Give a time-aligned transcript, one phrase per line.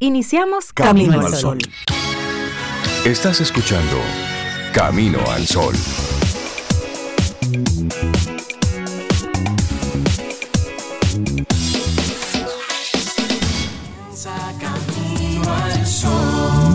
[0.00, 1.58] Iniciamos Camino, al Sol.
[3.04, 3.96] Estás escuchando
[4.72, 5.74] Camino al Sol.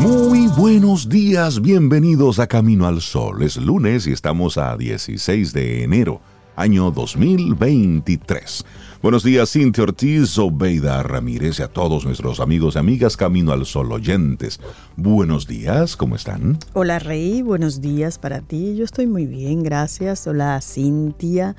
[0.01, 3.41] Muy buenos días, bienvenidos a Camino al Sol.
[3.41, 6.19] Es lunes y estamos a 16 de enero,
[6.57, 8.65] año 2023.
[9.03, 13.65] Buenos días, Cintia Ortiz, Obeida Ramírez y a todos nuestros amigos y amigas Camino al
[13.65, 14.61] Sol oyentes.
[14.95, 16.57] Buenos días, ¿cómo están?
[16.71, 18.77] Hola, Rey, buenos días para ti.
[18.77, 20.25] Yo estoy muy bien, gracias.
[20.25, 21.57] Hola, Cintia.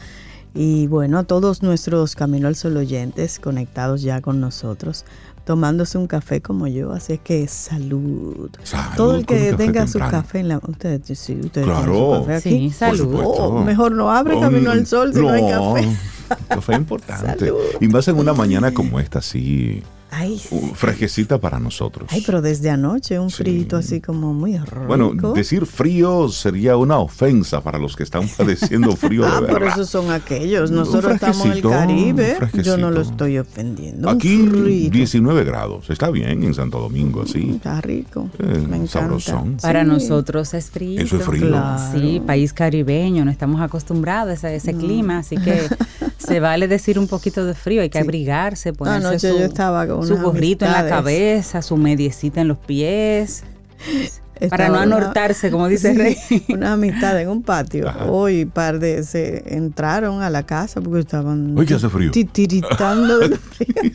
[0.54, 5.04] Y bueno, a todos nuestros Camino al Sol oyentes conectados ya con nosotros
[5.44, 8.50] tomándose un café como yo, así que salud.
[8.62, 10.58] Salud Todo el que tenga su café en la...
[10.58, 11.92] Usted, sí, usted Claro.
[11.92, 12.48] tiene su café aquí.
[12.50, 13.20] Sí, salud.
[13.22, 15.96] Oh, mejor no abre camino al sol si no, hay café.
[16.48, 17.38] Café importante.
[17.46, 17.58] Salud.
[17.80, 19.82] Y más en una mañana como esta, así,
[20.16, 20.48] Ay, sí.
[20.54, 22.08] uh, fresquecita para nosotros.
[22.12, 23.42] Ay, pero desde anoche un Sí.
[23.42, 24.84] frito así como muy rico.
[24.86, 29.60] Bueno, decir frío sería una ofensa para los que están padeciendo frío Ah, de pero
[29.60, 29.74] verdad.
[29.74, 30.70] esos son aquellos.
[30.70, 32.36] Nosotros estamos en el Caribe.
[32.62, 34.08] Yo no lo estoy ofendiendo.
[34.08, 34.90] Aquí frito.
[34.92, 35.90] 19 grados.
[35.90, 37.50] Está bien en Santo Domingo, así.
[37.56, 38.28] Está rico.
[38.38, 38.86] Eh, Me encanta.
[38.88, 39.56] sabrosón.
[39.60, 39.88] Para Sí.
[39.88, 41.00] nosotros es frío.
[41.00, 41.48] Eso es frío.
[41.48, 41.92] Claro.
[41.98, 45.60] Sí, país caribeño, no estamos acostumbrados a ese clima, así que
[46.18, 49.86] se vale decir un poquito de frío, hay que abrigarse, ponerse Anoche su, yo estaba
[49.86, 53.44] con su gorrito en la cabeza, su mediecita en los pies,
[54.50, 56.44] para no una- anortarse, como dice Sí, Rey.
[56.48, 57.88] Una amistad en un patio.
[57.88, 58.06] Ajá.
[58.06, 62.10] Hoy par de se entraron a la casa porque estaban Hoy que hace frío.
[62.10, 63.92] titiritando del frío.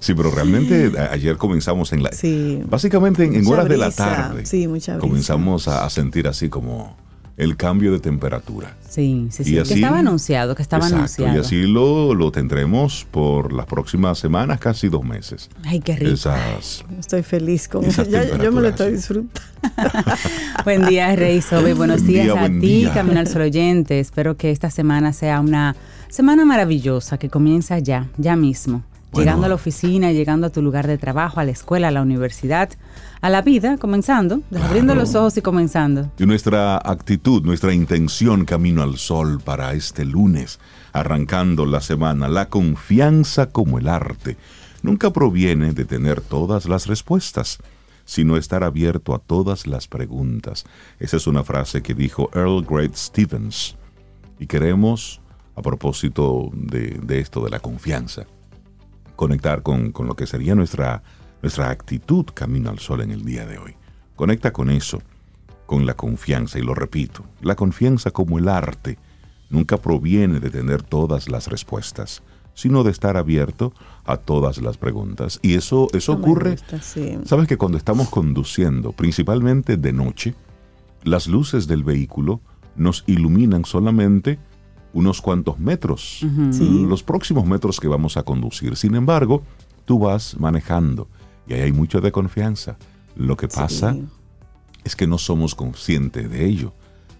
[0.00, 2.12] Sí, pero realmente ayer comenzamos en la...
[2.12, 2.62] Sí.
[2.68, 4.46] Básicamente en, horas de la tarde.
[4.46, 5.00] Sí, mucha brisa.
[5.08, 6.96] Comenzamos a, a sentir así como
[7.38, 8.74] el cambio de temperatura.
[8.88, 11.36] Sí, sí, sí, Y que así- estaba anunciado, que estaba Exacto, anunciado.
[11.36, 15.48] y así lo, lo tendremos por las próximas semanas, casi dos meses.
[15.64, 16.12] Ay, qué rico.
[16.12, 18.02] Esas, Estoy feliz con eso.
[18.42, 19.40] Yo me lo estoy disfrutando.
[20.64, 21.74] Buen día, Rey Sobe.
[21.74, 22.92] Buenos Buen días día, a ti, día.
[22.94, 24.00] Camino al Sol oyente.
[24.00, 25.76] Espero que esta semana sea una
[26.08, 28.82] semana maravillosa que comienza ya, ya mismo.
[29.12, 29.24] Bueno.
[29.24, 32.02] Llegando a la oficina, llegando a tu lugar de trabajo, a la escuela, a la
[32.02, 32.68] universidad,
[33.20, 36.10] a la vida, comenzando, abriendo los ojos y comenzando.
[36.18, 40.60] Y nuestra actitud, nuestra intención camino al sol para este lunes,
[40.92, 44.36] arrancando la semana, la confianza como el arte,
[44.82, 47.58] nunca proviene de tener todas las respuestas,
[48.04, 50.64] sino estar abierto a todas las preguntas.
[50.98, 53.76] Esa es una frase que dijo Earl Great Stevens.
[54.38, 55.20] Y queremos,
[55.56, 58.26] a propósito de, de esto de la confianza,
[59.16, 61.02] conectar con, con lo que sería nuestra,
[61.42, 63.74] nuestra actitud camino al sol en el día de hoy.
[64.16, 65.00] Conecta con eso,
[65.66, 68.98] con la confianza, y lo repito, la confianza como el arte
[69.50, 72.22] nunca proviene de tener todas las respuestas,
[72.54, 73.72] sino de estar abierto
[74.04, 75.38] a todas las preguntas.
[75.42, 77.18] Y eso, eso No ocurre, gusta, sí.
[77.24, 80.34] sabes que cuando estamos conduciendo, principalmente de noche,
[81.04, 82.40] las luces del vehículo
[82.74, 84.38] nos iluminan solamente
[84.92, 86.18] unos cuantos metros,
[86.50, 86.84] Sí.
[86.88, 88.74] los próximos metros que vamos a conducir.
[88.76, 89.42] Sin embargo,
[89.84, 91.06] tú vas manejando
[91.48, 92.76] y ahí hay mucho de confianza.
[93.16, 94.04] Lo que pasa Sí.
[94.84, 96.72] es que no somos conscientes de ello.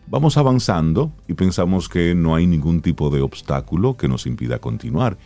[0.06, 5.18] Vamos avanzando y pensamos que no hay ningún tipo de obstáculo que nos impida continuar.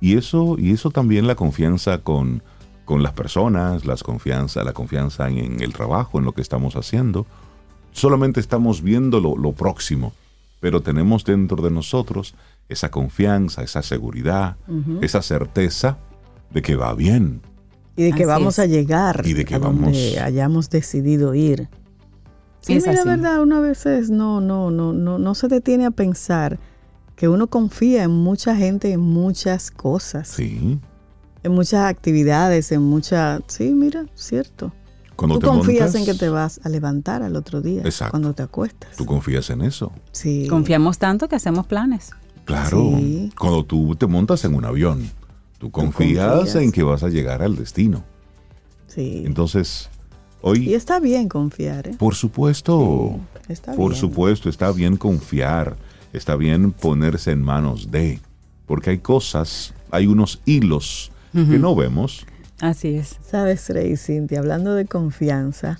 [0.00, 2.42] Y eso, y eso también la confianza con,
[2.84, 6.76] con las personas, las confianza, la confianza en, en el trabajo, en lo que estamos
[6.76, 7.26] haciendo.
[7.92, 10.12] Solamente estamos viendo lo, lo próximo,
[10.60, 12.34] pero tenemos dentro de nosotros
[12.68, 14.56] esa confianza, esa seguridad,
[15.00, 15.98] esa certeza
[16.50, 17.40] de que va bien.
[17.96, 18.64] Y de que Así vamos es.
[18.64, 21.68] a llegar Y de que a donde vamos- hayamos decidido ir.
[22.60, 23.08] Sí, Es mira, así.
[23.08, 26.58] verdad, una veces no, no, no, no, no se detiene a pensar
[27.16, 30.78] que uno confía en mucha gente, en muchas cosas, Sí.
[31.42, 34.72] en muchas actividades, en muchas, sí, mira, cierto.
[35.16, 38.12] Cuando Tú te confías montas, en que te vas a levantar al otro día, Exacto.
[38.12, 38.96] cuando te acuestas.
[38.96, 39.92] Tú confías en eso.
[40.12, 40.46] Sí.
[40.48, 42.10] Confiamos tanto que hacemos planes.
[42.44, 42.94] Claro.
[42.96, 43.30] Sí.
[43.38, 45.02] Cuando tú te montas en un avión,
[45.62, 46.56] tú confías, confías.
[46.56, 48.02] en que vas a llegar al destino.
[48.88, 49.22] Sí.
[49.24, 49.88] Entonces,
[50.42, 51.94] y hoy, está bien confiar, ¿eh?
[51.96, 54.00] por supuesto, Está por bien.
[54.00, 55.76] supuesto, está bien confiar,
[56.12, 58.18] está bien ponerse en manos de,
[58.66, 62.26] porque hay cosas, hay unos hilos que no vemos.
[62.60, 63.18] Así es.
[63.24, 65.78] Sabes, Rey Cintia, hablando de confianza,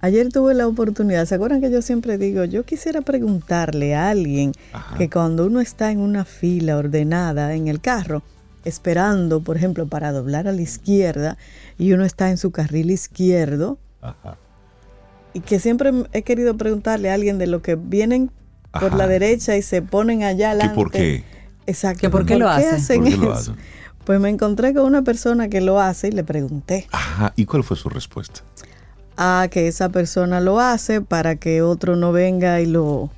[0.00, 4.52] ayer tuve la oportunidad, ¿se acuerdan que yo siempre digo, yo quisiera preguntarle a alguien
[4.72, 4.96] Ajá.
[4.96, 8.22] que cuando uno está en una fila ordenada en el carro,
[8.66, 11.38] esperando, por ejemplo, para doblar a la izquierda,
[11.78, 14.36] y uno está en su carril izquierdo, Ajá.
[15.34, 18.30] y que siempre he querido preguntarle a alguien de lo que vienen
[18.78, 20.74] por la derecha y se ponen allá ¿Qué adelante.
[20.74, 21.24] por qué?
[21.66, 22.00] Exacto.
[22.00, 22.74] ¿Que por qué lo hacen?
[22.74, 23.56] hacen ¿Por qué lo hacen?
[24.04, 26.86] Pues me encontré con una persona que lo hace y le pregunté.
[26.92, 28.40] Ajá, ¿y cuál fue su respuesta?
[29.16, 33.10] Ah, que esa persona lo hace para que otro no venga y lo,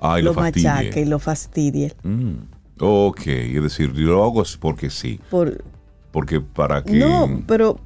[0.00, 1.94] Ah, y lo, lo machaque y lo fastidie.
[2.02, 2.32] Mm,
[2.78, 5.18] Ok, es decir, yo lo hago es porque sí.
[5.30, 5.64] Por,
[6.10, 6.98] Porque para que.
[6.98, 7.78] No, pero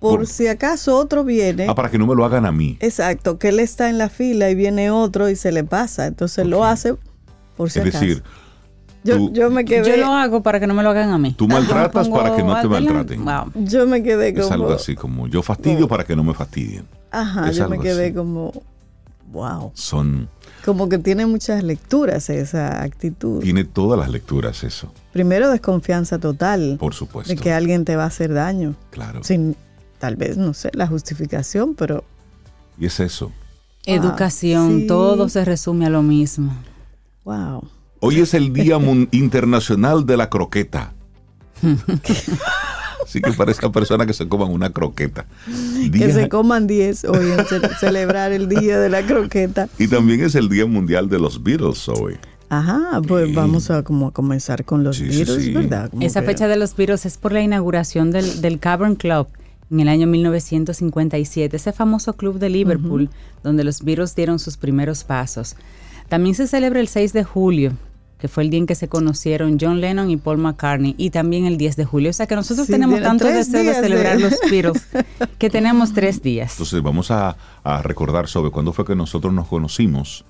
[0.00, 1.66] por, Por- si acaso otro viene.
[1.68, 2.76] Ah, para que no me lo hagan a mí.
[2.80, 6.06] Exacto, que él está en la fila y viene otro y se le pasa.
[6.06, 6.94] Entonces lo hace
[7.56, 8.04] por si Es acaso.
[8.04, 8.22] decir,
[9.04, 11.18] yo, tú- yo me quedé, Yo lo hago para que no me lo hagan a
[11.18, 11.32] mí.
[11.36, 13.24] tú maltratas Pongo para que no te maltraten.
[13.24, 13.52] Wow.
[13.64, 14.52] yo me quedé Es como.
[14.54, 16.86] algo así como yo fastidio para que no me fastidien.
[17.10, 18.14] Ajá, Es yo me algo quedé así.
[18.14, 18.52] como.
[19.30, 19.70] Wow.
[19.74, 20.28] Son.
[20.64, 23.40] Como que tiene muchas lecturas esa actitud.
[23.42, 27.32] Tiene todas las lecturas eso, Primero, desconfianza total por supuesto.
[27.34, 28.74] de que alguien te va a hacer daño.
[28.90, 29.24] Claro.
[29.24, 29.56] Sin,
[29.98, 32.04] tal vez, no sé, la justificación, pero.
[32.78, 33.32] Y es eso.
[33.84, 34.86] Educación, sí.
[34.86, 36.54] todo se resume a lo mismo.
[37.24, 37.68] Wow.
[38.00, 40.92] Hoy es el Día Mun- Internacional de la Croqueta.
[43.04, 45.26] Así que para esa persona que se coman una croqueta.
[45.46, 49.68] Que Día- se coman 10 hoy en ce- celebrar el día de la croqueta.
[49.78, 52.16] y también es el Día Mundial de los Beatles hoy.
[52.48, 53.34] Ajá, pues Sí.
[53.34, 55.52] vamos a como a comenzar con los Sí, sí, virus, sí.
[55.52, 55.90] ¿verdad?
[55.90, 59.26] Como Esa que- fecha de los virus es por la inauguración del, del Cavern Club
[59.70, 63.08] en el año 1957, ese famoso club de Liverpool
[63.42, 65.56] donde los virus dieron sus primeros pasos.
[66.08, 67.72] También se celebra el 6 de julio,
[68.22, 71.44] que fue el día en que se conocieron John Lennon y Paul McCartney, y también
[71.44, 72.10] el 10 de julio.
[72.10, 74.78] O sea que nosotros Sí, tenemos tanto deseo de celebrar los virus
[75.38, 76.52] que tenemos tres días.
[76.52, 80.24] Entonces vamos a, a recordar sobre cuándo fue que nosotros nos conocimos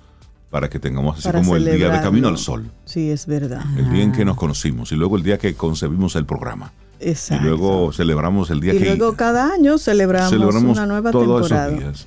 [0.48, 2.00] para que tengamos así para como el día de.
[2.00, 2.70] Camino al Sol.
[2.86, 3.62] Sí, es verdad.
[3.76, 6.72] El día en que nos conocimos y luego el día que concebimos el programa.
[6.98, 7.44] Exacto.
[7.44, 11.48] Y luego celebramos el día Y que luego cada año celebramos, celebramos una nueva todos
[11.48, 11.68] temporada.
[11.68, 12.06] esos días.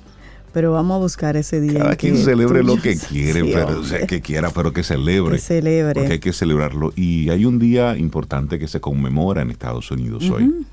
[0.56, 1.80] Pero vamos a buscar ese día.
[1.80, 4.72] Cada en quien celebre lo que quiere, Sí, pero, o hombre, sea, que quiera, pero
[4.72, 5.34] que celebre.
[5.36, 5.92] que celebre.
[6.00, 6.94] Porque hay que celebrarlo.
[6.96, 10.64] Y hay un día importante que se conmemora en Estados Unidos hoy.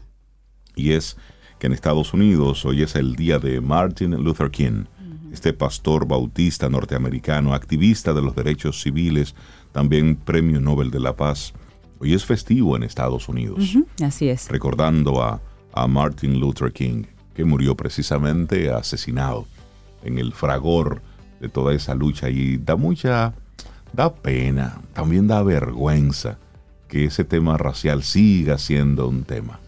[0.77, 1.17] Y es
[1.59, 4.85] que en Estados Unidos hoy es el día de Martin Luther King,
[5.33, 9.35] este pastor bautista norteamericano, activista de los derechos civiles,
[9.73, 11.51] también premio Nobel de la Paz.
[11.99, 14.47] Hoy es festivo en Estados Unidos, Así es.
[14.47, 15.41] recordando a,
[15.73, 17.03] a Martin Luther King,
[17.35, 19.45] que murió precisamente asesinado
[20.03, 21.01] en el fragor
[21.39, 23.33] de toda esa lucha y da mucha,
[23.93, 26.37] da pena, también da vergüenza
[26.87, 29.59] que ese tema racial siga siendo un tema,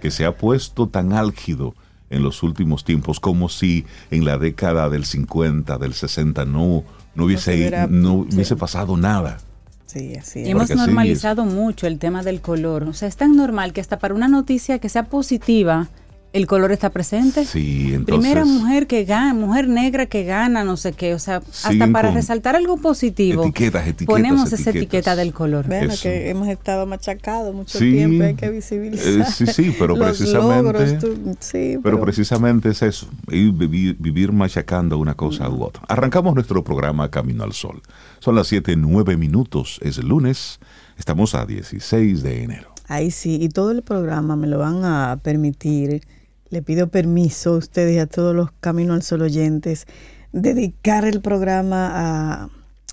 [0.00, 1.74] que se ha puesto tan álgido
[2.10, 6.84] en los últimos tiempos como si en la década del 50, del 60 no,
[7.14, 8.34] no hubiese, hubiera- no sí.
[8.36, 9.38] hubiese pasado nada.
[9.86, 10.48] Sí, así Y es.
[10.50, 12.82] hemos Porque sí, normalizado mucho el tema del color.
[12.84, 15.88] O sea, es tan normal que hasta para una noticia que sea positiva,
[16.36, 17.44] el color está presente.
[17.44, 18.30] Sí, entonces...
[18.30, 21.14] Primera mujer que gana, mujer negra que gana, no sé qué.
[21.14, 25.66] O sea, hasta para resaltar algo positivo, Etiquetas, etiquetas, ponemos esa etiqueta del color.
[25.66, 26.02] Bueno, Eso.
[26.02, 29.08] que hemos estado machacados mucho Sí, tiempo, hay que visibilizar.
[29.08, 34.32] eh, sí, sí, pero los precisamente- logros, tú- sí, Pero precisamente es eso, vivir, vivir
[34.32, 35.82] machacando una cosa u otra.
[35.88, 37.80] Arrancamos nuestro programa Camino al Sol.
[38.20, 40.60] Son las 7, 9 minutos, es el lunes,
[40.98, 42.68] estamos a 16 de enero.
[42.88, 46.02] Ahí sí, y todo el programa me lo van a permitir.
[46.50, 49.86] Le pido permiso a ustedes y a todos los Camino al Sol oyentes
[50.32, 52.48] dedicar el programa a,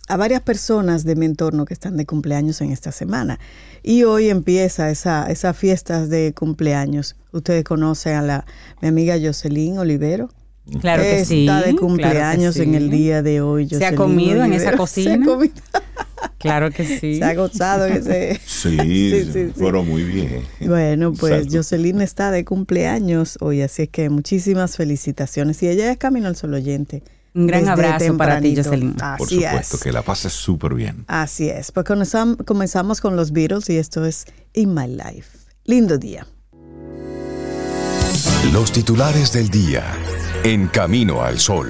[0.07, 3.39] a varias personas de mi entorno que están de cumpleaños en esta semana.
[3.83, 7.15] Y hoy empieza esa, esas fiestas de cumpleaños.
[7.31, 8.45] Ustedes conocen a la,
[8.81, 10.29] mi amiga Jocelyn Olivero.
[10.79, 11.41] Claro que sí.
[11.41, 13.67] Está de claro cumpleaños en el día de hoy.
[13.69, 15.15] ¿Se ha comido en esa cocina?
[15.15, 15.53] Se ha, comido-
[16.43, 17.17] Claro que sí.
[17.17, 18.39] se ha gozado ese...
[18.45, 19.51] Sí, Sí, sí, sí.
[19.57, 20.43] fueron muy bien.
[20.61, 21.57] Bueno, pues Exacto.
[21.57, 25.61] Jocelyn está de cumpleaños hoy, así es que muchísimas felicitaciones.
[25.63, 27.03] Y ella es Camino al Sol oyente.
[27.35, 28.55] Un gran desde abrazo para ti.
[28.55, 28.93] Jocelyn.
[28.93, 29.83] Por Así supuesto, es.
[29.83, 31.03] que la pases súper bien.
[31.07, 31.71] Así es.
[31.71, 35.37] Pues comenzam- comenzamos con los Beatles y esto es In My Life.
[35.65, 36.27] Lindo día.
[38.51, 39.83] Los titulares del día.
[40.43, 41.69] En Camino al Sol.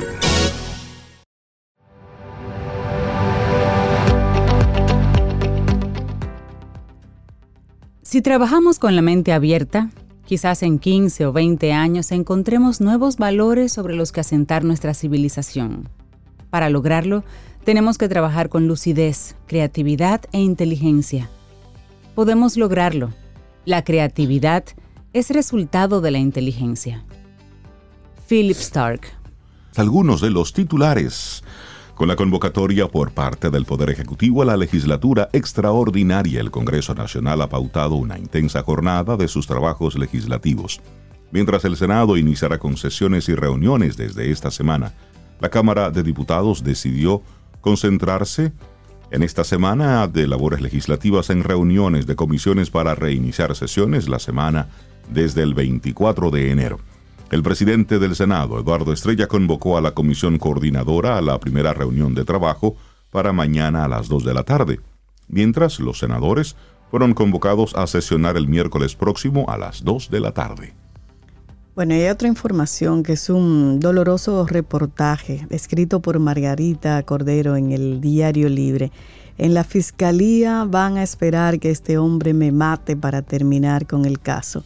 [8.14, 9.90] Si trabajamos con la mente abierta,
[10.28, 15.90] quizás en 15 o 20 años encontremos nuevos valores sobre los que asentar nuestra civilización.
[16.52, 17.24] Para lograrlo,
[17.64, 21.28] tenemos que trabajar con lucidez, creatividad e inteligencia.
[22.14, 23.12] Podemos lograrlo.
[23.66, 24.64] La creatividad
[25.14, 27.04] es resultado de la inteligencia.
[28.30, 29.08] Philip Stark.
[29.76, 31.44] Algunos de los titulares.
[31.96, 37.40] Con la convocatoria por parte del Poder Ejecutivo a la legislatura extraordinaria, el Congreso Nacional
[37.44, 40.82] ha pautado una intensa jornada de sus trabajos legislativos.
[41.32, 44.94] Mientras el Senado iniciará con sesiones y reuniones desde esta semana,
[45.40, 47.22] la Cámara de Diputados decidió
[47.62, 48.54] concentrarse
[49.12, 54.70] En esta semana de labores legislativas en reuniones de comisiones para reiniciar sesiones la semana
[55.08, 56.80] desde el 24 de enero.
[57.32, 62.14] El presidente del Senado, Eduardo Estrella, convocó a la comisión coordinadora a la primera reunión
[62.14, 62.76] de trabajo
[63.10, 64.80] para mañana a las 2 de la tarde,
[65.28, 66.56] mientras los senadores
[66.92, 70.74] fueron convocados a sesionar el miércoles próximo a las 2 de la tarde.
[71.76, 78.00] Bueno, hay otra información que es un doloroso reportaje escrito por Margarita Cordero en el
[78.00, 78.92] Diario Libre.
[79.40, 84.20] En la fiscalía van a esperar que este hombre me mate para terminar con el
[84.20, 84.64] caso,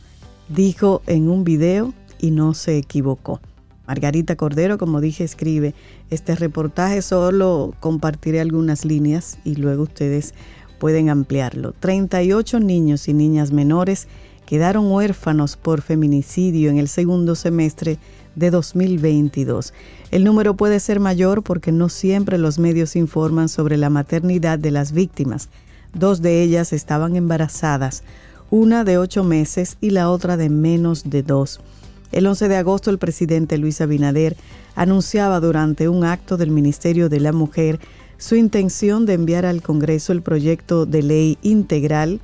[0.49, 3.39] dijo en un video y no se equivocó.
[3.87, 5.73] Margarita Cordero, como dije, escribe
[6.09, 10.33] este reportaje, solo compartiré algunas líneas y luego ustedes
[10.77, 11.73] pueden ampliarlo.
[11.79, 14.07] 38 niños y niñas menores
[14.45, 17.97] quedaron huérfanos por feminicidio en el segundo semestre
[18.35, 19.73] de 2022.
[20.11, 24.71] El número puede ser mayor porque no siempre los medios informan sobre la maternidad de
[24.71, 25.49] las víctimas.
[25.93, 28.03] Dos de ellas estaban embarazadas,
[28.49, 31.59] una de ocho meses y la otra de menos de dos.
[32.11, 34.35] El 11 de agosto el presidente Luis Abinader
[34.75, 37.79] anunciaba durante un acto del Ministerio de la Mujer
[38.17, 42.19] su intención de enviar al Congreso el proyecto de ley integral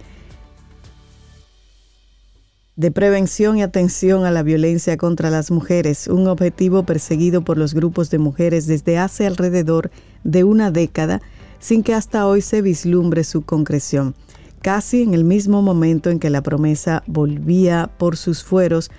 [2.75, 7.75] de prevención y atención a la violencia contra las mujeres, un objetivo perseguido por los
[7.75, 9.91] grupos de mujeres desde hace alrededor
[10.23, 11.21] de una década,
[11.59, 14.15] sin que hasta hoy se vislumbre su concreción.
[14.63, 18.89] Casi en el mismo momento en que la promesa volvía por sus fueros,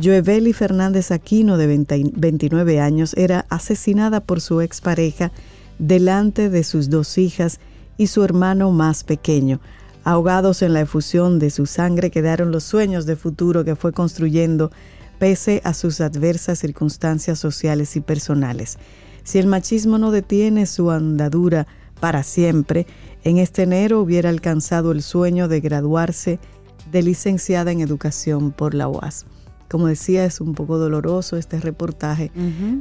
[0.00, 5.32] Joeveli Fernández Aquino, de 29 años, era asesinada por su expareja
[5.78, 7.60] delante de sus dos hijas
[7.98, 9.60] y su hermano más pequeño,
[10.02, 14.70] Ahogados en la efusión de su sangre quedaron los sueños de futuro que fue construyendo
[15.18, 18.78] pese a sus adversas circunstancias sociales y personales.
[19.24, 21.66] Si el machismo no detiene su andadura
[22.00, 22.86] para siempre,
[23.24, 26.38] en este enero hubiera alcanzado el sueño de graduarse
[26.90, 29.26] de licenciada en educación por la UAS.
[29.70, 32.32] Como decía, es un poco doloroso este reportaje,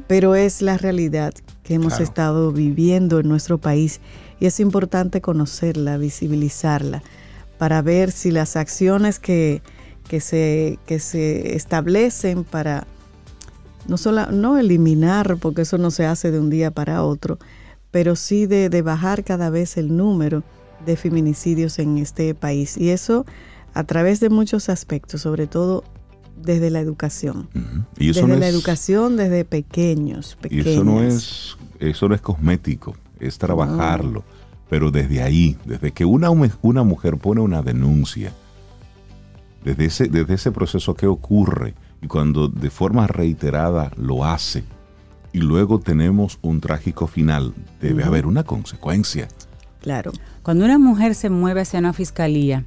[0.08, 4.01] pero es la realidad que hemos estado viviendo en nuestro país
[4.39, 7.03] y es importante conocerla, visibilizarla,
[7.60, 9.62] para ver si las acciones que,
[10.19, 12.88] se, que se establecen para
[13.88, 17.38] no, solo, no eliminar, porque eso no se hace de un día para otro,
[17.91, 20.43] pero sí de, bajar cada vez el número
[20.86, 22.77] de feminicidios en este país.
[22.77, 23.25] Y eso
[23.74, 25.84] a través de muchos aspectos, sobre todo
[26.41, 27.50] desde la educación.
[27.98, 34.24] desde la educación desde pequeños, Y eso no es, eso no es cosmético es trabajarlo.
[34.69, 38.34] Pero desde ahí, desde que una, una mujer pone una denuncia,
[39.63, 44.63] desde ese, desde ese proceso que ocurre y cuando de forma reiterada lo hace,
[45.34, 49.27] y luego tenemos un trágico final, debe haber una consecuencia.
[49.81, 50.12] Claro.
[50.43, 52.65] Cuando una mujer se mueve hacia una fiscalía,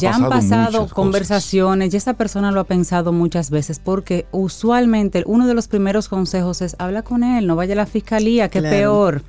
[0.00, 5.46] ya han pasado conversaciones, ya esa persona lo ha pensado muchas veces, porque usualmente uno
[5.46, 9.22] de los primeros consejos es habla con él, no vaya a la fiscalía, que peor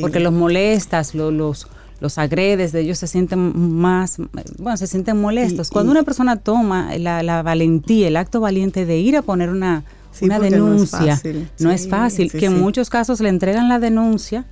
[0.00, 1.66] porque los molestas, los,
[2.00, 4.18] los agredes, de ellos se sienten más,
[4.58, 5.70] bueno, se sienten molestos.
[5.70, 9.84] Cuando una persona toma la, valentía, el acto valiente de ir a poner una,
[10.20, 11.20] una denuncia,
[11.58, 14.44] no es fácil, que en muchos casos le entregan la denuncia,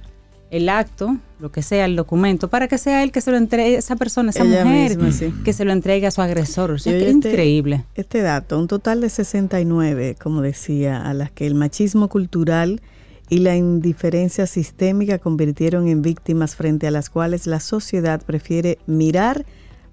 [0.52, 3.76] el acto, lo que sea, el documento, para que sea él que se lo entregue,
[3.76, 4.98] esa persona, esa mujer,
[5.42, 6.72] que se lo entregue a su agresor.
[6.72, 7.86] O sea, que este, increíble.
[7.94, 12.82] Este dato, un total de 69, como decía, a las que el machismo cultural
[13.30, 19.46] y la indiferencia sistémica convirtieron en víctimas frente a las cuales la sociedad prefiere mirar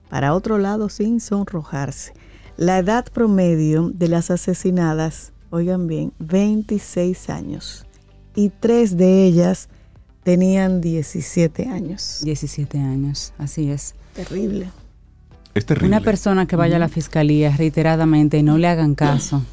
[0.10, 2.12] para otro lado sin sonrojarse.
[2.58, 7.86] La edad promedio de las asesinadas, oigan bien, 26 años
[8.36, 9.70] y tres de ellas
[10.30, 12.20] tenían 17 años.
[12.22, 13.96] 17 años, así es.
[14.14, 14.70] Terrible.
[15.56, 15.88] Es terrible.
[15.88, 19.44] Una persona que vaya a la fiscalía reiteradamente y no le hagan caso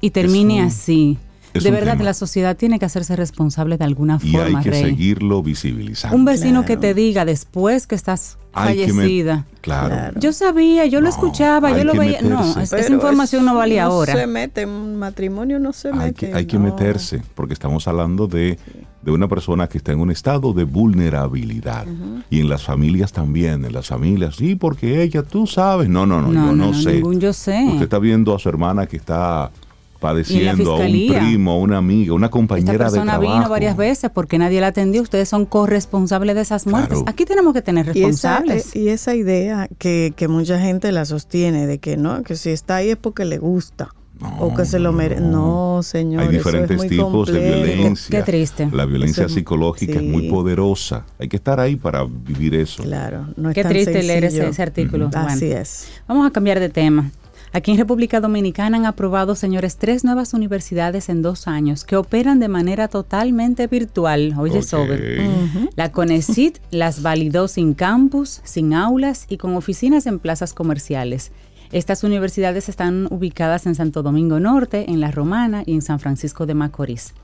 [0.00, 1.18] y termine así
[1.62, 4.50] de verdad, la sociedad tiene que hacerse responsable de alguna forma.
[4.50, 6.16] Y hay que seguirlo visibilizando.
[6.16, 9.46] Un vecino que te diga después que estás fallecida.
[9.60, 10.18] claro.
[10.18, 12.22] Yo sabía, yo lo escuchaba, yo lo veía.
[12.22, 14.14] No, esa información no valía ahora.
[14.14, 16.30] No se mete en un matrimonio, no se hay mete.
[16.30, 18.58] Que, hay que meterse, porque estamos hablando de,
[19.04, 21.86] de, una persona que está en un estado de vulnerabilidad.
[22.30, 25.88] Y en las familias también, en las familias, sí, porque ella, tú sabes.
[25.88, 27.02] No, no, no, yo no, sé.
[27.18, 27.64] yo sé.
[27.68, 29.50] Usted está viendo a su hermana que está
[30.04, 32.98] padeciendo, a un primo, una amiga, una compañera de trabajo.
[32.98, 35.00] Esta persona vino varias veces porque nadie la atendió.
[35.00, 37.02] Ustedes son corresponsables de esas muertes.
[37.06, 38.76] Aquí tenemos que tener responsables.
[38.76, 42.90] Y esa, idea que, mucha gente la sostiene de que no, que si está ahí
[42.90, 43.94] es porque le gusta.
[44.20, 46.22] O que se lo mere No, señor.
[46.22, 48.18] Hay diferentes tipos de violencia.
[48.18, 48.68] Qué, triste.
[48.72, 51.04] La violencia psicológica es muy poderosa.
[51.18, 52.82] Hay que estar ahí para vivir eso.
[52.82, 53.28] Claro.
[53.36, 55.10] No es qué triste leer ese, artículo.
[55.14, 55.88] Así es.
[56.06, 57.10] Vamos a cambiar de tema.
[57.54, 62.40] Aquí en República Dominicana han aprobado, señores, tres nuevas universidades en dos años que operan
[62.40, 64.34] de manera totalmente virtual.
[64.36, 65.30] Oye, sobre.
[65.76, 71.30] La CONECIT las validó sin campus, sin aulas y con oficinas en plazas comerciales.
[71.74, 76.46] Estas universidades están ubicadas en Santo Domingo Norte, en La Romana y en San Francisco
[76.46, 77.14] de Macorís.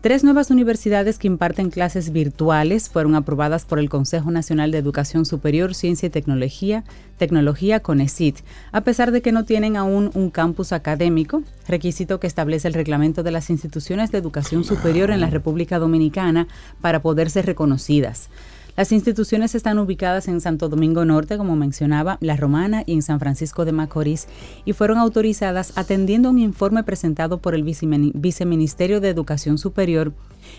[0.00, 5.26] Tres nuevas universidades que imparten clases virtuales fueron aprobadas por el Consejo Nacional de Educación
[5.26, 6.84] Superior, Ciencia y Tecnología,
[7.18, 8.38] Tecnología CONECIT,
[8.72, 13.22] a pesar de que no tienen aún un campus académico, requisito que establece el reglamento
[13.22, 16.48] de las instituciones de educación superior en la República Dominicana
[16.80, 18.30] para poder ser reconocidas.
[18.78, 23.18] Las instituciones están ubicadas en Santo Domingo Norte, como mencionaba, La Romana y en San
[23.18, 24.28] Francisco de Macorís,
[24.64, 30.12] y fueron autorizadas atendiendo un informe presentado por el Viceministerio de Educación Superior,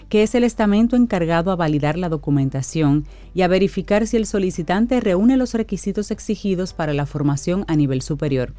[0.09, 4.99] que es el estamento encargado a validar la documentación y a verificar si el solicitante
[4.99, 8.51] reúne los requisitos exigidos para la formación a nivel superior.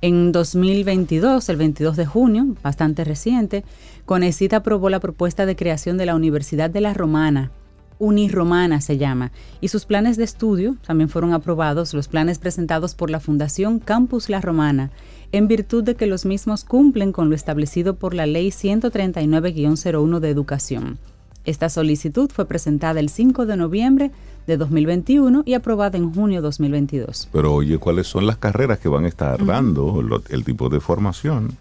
[0.00, 3.64] En 2022, el 22 de junio, bastante reciente,
[4.06, 7.52] CONECIT aprobó la propuesta de creación de la Universidad de la Romana,
[7.98, 13.10] Uniromana se llama, y sus planes de estudio también fueron aprobados, los planes presentados por
[13.10, 14.90] la Fundación Campus La Romana,
[15.32, 20.30] en virtud de que los mismos cumplen con lo establecido por la Ley 139-01 de
[20.30, 20.98] Educación.
[21.44, 24.10] Esta solicitud fue presentada el 5 de noviembre
[24.46, 27.28] de 2021 y aprobada en junio de 2022.
[27.32, 30.02] Pero oye, ¿cuáles son las carreras que van a estar dando?
[30.28, 31.56] el tipo de formación.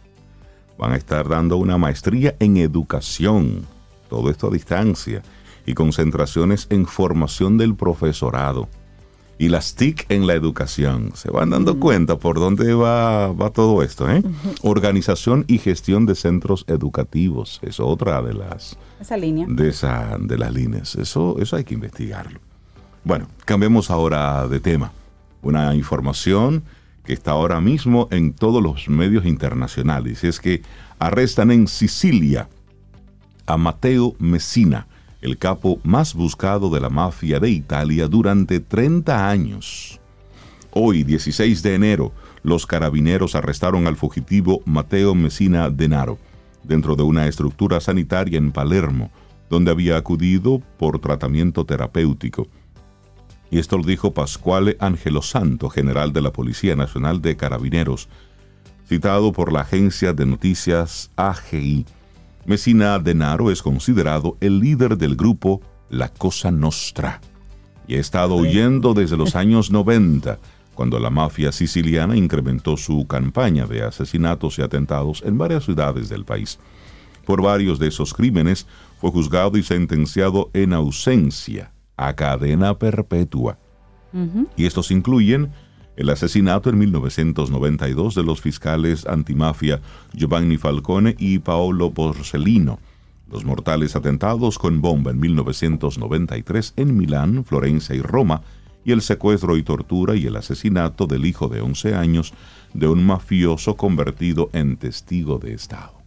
[0.78, 3.66] Van a estar dando una maestría en educación.
[4.10, 5.22] Todo esto a distancia
[5.68, 8.68] y concentraciones en formación del profesorado
[9.38, 11.12] y las TIC en la educación.
[11.14, 14.10] Se van dando cuenta por dónde va, va todo esto.
[14.10, 14.24] ¿eh?
[14.64, 19.46] Organización y gestión de centros educativos es otra de las, esa línea.
[19.48, 20.96] De, esa, de las líneas.
[20.96, 22.40] Eso, eso hay que investigarlo.
[23.04, 24.92] Bueno, cambiemos ahora de tema.
[25.44, 26.64] Una información
[27.04, 30.24] que está ahora mismo en todos los medios internacionales.
[30.24, 30.62] Es que
[30.98, 32.50] arrestan en Sicilia
[33.46, 34.88] a Mateo Messina
[35.22, 40.00] el capo más buscado de la mafia de Italia durante 30 años.
[40.72, 42.12] Hoy, 16 de enero,
[42.44, 46.20] los carabineros arrestaron al fugitivo Mateo Messina Denaro
[46.64, 49.10] dentro de una estructura sanitaria en Palermo,
[49.50, 52.48] donde había acudido por tratamiento terapéutico.
[53.50, 58.10] Y esto lo dijo Pasquale Angelo Santo, general de la Policía Nacional de Carabineros,
[58.86, 61.86] citado por la agencia de noticias AGI
[62.48, 67.20] Messina Denaro es considerado el líder del grupo La Cosa Nostra
[67.90, 70.40] y ha estado huyendo desde los años 90,
[70.74, 76.24] cuando la mafia siciliana incrementó su campaña de asesinatos y atentados en varias ciudades del
[76.24, 76.58] país.
[77.26, 78.66] Por varios de esos crímenes
[79.02, 83.60] fue juzgado y sentenciado en ausencia a cadena perpetua.
[84.56, 85.52] Y estos incluyen
[85.98, 89.82] el asesinato en 1992 de los fiscales antimafia
[90.14, 92.80] Giovanni Falcone y Paolo Borsellino,
[93.30, 98.44] los mortales atentados con bomba en 1993 en Milán, Florencia y Roma,
[98.86, 102.34] y el secuestro y tortura y el asesinato del hijo de 11 años
[102.74, 105.98] de un mafioso convertido en testigo de Estado.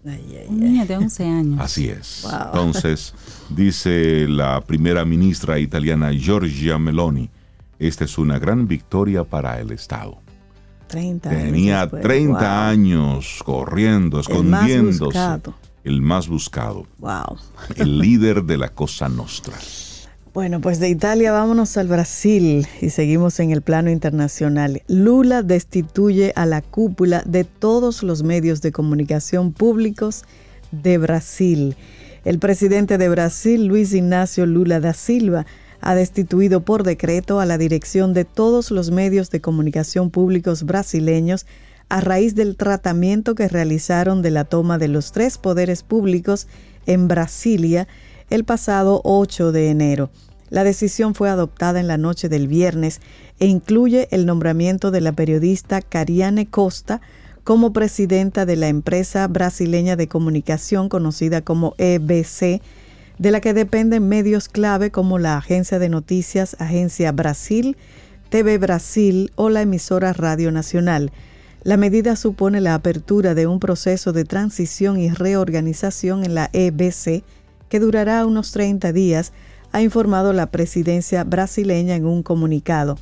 [0.49, 1.61] Un niño de 11 años.
[1.61, 2.27] Así es.
[2.47, 3.13] Entonces,
[3.51, 7.29] dice la primera ministra italiana Giorgia Meloni,
[7.89, 10.21] esta es una gran victoria para el Estado.
[10.89, 14.83] 30 Tenía 30 años corriendo, escondiéndose.
[14.83, 15.55] El más buscado.
[15.85, 16.87] El más buscado.
[16.99, 17.39] Wow.
[17.77, 19.55] El líder de la Cosa Nostra.
[20.33, 24.83] Bueno, pues de Italia vámonos al Brasil y seguimos en el plano internacional.
[24.87, 30.25] Lula destituye a la cúpula de todos los medios de comunicación públicos
[30.71, 31.77] de Brasil.
[32.25, 35.47] El presidente de Brasil, Luis Ignacio Lula da Silva,
[35.81, 41.47] ha destituido por decreto a la dirección de todos los medios de comunicación públicos brasileños
[41.89, 46.47] a raíz del tratamiento que realizaron de la toma de los tres poderes públicos
[46.87, 47.89] en Brasilia
[48.31, 50.11] el pasado 8 de enero.
[50.51, 53.01] La decisión fue adoptada en la noche del viernes
[53.39, 57.01] e incluye el nombramiento de la periodista Cariane Costa
[57.45, 62.61] como presidenta de la empresa brasileña de comunicación conocida como EBC,
[63.21, 67.77] de la que dependen medios clave como la agencia de noticias Agencia Brasil,
[68.31, 71.13] TV Brasil o la emisora Radio Nacional.
[71.63, 77.23] La medida supone la apertura de un proceso de transición y reorganización en la EBC
[77.69, 79.35] que durará unos 30 días,
[79.71, 82.97] ha informado la presidencia brasileña en un comunicado.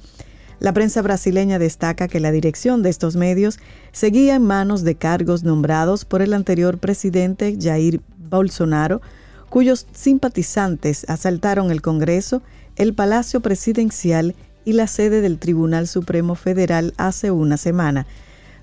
[0.59, 3.61] La prensa brasileña destaca que la dirección de estos medios
[3.92, 9.00] seguía en manos de cargos nombrados por el anterior presidente Jair Bolsonaro,
[9.48, 12.42] cuyos simpatizantes asaltaron el Congreso,
[12.76, 14.34] el Palacio Presidencial
[14.64, 18.06] y la sede del Tribunal Supremo Federal hace una semana.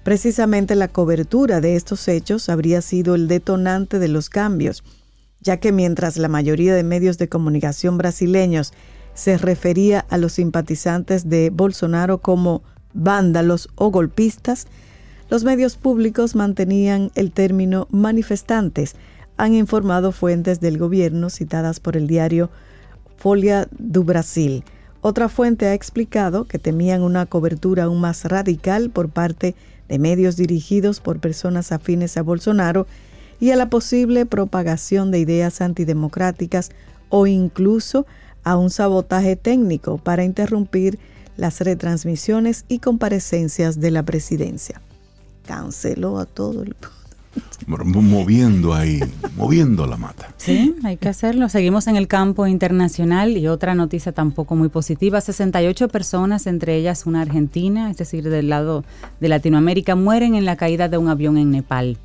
[0.03, 4.83] Precisamente la cobertura de estos hechos habría sido el detonante de los cambios,
[5.41, 8.71] ya que mientras la mayoría de medios de comunicación brasileños
[9.15, 12.61] se refería a los simpatizantes de Bolsonaro como
[12.93, 14.67] vándalos o golpistas,
[15.29, 18.95] los medios públicos mantenían el término manifestantes,
[19.37, 22.49] han informado fuentes del gobierno citadas por el diario
[23.17, 24.63] Folia do Brasil.
[25.01, 29.55] Otra fuente ha explicado que temían una cobertura aún más radical por parte
[29.87, 32.87] de medios dirigidos por personas afines a Bolsonaro
[33.39, 36.71] y a la posible propagación de ideas antidemocráticas
[37.09, 38.05] o incluso
[38.43, 40.97] a un sabotaje técnico para interrumpir
[41.37, 44.81] las retransmisiones y comparecencias de la presidencia.
[45.45, 46.75] Canceló a todo el
[47.67, 48.99] moviendo ahí,
[49.35, 50.33] moviendo la mata.
[50.37, 51.49] Sí, hay que hacerlo.
[51.49, 55.21] Seguimos en el campo internacional y otra noticia tampoco muy positiva.
[55.21, 58.83] 68 personas, entre ellas una argentina, es decir, del lado
[59.19, 61.97] de Latinoamérica, mueren en la caída de un avión en Nepal.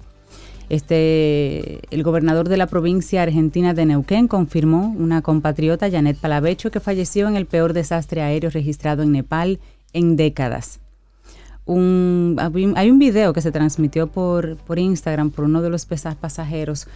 [0.69, 6.79] Este, el gobernador de la provincia argentina de Neuquén confirmó una compatriota, Janet Palavecho, que
[6.79, 9.59] falleció en el peor desastre aéreo registrado en Nepal
[9.93, 10.80] en décadas.
[11.73, 12.37] Un,
[12.75, 16.89] hay un video que se transmitió por, por Instagram por uno de los pasajeros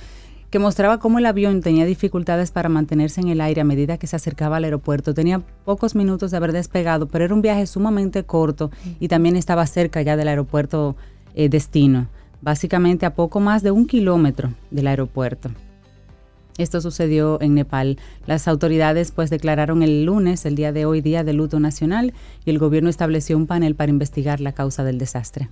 [0.51, 4.07] que mostraba cómo el avión tenía dificultades para mantenerse en el aire a medida que
[4.07, 5.15] se acercaba al aeropuerto.
[5.15, 9.67] Tenía pocos minutos de haber despegado, pero era un viaje sumamente corto y también estaba
[9.67, 10.97] cerca ya del aeropuerto
[11.35, 12.09] eh, destino
[12.45, 15.51] básicamente a poco más de un kilómetro del aeropuerto.
[16.59, 17.99] Esto sucedió en Nepal.
[18.27, 22.15] Las autoridades pues declararon el lunes, el día de hoy, día de luto nacional
[22.45, 25.49] y el gobierno estableció un panel para investigar la causa del desastre.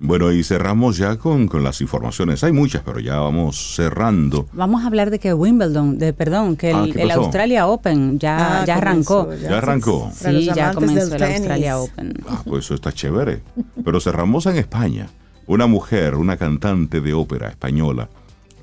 [0.00, 2.42] Bueno, y cerramos ya con, con, las informaciones.
[2.42, 4.46] Hay muchas, pero ya vamos cerrando.
[4.52, 8.64] Vamos a hablar de que Wimbledon, de perdón, que el, ah, Australia Open ya, ah,
[8.66, 9.32] ya arrancó.
[9.34, 10.10] ya, arrancó.
[10.12, 12.12] Sí, ya comenzó el Australia Open.
[12.28, 13.40] Ah, pues eso está chévere.
[13.84, 15.08] Pero cerramos en España.
[15.46, 18.08] Una mujer, una cantante de ópera española,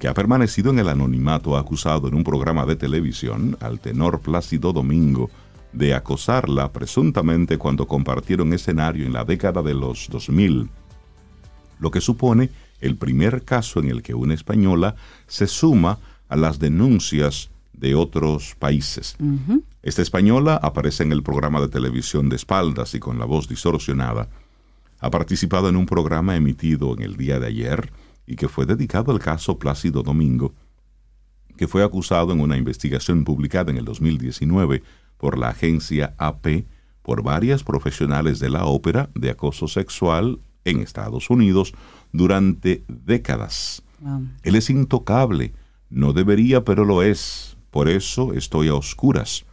[0.01, 4.73] que ha permanecido en el anonimato acusado en un programa de televisión al tenor Plácido
[4.73, 5.29] Domingo
[5.73, 10.71] de acosarla presuntamente cuando compartieron escenario en la década de los 2000,
[11.77, 14.95] lo que supone el primer caso en el que una española
[15.27, 19.15] se suma a las denuncias de otros países.
[19.83, 24.29] Esta española aparece en el programa de televisión de espaldas y con la voz distorsionada,
[24.99, 27.91] ha participado en un programa emitido en el día de ayer
[28.31, 30.53] y que fue dedicado al caso Plácido Domingo,
[31.57, 34.83] que fue acusado en una investigación publicada en el 2019
[35.17, 36.63] por la agencia AP
[37.01, 41.73] por varias profesionales de la ópera de acoso sexual en Estados Unidos
[42.13, 43.83] durante décadas.
[44.43, 45.53] Él es intocable,
[45.89, 47.57] no debería, pero lo es.
[47.69, 49.45] Por eso estoy a oscuras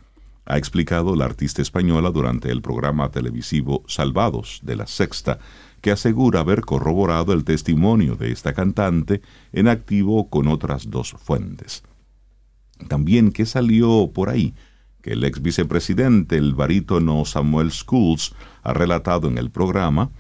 [0.48, 5.38] ha explicado la artista española durante el programa televisivo Salvados de la Sexta,
[5.80, 11.82] que asegura haber corroborado el testimonio de esta cantante en activo con otras dos fuentes.
[12.88, 14.54] También que salió por ahí
[15.02, 20.10] que el ex vicepresidente, el barítono Samuel Schools, ha relatado en el programa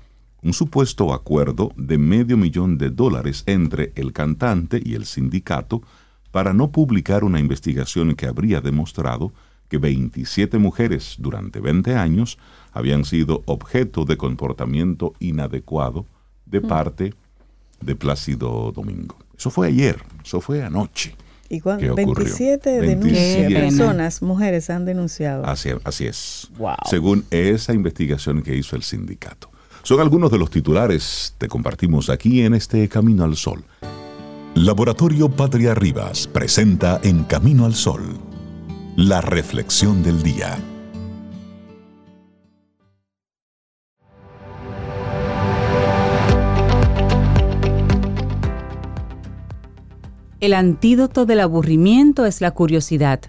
[0.42, 5.82] un supuesto acuerdo de medio millón de dólares entre el cantante y el sindicato
[6.30, 9.32] para no publicar una investigación que habría demostrado
[9.68, 12.38] que 27 mujeres durante 20 años
[12.72, 16.06] habían sido objeto de comportamiento inadecuado
[16.46, 16.66] de mm.
[16.66, 17.14] parte
[17.80, 19.16] de Plácido Domingo.
[19.36, 21.14] Eso fue ayer, eso fue anoche.
[21.50, 25.46] ¿Y 27, denuncias, personas, mujeres han denunciado.
[25.46, 25.70] Así,
[26.04, 26.50] es.
[26.90, 29.48] Según esa investigación que hizo el sindicato.
[29.82, 33.64] Son algunos de los titulares que compartimos aquí en este Camino al Sol.
[34.54, 38.27] Laboratorio Patria Rivas presenta En Camino al Sol
[38.98, 40.58] la reflexión del día.
[50.40, 53.20] El antídoto del aburrimiento es la curiosidad.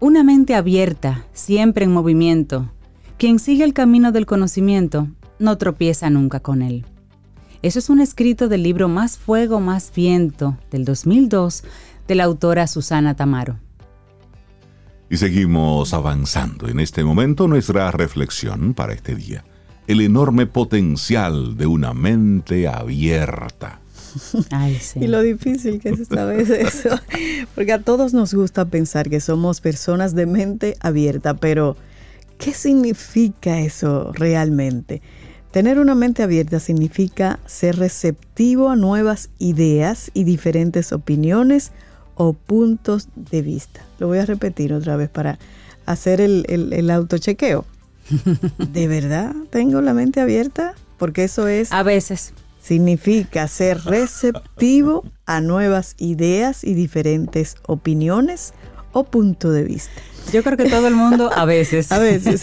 [0.00, 2.72] Una mente abierta, siempre en movimiento.
[3.16, 5.06] Quien sigue el camino del conocimiento
[5.38, 6.84] no tropieza nunca con él.
[7.62, 11.62] Eso es un escrito del libro Más Fuego, Más Viento del 2002
[12.08, 13.60] de la autora Susana Tamaro.
[15.08, 19.44] Y seguimos avanzando en este momento nuestra reflexión para este día.
[19.86, 23.80] El enorme potencial de una mente abierta.
[24.94, 26.88] Y lo difícil que es esta vez eso.
[27.54, 31.76] Porque a todos nos gusta pensar que somos personas de mente abierta, pero
[32.38, 35.00] ¿Qué significa eso realmente?
[35.52, 41.72] Tener una mente abierta significa ser receptivo a nuevas ideas y diferentes opiniones
[42.16, 43.82] o puntos de vista.
[43.98, 45.38] Lo voy a repetir otra vez para
[45.84, 47.64] hacer el, el, autochequeo.
[48.58, 50.74] ¿De verdad tengo la mente abierta?
[50.98, 51.72] Porque eso es...
[51.72, 52.32] A veces.
[52.60, 58.54] Significa ser receptivo a nuevas ideas y diferentes opiniones
[58.92, 60.02] o puntos de vista.
[60.32, 61.92] Yo creo que todo el mundo a veces.
[61.92, 62.42] a veces.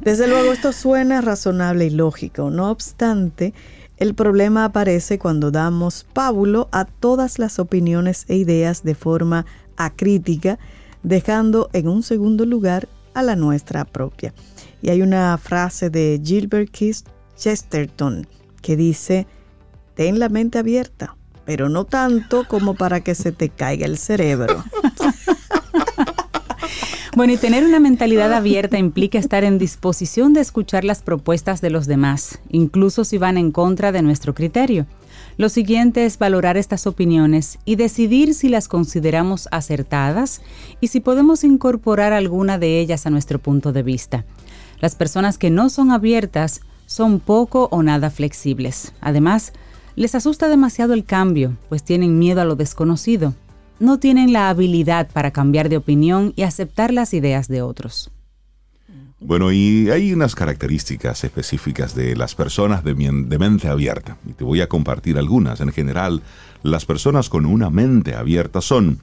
[0.00, 2.50] Desde luego esto suena razonable y lógico.
[2.50, 3.54] No obstante,
[3.96, 10.58] el problema aparece cuando damos pábulo a todas las opiniones e ideas de forma acrítica,
[11.02, 14.34] dejando en un segundo lugar a la nuestra propia.
[14.82, 18.26] Y hay una frase de Gilbert Keith Chesterton
[18.60, 19.26] que dice,
[19.94, 24.62] ten la mente abierta, pero no tanto como para que se te caiga el cerebro.
[27.16, 31.70] Bueno, y tener una mentalidad abierta implica estar en disposición de escuchar las propuestas de
[31.70, 34.84] los demás, incluso si van en contra de nuestro criterio.
[35.38, 40.42] Lo siguiente es valorar estas opiniones y decidir si las consideramos acertadas
[40.82, 44.26] y si podemos incorporar alguna de ellas a nuestro punto de vista.
[44.80, 48.92] Las personas que no son abiertas son poco o nada flexibles.
[49.00, 49.54] Además,
[49.94, 53.32] les asusta demasiado el cambio, pues tienen miedo a lo desconocido
[53.78, 58.10] no tienen la habilidad para cambiar de opinión y aceptar las ideas de otros.
[59.18, 64.60] Bueno, y hay unas características específicas de las personas de, mente abierta, y te voy
[64.60, 65.60] a compartir algunas.
[65.60, 66.22] En general,
[66.62, 69.00] las personas con una mente abierta son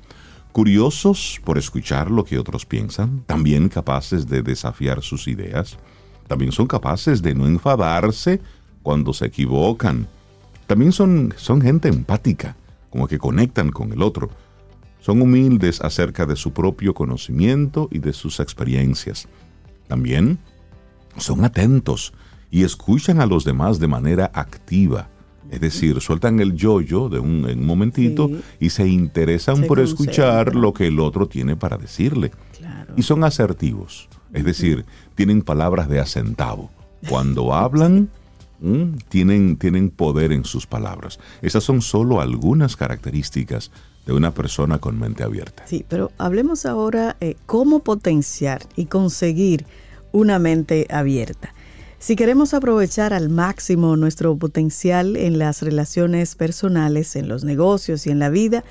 [0.52, 5.78] curiosos por escuchar lo que otros piensan, también capaces de desafiar sus ideas,
[6.28, 8.40] también son capaces de no enfadarse
[8.84, 10.08] cuando se equivocan,
[10.68, 12.56] también son, son gente empática,
[12.92, 14.30] como que conectan con el otro,
[15.04, 19.28] son humildes acerca de su propio conocimiento y de sus experiencias.
[19.90, 20.40] También
[21.18, 22.14] son atentos
[22.50, 25.10] y escuchan a los demás de manera activa.
[25.52, 28.30] Es decir, sueltan el yo-yo de un, un momentito
[28.62, 32.32] y se interesan por escuchar lo que el otro tiene para decirle.
[32.96, 34.08] Y son asertivos.
[34.32, 34.86] Es decir,
[35.16, 36.72] tienen palabras de acentavo.
[37.10, 38.10] Cuando hablan,
[38.62, 41.20] mm, tienen, tienen poder en sus palabras.
[41.42, 43.70] Esas son solo algunas características
[44.06, 45.64] de una persona con mente abierta.
[45.66, 49.66] Sí, pero hablemos ahora eh, cómo potenciar y conseguir
[50.12, 51.54] una mente abierta.
[52.00, 58.12] Si queremos aprovechar al máximo nuestro potencial en las relaciones personales, en los negocios y
[58.12, 58.66] en la vida,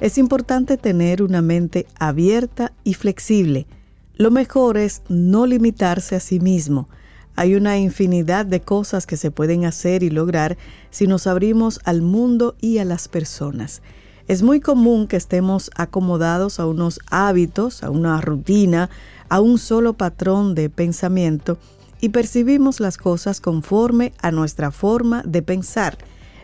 [0.00, 3.66] es importante tener una mente abierta y flexible.
[4.14, 6.88] Lo mejor es no limitarse a sí mismo.
[7.34, 10.56] Hay una infinidad de cosas que se pueden hacer y lograr
[10.90, 13.82] si nos abrimos al mundo y a las personas.
[14.28, 18.90] Es muy común que estemos acomodados a unos hábitos, a una rutina,
[19.28, 21.58] a un solo patrón de pensamiento
[22.00, 25.96] y percibimos las cosas conforme a nuestra forma de pensar.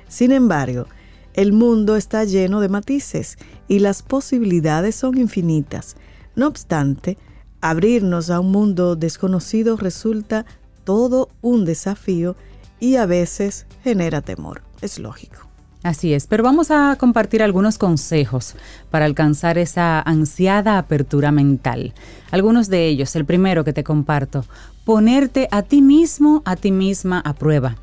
[0.09, 0.87] Sin embargo,
[1.35, 5.97] el mundo está lleno de matices y las posibilidades son infinitas.
[6.37, 7.19] No obstante,
[7.61, 10.47] abrirnos a un mundo desconocido resulta
[10.85, 12.37] todo un desafío
[12.79, 14.63] y a veces genera temor.
[14.81, 15.52] Es lógico.
[15.83, 18.55] Así es, pero vamos a compartir algunos consejos
[18.91, 21.93] para alcanzar esa ansiada apertura mental.
[22.31, 24.45] Algunos de ellos, el primero que te comparto,
[24.85, 27.77] ponerte a ti mismo, a ti misma a prueba.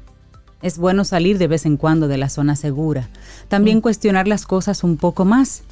[0.62, 3.10] Es bueno salir de vez en cuando de la zona segura.
[3.50, 3.82] También mm.
[3.82, 5.64] cuestionar las cosas un poco más.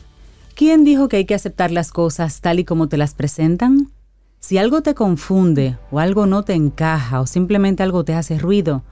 [0.53, 3.91] ¿Quién dijo que hay que aceptar las cosas tal y como te las presentan?
[4.39, 8.83] Si algo te confunde o algo no te encaja o simplemente algo te hace ruido,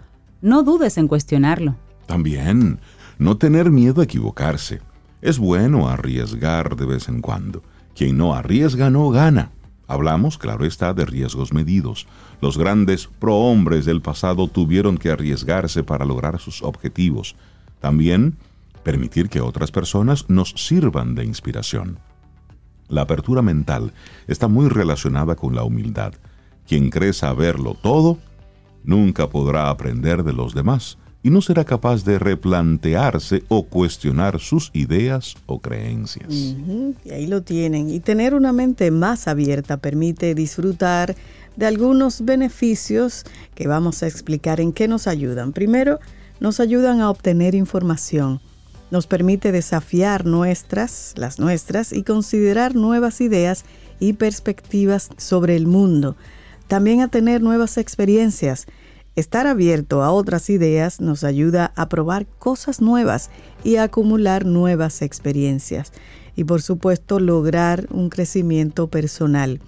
[0.42, 1.76] no dudes en cuestionarlo.
[2.08, 2.80] También
[3.18, 4.82] no tener miedo a equivocarse.
[5.22, 7.64] Es bueno arriesgar de vez en cuando.
[7.96, 9.52] Quien no arriesga no gana.
[9.88, 12.08] Hablamos, claro está, de riesgos medidos.
[12.42, 17.36] Los grandes prohombres del pasado tuvieron que arriesgarse para lograr sus objetivos.
[17.80, 18.38] También
[18.84, 22.00] permitir que otras personas nos sirvan de inspiración.
[22.88, 23.94] La apertura mental
[24.28, 26.14] está muy relacionada con la humildad.
[26.68, 28.20] Quien cree saberlo todo,
[28.84, 34.70] nunca podrá aprender de los demás y no será capaz de replantearse o cuestionar sus
[34.74, 36.30] ideas o creencias.
[36.30, 37.90] Y ahí lo tienen.
[37.90, 41.16] Y tener una mente más abierta permite disfrutar
[41.56, 43.24] de algunos beneficios
[43.56, 45.52] que vamos a explicar en qué nos ayudan.
[45.52, 46.00] Primero,
[46.40, 48.40] nos ayudan a obtener información.
[48.92, 53.66] Nos permite desafiar nuestras, las nuestras, y considerar nuevas ideas
[54.00, 56.18] y perspectivas sobre el mundo.
[56.68, 58.68] También a tener nuevas experiencias
[59.16, 63.30] Estar abierto a otras ideas nos ayuda a probar cosas nuevas
[63.64, 65.94] y a acumular nuevas experiencias
[66.36, 69.62] y por supuesto lograr un crecimiento personal.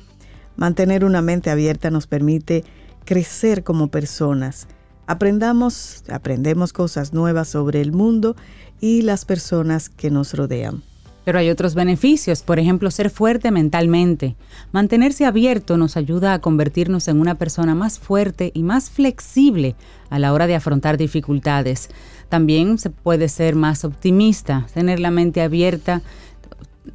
[0.58, 2.66] Mantener una mente abierta nos permite
[3.06, 4.68] crecer como personas.
[5.06, 8.36] Aprendamos, aprendemos cosas nuevas sobre el mundo
[8.82, 10.84] y las personas que nos rodean.
[11.28, 14.38] Pero hay otros beneficios, por ejemplo, ser fuerte mentalmente.
[14.72, 19.76] Mantenerse abierto nos ayuda a convertirnos en una persona más fuerte y más flexible
[20.10, 21.90] a la hora de afrontar dificultades.
[22.30, 26.02] También se puede ser más optimista, tener la mente abierta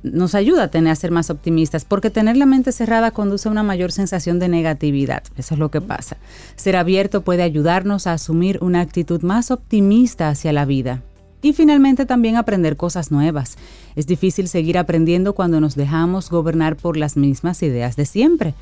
[0.03, 3.53] nos ayuda a, tener, a ser más optimistas, porque tener la mente cerrada conduce a
[3.53, 5.25] una mayor sensación de negatividad.
[5.37, 6.17] Eso es lo que pasa.
[6.57, 11.03] Ser abierto puede ayudarnos a asumir una actitud más optimista hacia la vida.
[11.43, 13.59] Y finalmente también aprender cosas nuevas.
[13.97, 18.55] Es difícil seguir aprendiendo cuando nos dejamos gobernar por las mismas ideas de siempre.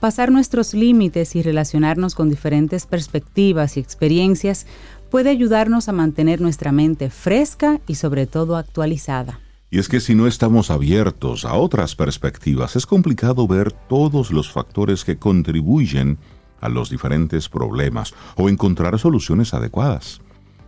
[0.00, 4.66] Pasar nuestros límites y relacionarnos con diferentes perspectivas y experiencias
[5.10, 9.40] puede ayudarnos a mantener nuestra mente fresca y sobre todo actualizada.
[9.70, 14.52] Y es que si no estamos abiertos a otras perspectivas, es complicado ver todos los
[14.52, 16.18] factores que contribuyen
[16.60, 20.20] a los diferentes problemas o encontrar soluciones adecuadas.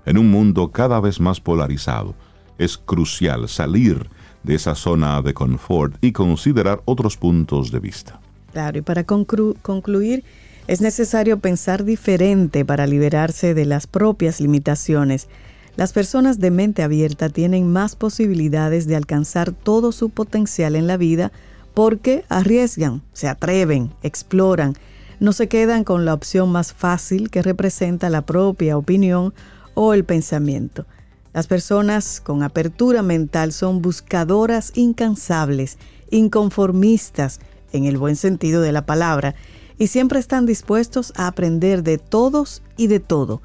[0.09, 2.15] En un mundo cada vez más polarizado,
[2.57, 4.09] es crucial salir
[4.43, 8.19] de esa zona de confort y considerar otros puntos de vista.
[8.51, 10.25] Claro, y para concluir,
[10.67, 15.29] es necesario pensar diferente para liberarse de las propias limitaciones.
[15.77, 20.97] Las personas de mente abierta tienen más posibilidades de alcanzar todo su potencial en la
[20.97, 21.33] vida
[21.75, 24.73] porque arriesgan, se atreven, exploran,
[25.21, 29.35] no se quedan con la opción más fácil que representa la propia opinión
[29.79, 30.87] o el pensamiento.
[31.33, 35.79] Las personas con apertura mental son buscadoras incansables,
[36.11, 37.39] inconformistas,
[37.73, 39.37] en el buen sentido de la palabra,
[39.79, 43.41] y siempre están dispuestos a aprender de todos y de todo.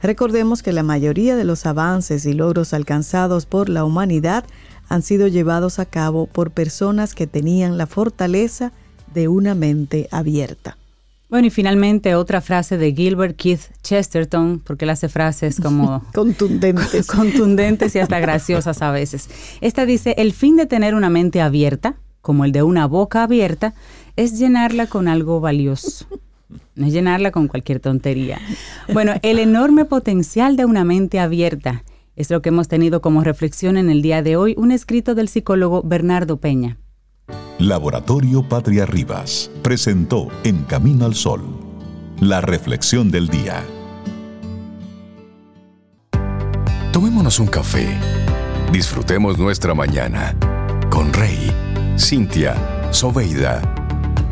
[0.00, 4.44] Recordemos que la mayoría de los avances y logros alcanzados por la humanidad
[4.88, 8.70] han sido llevados a cabo por personas que tenían la fortaleza
[9.12, 10.76] de una mente abierta.
[11.32, 17.06] Bueno, y finalmente otra frase de Gilbert Keith Chesterton, porque él hace frases como contundentes.
[17.10, 19.30] contundentes y hasta graciosas a veces.
[19.62, 23.72] Esta dice, el fin de tener una mente abierta, como el de una boca abierta,
[24.14, 26.04] es llenarla con algo valioso.
[26.74, 28.38] No es llenarla con cualquier tontería.
[28.92, 31.82] Bueno, el enorme potencial de una mente abierta
[32.14, 35.28] es lo que hemos tenido como reflexión en el día de hoy, un escrito del
[35.28, 36.76] psicólogo Bernardo Peña.
[37.58, 41.42] Laboratorio Patria Rivas presentó En Camino al Sol,
[42.20, 43.62] la reflexión del día.
[46.92, 47.88] Tomémonos un café.
[48.72, 50.36] Disfrutemos nuestra mañana
[50.90, 51.52] con Rey,
[51.98, 52.54] Cintia,
[52.90, 53.62] Soveida,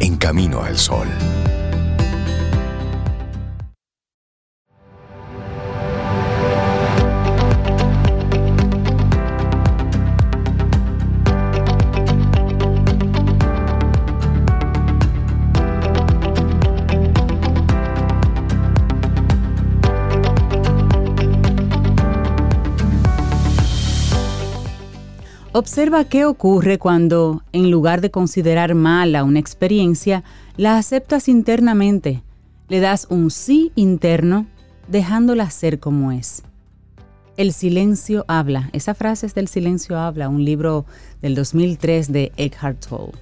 [0.00, 1.08] en Camino al Sol.
[25.52, 30.22] Observa qué ocurre cuando, en lugar de considerar mala una experiencia,
[30.56, 32.22] la aceptas internamente,
[32.68, 34.46] le das un sí interno,
[34.86, 36.44] dejándola ser como es.
[37.36, 38.70] El silencio habla.
[38.72, 40.86] Esa frase es del silencio habla, un libro
[41.20, 43.18] del 2003 de Eckhart Tolle.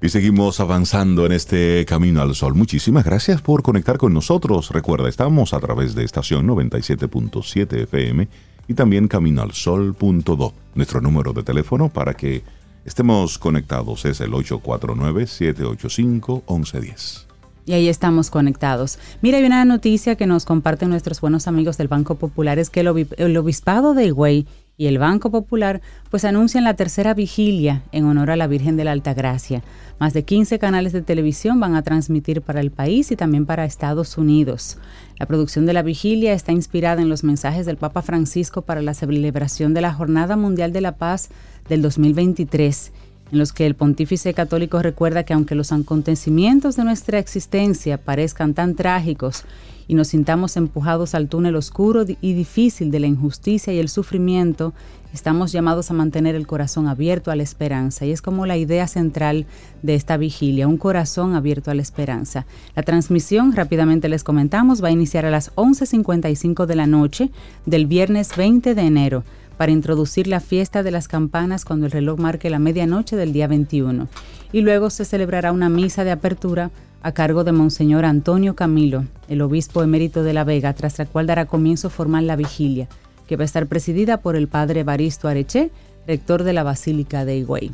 [0.00, 2.54] Y seguimos avanzando en este camino al sol.
[2.54, 4.70] Muchísimas gracias por conectar con nosotros.
[4.70, 8.28] Recuerda, estamos a través de estación 97.7 FM
[8.68, 10.52] y también caminoalsol.do.
[10.74, 12.42] Nuestro número de teléfono para que
[12.84, 17.24] estemos conectados es el 849-785-1110.
[17.66, 18.98] Y ahí estamos conectados.
[19.22, 22.80] Mira, hay una noticia que nos comparten nuestros buenos amigos del Banco Popular, es que
[22.80, 28.30] el, Obispado de Higüey y el Banco Popular pues anuncian la tercera vigilia en honor
[28.30, 29.62] a la Virgen de la Altagracia.
[30.00, 33.64] Más de 15 canales de televisión van a transmitir para el país y también para
[33.64, 34.78] Estados Unidos.
[35.18, 38.94] La producción de la vigilia está inspirada en los mensajes del Papa Francisco para la
[38.94, 41.28] celebración de la Jornada Mundial de la Paz
[41.68, 42.92] del 2023,
[43.30, 48.54] en los que el pontífice católico recuerda que aunque los acontecimientos de nuestra existencia parezcan
[48.54, 49.44] tan trágicos
[49.86, 54.72] y nos sintamos empujados al túnel oscuro y difícil de la injusticia y el sufrimiento,
[55.12, 58.04] estamos llamados a mantener el corazón abierto a la esperanza.
[58.04, 59.46] Y es como la idea central
[59.82, 62.46] de esta vigilia, un corazón abierto a la esperanza.
[62.74, 67.30] La transmisión, rápidamente les comentamos, va a iniciar a las 11.55 de la noche
[67.64, 69.24] del viernes 20 de enero
[69.56, 73.46] para introducir la fiesta de las campanas cuando el reloj marque la medianoche del día
[73.46, 74.08] 21.
[74.52, 76.70] Y luego se celebrará una misa de apertura
[77.04, 81.26] a cargo de Monseñor Antonio Camilo, el obispo emérito de La Vega, tras la cual
[81.26, 82.88] dará comienzo formal la vigilia,
[83.28, 85.70] que va a estar presidida por el padre Baristo Areche,
[86.06, 87.72] rector de la Basílica de Higüey.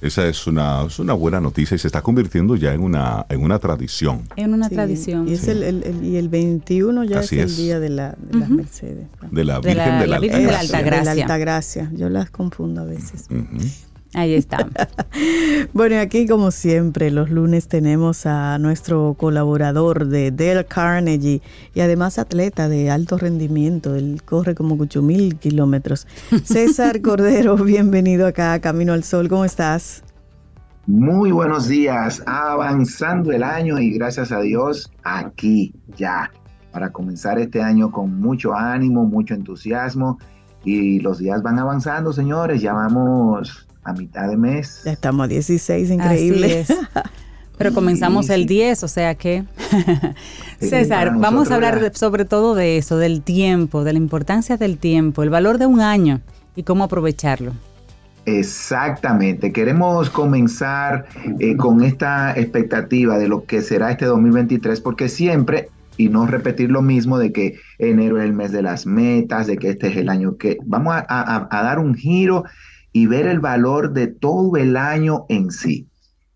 [0.00, 3.42] Esa es una, es una buena noticia y se está convirtiendo ya en una, en
[3.42, 4.22] una tradición.
[4.36, 5.28] En una tradición.
[5.28, 9.08] Y, es el, y el 21 ya es el día de, la, de las Mercedes.
[9.32, 10.16] De la Virgen de la,
[10.60, 11.14] Alta Gracia.
[11.14, 11.90] De la Gracia.
[11.92, 13.26] Yo las confundo a veces.
[14.12, 14.66] Ahí está.
[15.72, 21.40] bueno, aquí como siempre, los lunes tenemos a nuestro colaborador de Dale Carnegie
[21.74, 23.94] y además atleta de alto rendimiento.
[23.94, 26.08] Él corre como 8 mil kilómetros.
[26.44, 29.28] César Cordero, bienvenido acá a Camino al Sol.
[29.28, 30.02] ¿Cómo estás?
[30.86, 32.20] Muy buenos días.
[32.26, 36.32] Avanzando el año y gracias a Dios, aquí ya.
[36.72, 40.18] Para comenzar este año con mucho ánimo, mucho entusiasmo.
[40.64, 42.60] Y los días van avanzando, señores.
[42.60, 44.82] Ya vamos a mitad de mes.
[44.84, 46.66] Ya estamos a 16, increíble.
[47.58, 49.44] Pero comenzamos el 10, o sea que...
[50.60, 55.22] César, vamos a hablar sobre todo de eso, del tiempo, de la importancia del tiempo,
[55.22, 56.22] el valor de un año
[56.56, 57.52] y cómo aprovecharlo.
[58.24, 61.06] Exactamente, queremos comenzar
[61.38, 65.68] eh, con esta expectativa de lo que será este 2023, porque siempre,
[65.98, 69.58] y no repetir lo mismo de que enero es el mes de las metas, de
[69.58, 72.44] que este es el año que vamos a dar un giro
[72.92, 75.88] y ver el valor de todo el año en sí.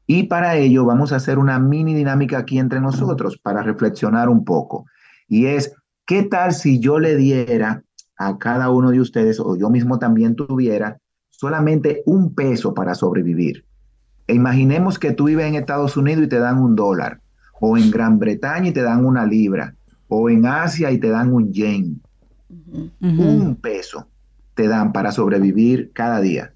[0.07, 4.45] Y para ello vamos a hacer una mini dinámica aquí entre nosotros para reflexionar un
[4.45, 4.87] poco.
[5.29, 5.73] Y es,
[6.07, 7.83] ¿qué tal si yo le diera
[8.17, 10.99] a cada uno de ustedes, o yo mismo también tuviera,
[11.31, 13.65] solamente un peso para sobrevivir?
[14.27, 17.21] E imaginemos que tú vives en Estados Unidos y te dan un dólar,
[17.61, 19.75] o en Gran Bretaña y te dan una libra,
[20.09, 22.01] o en Asia y te dan un yen.
[23.01, 24.07] Un peso
[24.55, 26.53] te dan para sobrevivir cada día?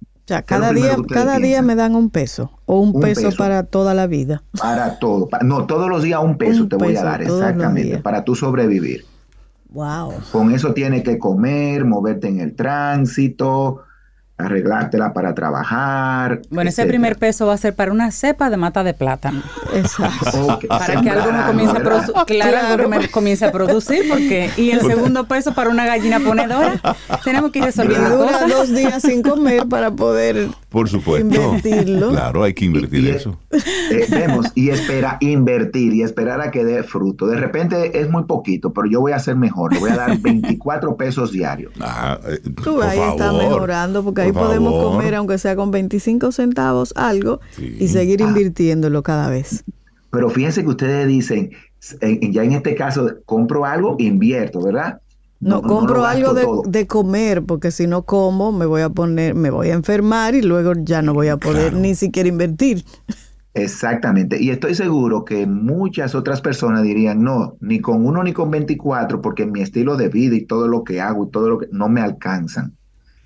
[0.00, 3.94] O sea, cada día, cada día me dan un peso o un, peso, para toda
[3.94, 4.42] la vida.
[4.58, 5.28] Para todo.
[5.42, 9.04] no, todos los días un peso te voy a dar, exactamente, para tú sobrevivir.
[9.70, 10.14] Wow.
[10.32, 13.82] Con eso tienes que comer, moverte en el tránsito,
[14.38, 16.42] arreglártela para trabajar.
[16.50, 19.42] Bueno, ese primer peso va a ser para una cepa de mata de plátano.
[19.74, 20.58] Exacto.
[20.68, 24.70] Para que algo me comience a producir, claro, que me comience a producir, porque y
[24.70, 26.80] el segundo peso para una gallina ponedora.
[27.24, 28.48] Tenemos que ir resolviendo cosas.
[28.48, 31.26] dos días sin comer para poder por supuesto.
[31.26, 32.10] Invertirlo.
[32.10, 33.38] Claro, hay que invertir eso.
[33.50, 37.26] Eh, vemos, y espera, invertir y esperar a que dé fruto.
[37.26, 39.72] De repente es muy poquito, pero yo voy a hacer mejor.
[39.72, 41.72] Le voy a dar 24 pesos diarios.
[41.80, 46.92] Ah, eh, Tú ahí está mejorando, porque ahí podemos comer, aunque sea con 25 centavos,
[46.96, 48.28] algo y seguir ah.
[48.28, 49.64] invirtiéndolo cada vez.
[50.10, 51.50] Pero fíjense que ustedes dicen,
[52.30, 55.00] ya en este caso, compro algo, invierto, ¿verdad?
[55.38, 56.32] No, compro algo
[56.64, 60.42] de, comer, porque si no como me voy a poner, me voy a enfermar y
[60.42, 62.84] luego ya no voy a poder ni siquiera invertir.
[63.52, 64.42] Exactamente.
[64.42, 69.20] Y estoy seguro que muchas otras personas dirían, no, ni con uno ni con 24,
[69.20, 71.88] porque mi estilo de vida y todo lo que hago y todo lo que no
[71.88, 72.74] me alcanzan.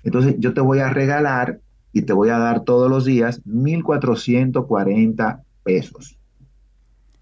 [0.03, 1.59] Entonces yo te voy a regalar
[1.93, 6.17] y te voy a dar todos los días 1.440 pesos.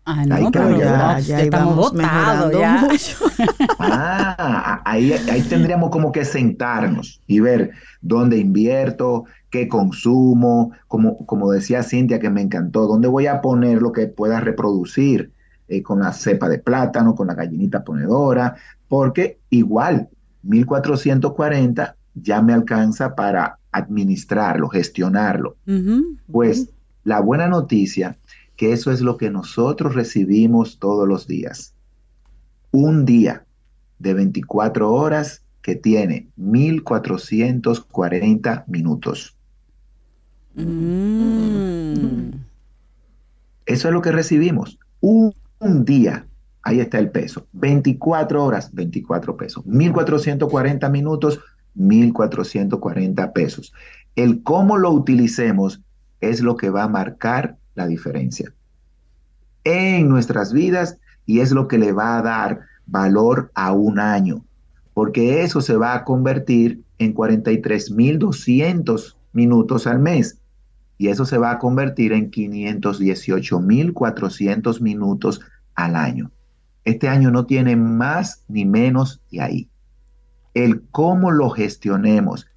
[0.05, 2.87] Ah, no, pero ya, ya, estamos votados ya.
[3.79, 7.71] Ah, ahí, ahí tendríamos como que sentarnos y ver
[8.01, 13.81] dónde invierto, qué consumo, como, como decía Cintia que me encantó, dónde voy a poner
[13.81, 15.31] lo que pueda reproducir
[15.67, 18.55] eh, con la cepa de plátano, con la gallinita ponedora,
[18.87, 20.09] porque igual
[20.41, 25.57] 1440 ya me alcanza para administrarlo, gestionarlo.
[26.31, 26.69] Pues
[27.03, 28.17] la buena noticia
[28.55, 31.75] que eso es lo que nosotros recibimos todos los días.
[32.71, 33.45] Un día
[33.99, 39.37] de 24 horas que tiene 1440 minutos.
[40.55, 42.31] Mm.
[43.65, 44.77] Eso es lo que recibimos.
[44.99, 46.27] Un, un, día,
[46.63, 47.47] ahí está el peso.
[47.53, 49.65] 24 horas, 24 pesos.
[49.65, 51.39] 1440 minutos,
[51.79, 53.73] 1440 pesos.
[54.15, 55.81] El cómo lo utilicemos
[56.21, 58.53] es lo que va a marcar la diferencia
[59.63, 64.45] en nuestras vidas y es lo que le va a dar valor a un año,
[64.93, 70.39] porque eso se va a convertir en 43.200 minutos al mes
[70.97, 75.41] y eso se va a convertir en 518.400 minutos
[75.75, 76.31] al año.
[76.83, 79.69] Este año no tiene más ni menos de ahí.
[80.59, 82.47] El cómo lo gestionemos,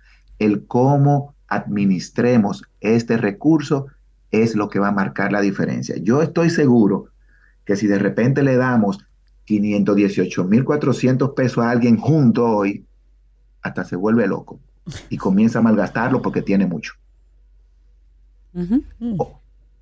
[0.40, 3.86] el cómo administremos este recurso
[4.32, 5.94] es lo que va a marcar la diferencia.
[5.98, 7.10] Yo estoy seguro
[7.64, 8.98] que si de repente le damos
[9.46, 12.84] 518.400 pesos a alguien junto hoy,
[13.62, 14.58] hasta se vuelve loco
[15.08, 16.94] y comienza a malgastarlo porque tiene mucho.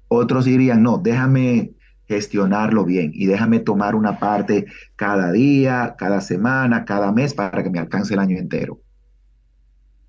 [0.09, 1.73] otros dirían, no, déjame
[2.11, 7.71] gestionarlo bien y déjame tomar una parte cada día, cada semana, cada mes para que
[7.71, 8.81] me alcance el año entero.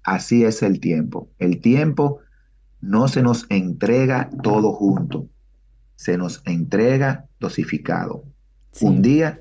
[0.04, 1.30] Así es el tiempo.
[1.38, 2.22] El tiempo
[2.80, 5.28] no se nos entrega todo junto,
[5.96, 8.24] se nos entrega dosificado.
[8.82, 9.40] Un día,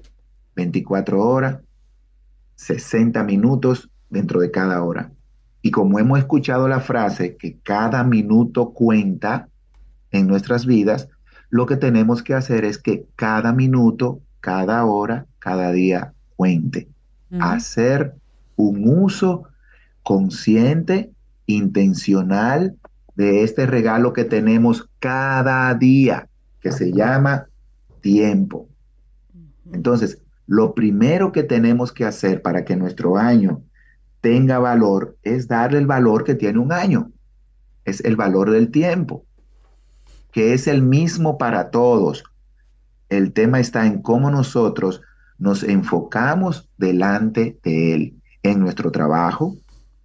[0.55, 1.61] 24 horas,
[2.57, 5.13] 60 minutos dentro de cada hora.
[5.63, 9.49] Y como hemos escuchado la frase que cada minuto cuenta
[10.11, 11.09] en nuestras vidas,
[11.51, 16.89] lo que tenemos que hacer es que cada minuto, cada hora, cada día cuente.
[17.39, 18.15] Hacer
[18.57, 19.45] un uso
[20.03, 21.13] consciente,
[21.47, 22.77] intencional
[23.15, 26.29] de este regalo que tenemos cada día,
[26.61, 27.47] que se llama
[28.01, 28.69] tiempo.
[29.73, 33.63] Entonces, lo primero que tenemos que hacer para que nuestro año
[34.21, 37.13] tenga valor es darle el valor que tiene un año.
[37.85, 39.25] Es el valor del tiempo,
[40.33, 42.25] que es el mismo para todos.
[43.09, 45.03] El tema está en cómo nosotros
[45.39, 49.57] nos enfocamos delante de él, en nuestro trabajo,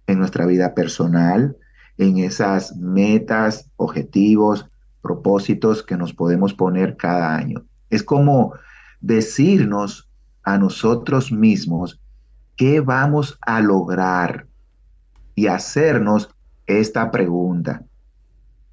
[0.06, 1.56] en nuestra vida personal,
[1.98, 4.68] en esas metas, objetivos,
[5.02, 7.64] propósitos que nos podemos poner cada año.
[7.90, 8.54] Es como
[9.00, 10.08] decirnos
[10.42, 12.00] a nosotros mismos
[12.56, 14.46] qué vamos a lograr
[15.34, 16.30] y hacernos
[16.66, 17.84] esta pregunta.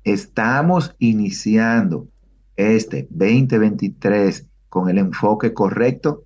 [0.04, 2.08] ¿Estamos iniciando
[2.56, 6.26] este 2023 con el enfoque correcto?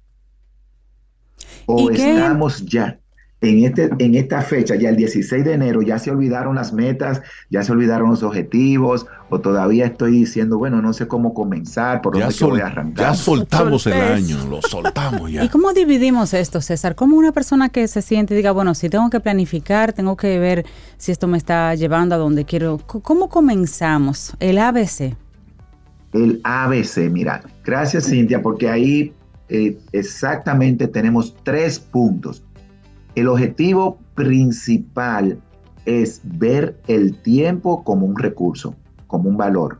[1.65, 2.99] ¿O estamos ya
[3.41, 7.21] en, este, en esta fecha, ya el 16 de enero, ya se olvidaron las metas,
[7.49, 12.17] ya se olvidaron los objetivos, o todavía estoy diciendo, bueno, no sé cómo comenzar, por
[12.17, 13.11] dónde voy a arrancar.
[13.11, 15.43] Ya soltamos el año, lo soltamos ya.
[15.45, 16.95] ¿Y cómo dividimos esto, César?
[16.95, 20.39] ¿Cómo una persona que se siente y diga, bueno, si tengo que planificar, tengo que
[20.39, 20.65] ver
[20.97, 22.79] si esto me está llevando a donde quiero?
[22.87, 24.33] ¿Cómo comenzamos?
[24.39, 25.15] El ABC.
[26.13, 29.13] El ABC, mira, gracias Cintia, porque ahí
[29.49, 32.43] eh, exactamente tenemos tres puntos.
[33.17, 35.41] El objetivo principal
[35.87, 38.75] es ver el tiempo como un recurso,
[39.07, 39.79] como un valor.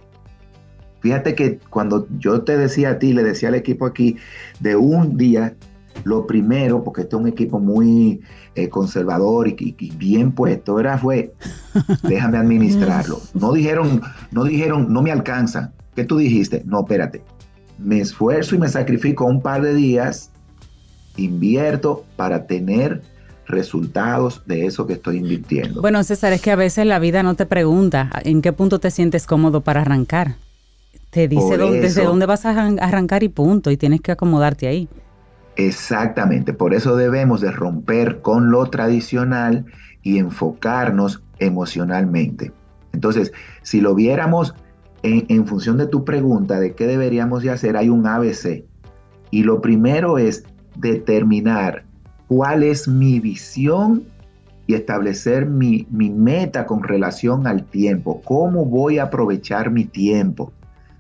[1.02, 4.18] Fíjate que cuando yo te decía a ti, le decía al equipo aquí,
[4.60, 5.56] de un día,
[6.04, 8.22] lo primero, porque este es un equipo muy
[8.56, 11.32] eh, conservador y, bien puesto, era fue,
[12.10, 13.22] déjame administrarlo.
[13.36, 15.74] No dijeron, no dijeron, no me alcanza.
[15.96, 16.64] ¿Qué tú dijiste?
[16.66, 17.22] No, espérate.
[17.78, 20.32] Me esfuerzo y me sacrifico un par de días,
[21.18, 23.04] invierto para tener
[23.48, 25.82] resultados de eso que estoy invirtiendo.
[25.82, 28.92] Bueno, César, es que a veces la vida no te pregunta en qué punto te
[28.92, 30.36] sientes cómodo para arrancar.
[31.10, 34.90] Te dice dónde, desde dónde vas a arrancar y punto, y tienes que acomodarte ahí.
[35.56, 39.66] Exactamente, por eso debemos de romper con lo tradicional
[40.04, 42.52] y enfocarnos emocionalmente.
[42.94, 43.32] Entonces,
[43.64, 44.54] si lo viéramos
[45.02, 48.66] en, en función de tu pregunta de qué deberíamos de hacer, hay un ABC.
[49.32, 50.44] Y lo primero es
[50.76, 51.87] determinar
[52.28, 54.04] cuál es mi visión
[54.68, 58.22] y establecer mi, meta con relación al tiempo.
[58.24, 60.52] ¿Cómo voy a aprovechar mi tiempo?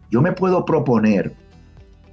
[0.09, 1.33] Yo me puedo proponer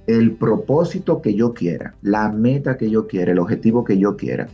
[0.05, 4.47] el propósito que yo quiera, la meta que yo quiera, el objetivo que yo quiera.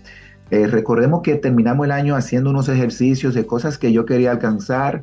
[0.51, 5.01] Eh, recordemos que terminamos el año haciendo unos ejercicios de cosas que yo quería alcanzar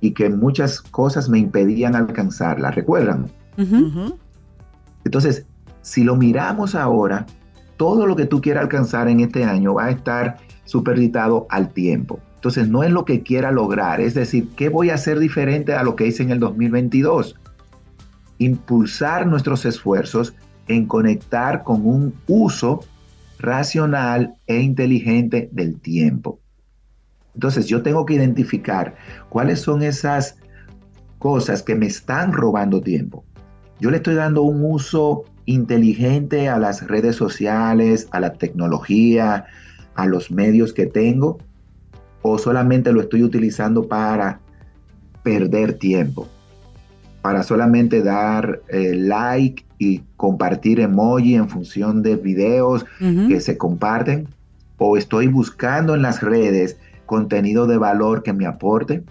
[0.00, 2.74] y que muchas cosas me impedían alcanzarlas.
[2.76, 3.26] ¿Recuerdan?
[5.04, 5.46] Entonces,
[5.82, 7.26] si lo miramos ahora,
[7.80, 12.20] todo lo que tú quieras alcanzar en este año va a estar superditado al tiempo.
[12.34, 15.82] Entonces no es lo que quiera lograr, es decir, ¿qué voy a hacer diferente a
[15.82, 17.40] lo que hice en el 2022?
[18.36, 20.34] Impulsar nuestros esfuerzos
[20.68, 22.80] en conectar con un uso
[23.38, 26.38] racional e inteligente del tiempo.
[27.34, 28.94] Entonces yo tengo que identificar
[29.30, 30.36] cuáles son esas
[31.18, 33.24] cosas que me están robando tiempo.
[33.80, 39.46] Yo le estoy dando un uso inteligente a las redes sociales, a la tecnología,
[39.94, 41.38] a los medios que tengo,
[42.22, 44.40] o solamente lo estoy utilizando para
[45.22, 46.28] perder tiempo,
[47.22, 54.28] para solamente dar eh, like y compartir emoji en función de videos que se comparten,
[54.78, 56.76] o estoy buscando en las redes
[57.06, 59.02] contenido de valor que me aporte.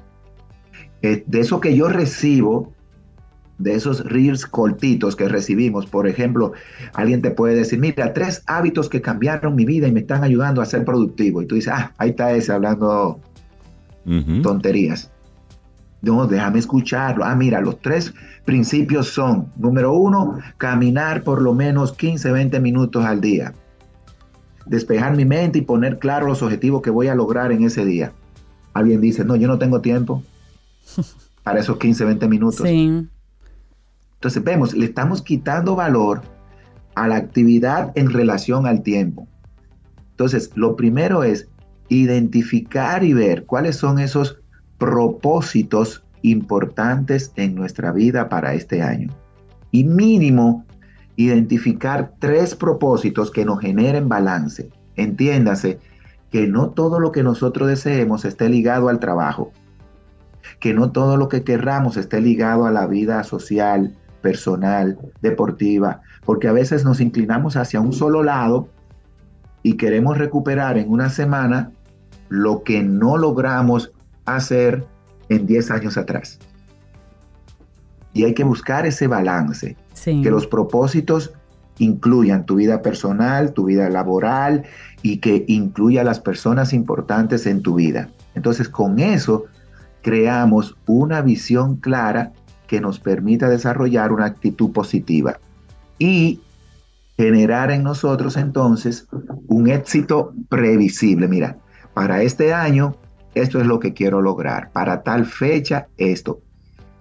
[1.01, 2.73] Eh, de eso que yo recibo,
[3.59, 5.85] de esos reels cortitos que recibimos.
[5.85, 6.53] Por ejemplo,
[6.93, 10.61] alguien te puede decir, mira, tres hábitos que cambiaron mi vida y me están ayudando
[10.61, 11.41] a ser productivo.
[11.41, 13.19] Y tú dices, ah, ahí está ese hablando
[14.41, 15.11] tonterías.
[16.01, 17.25] No, déjame escucharlo.
[17.25, 18.13] Ah, mira, los tres
[18.45, 23.53] principios son, número uno, caminar por lo menos 15, 20 minutos al día.
[24.65, 28.13] Despejar mi mente y poner claro los objetivos que voy a lograr en ese día.
[28.73, 30.23] Alguien dice, no, yo no tengo tiempo
[31.43, 32.65] para esos 15, 20 minutos.
[32.65, 33.09] Sí.
[34.19, 36.21] Entonces vemos, le estamos quitando valor
[36.95, 39.29] a la actividad en relación al tiempo.
[40.11, 41.47] Entonces, lo primero es
[41.87, 44.41] identificar y ver cuáles son esos
[44.77, 49.09] propósitos importantes en nuestra vida para este año.
[49.71, 50.65] Y mínimo,
[51.15, 54.69] identificar tres propósitos que nos generen balance.
[54.97, 55.79] Entiéndase
[56.29, 59.53] que no todo lo que nosotros deseemos esté ligado al trabajo,
[60.59, 66.47] que no todo lo que querramos esté ligado a la vida social, personal, deportiva, porque
[66.47, 68.69] a veces nos inclinamos hacia un solo lado
[69.63, 71.71] y queremos recuperar en una semana
[72.29, 73.91] lo que no logramos
[74.25, 74.85] hacer
[75.29, 76.39] en 10 años atrás.
[78.13, 81.33] Y hay que buscar ese balance, que los propósitos
[81.77, 84.63] incluyan tu vida personal, tu vida laboral
[85.01, 88.09] y que incluya a las personas importantes en tu vida.
[88.35, 89.45] Entonces con eso
[90.01, 92.33] creamos una visión clara
[92.69, 95.39] que nos permita desarrollar una actitud positiva
[95.97, 96.39] y
[97.17, 99.07] generar en nosotros entonces
[99.47, 101.27] un éxito previsible.
[101.27, 101.57] Mira,
[101.95, 102.95] para este año
[103.33, 106.41] esto es lo que quiero lograr, para tal fecha esto,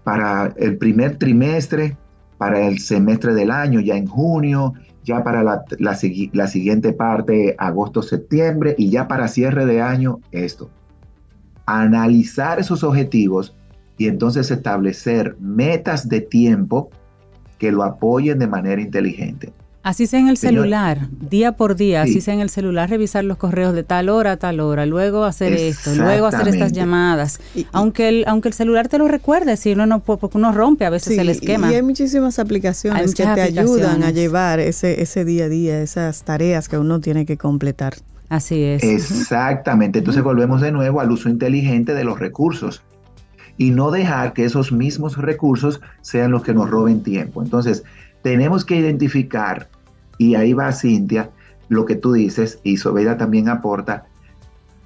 [0.04, 1.98] para el primer trimestre,
[2.38, 4.72] para el semestre del año, ya en junio,
[5.04, 10.70] ya para la, la siguiente parte, agosto, septiembre, y ya para cierre de año esto.
[11.66, 13.57] Analizar esos objetivos
[13.98, 16.90] y entonces establecer metas de tiempo
[17.58, 19.52] que lo apoyen de manera inteligente.
[19.82, 23.38] Así sea en el celular, día por día, así sea en el celular, revisar los
[23.38, 27.40] correos de tal hora a tal hora, luego hacer esto, luego hacer estas llamadas.
[27.72, 30.90] aunque, el, aunque el celular te lo recuerde, si uno no porque uno rompe a
[30.90, 31.72] veces el esquema.
[31.72, 36.22] Y hay muchísimas aplicaciones que te ayudan a llevar ese, ese día a día, esas
[36.22, 37.94] tareas que uno tiene que completar.
[38.28, 38.82] Así es.
[38.82, 40.00] Exactamente.
[40.00, 42.82] Entonces volvemos de nuevo al uso inteligente de los recursos
[43.58, 47.42] y no dejar que esos mismos recursos sean los que nos roben tiempo.
[47.42, 47.82] Entonces,
[48.22, 49.68] tenemos que identificar
[50.16, 51.30] y ahí va Cintia,
[51.68, 54.04] lo que tú dices, y Sobeida también aporta,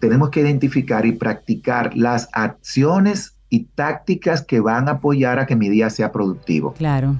[0.01, 5.55] tenemos que identificar y practicar las acciones y tácticas que van a apoyar a que
[5.55, 6.73] mi día sea productivo.
[6.73, 7.17] Claro.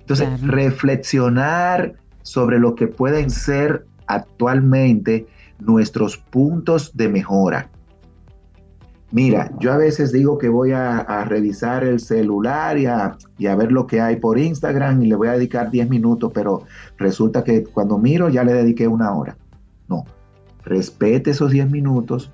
[0.00, 5.26] Entonces, reflexionar sobre lo que pueden ser actualmente
[5.58, 7.68] nuestros puntos de mejora.
[9.12, 13.16] Mira, yo a veces digo que voy a, revisar el celular y a,
[13.56, 16.64] ver lo que hay por Instagram y le voy a dedicar 10 minutos, pero
[16.98, 19.36] resulta que cuando miro ya le dediqué una hora.
[19.88, 20.04] No,
[20.64, 22.32] respete esos 10 minutos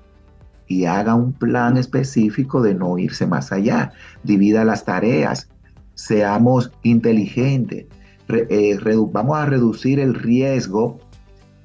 [0.67, 3.93] y haga un plan específico de no irse más allá.
[4.23, 5.49] Divida las tareas,
[5.93, 7.85] seamos inteligentes,
[8.29, 8.79] eh,
[9.11, 10.99] vamos a reducir el riesgo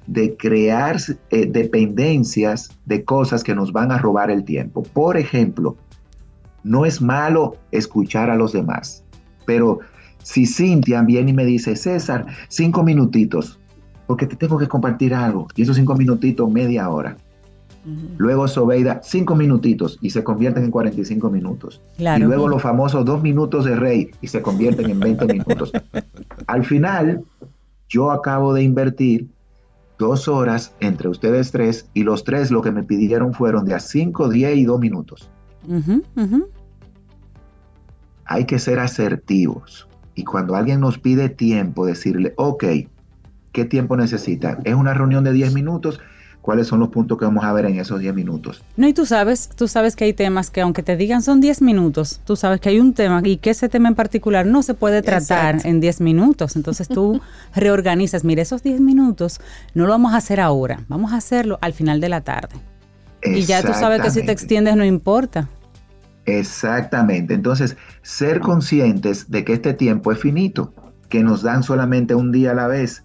[0.09, 0.97] de crear
[1.29, 4.81] eh, dependencias de cosas que nos van a robar el tiempo.
[4.81, 5.77] Por ejemplo,
[6.63, 9.03] no es malo escuchar a los demás,
[9.45, 9.79] pero
[10.23, 13.59] si Cintia viene y me dice, César, cinco minutitos,
[14.07, 17.15] porque te tengo que compartir algo, y esos cinco minutitos, media hora.
[18.17, 21.81] Luego Sobeida, cinco minutitos y se convierten en 45 minutos.
[21.97, 25.71] Y luego los famosos dos minutos de rey y se convierten en 20 minutos.
[26.47, 27.23] Al final,
[27.87, 29.29] yo acabo de invertir
[29.99, 33.79] dos horas entre ustedes tres y los tres lo que me pidieron fueron de a
[33.79, 35.29] cinco, diez y dos minutos.
[38.25, 39.87] Hay que ser asertivos.
[40.15, 42.63] Y cuando alguien nos pide tiempo, decirle, ok,
[43.51, 44.57] ¿qué tiempo necesita?
[44.63, 45.99] ¿Es una reunión de 10 minutos?
[46.49, 48.63] Cuáles son los puntos que vamos a ver en esos 10 minutos.
[48.75, 51.61] No, y tú sabes, tú sabes que hay temas que aunque te digan son 10
[51.61, 54.73] minutos, tú sabes que hay un tema y que ese tema en particular no se
[54.73, 56.55] puede tratar en 10 minutos.
[56.55, 57.21] Entonces tú
[57.55, 59.39] reorganizas, mire, esos 10 minutos
[59.75, 62.55] no lo vamos a hacer ahora, vamos a hacerlo al final de la tarde.
[63.23, 65.47] Y ya tú sabes que si te extiendes no importa.
[66.25, 67.35] Exactamente.
[67.35, 70.73] Entonces, ser conscientes de que este tiempo es finito,
[71.09, 73.03] que nos dan solamente un día a la vez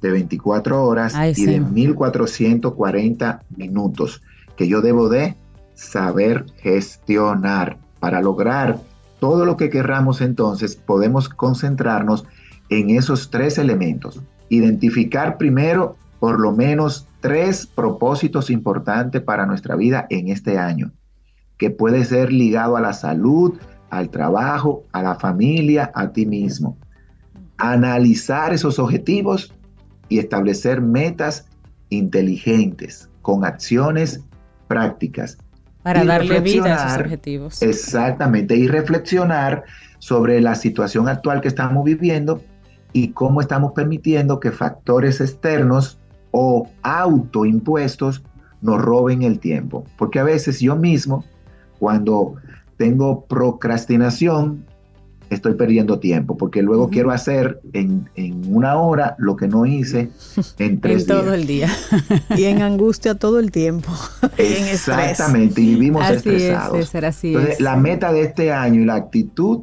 [0.00, 4.22] de 24 horas y de 1440 minutos
[4.56, 5.36] que yo debo de
[5.74, 7.78] saber gestionar.
[7.98, 8.78] Para lograr
[9.18, 12.24] todo lo que querramos entonces, podemos concentrarnos
[12.70, 14.22] en esos tres elementos.
[14.48, 20.92] Identificar primero por lo menos tres propósitos importantes para nuestra vida en este año,
[21.58, 23.58] que puede ser ligado a la salud,
[23.90, 26.78] al trabajo, a la familia, a ti mismo.
[27.58, 29.52] Analizar esos objetivos
[30.10, 31.46] y establecer metas
[31.88, 34.20] inteligentes con acciones
[34.68, 35.38] prácticas.
[35.82, 37.62] Para darle vida a esos objetivos.
[37.62, 39.64] Exactamente, y reflexionar
[39.98, 42.42] sobre la situación actual que estamos viviendo
[42.92, 45.98] y cómo estamos permitiendo que factores externos
[46.32, 48.22] o autoimpuestos
[48.60, 49.84] nos roben el tiempo.
[49.96, 51.24] Porque a veces yo mismo,
[51.78, 52.34] cuando
[52.76, 54.66] tengo procrastinación,
[55.30, 58.08] estoy perdiendo tiempo, porque luego quiero hacer en,
[58.48, 60.10] una hora lo que no hice
[60.58, 61.18] en tres días.
[61.18, 61.70] todo el día.
[62.36, 63.90] y en angustia todo el tiempo.
[64.36, 66.94] Exactamente, y vivimos estresados.
[66.94, 69.60] Entonces, la meta de este año y la actitud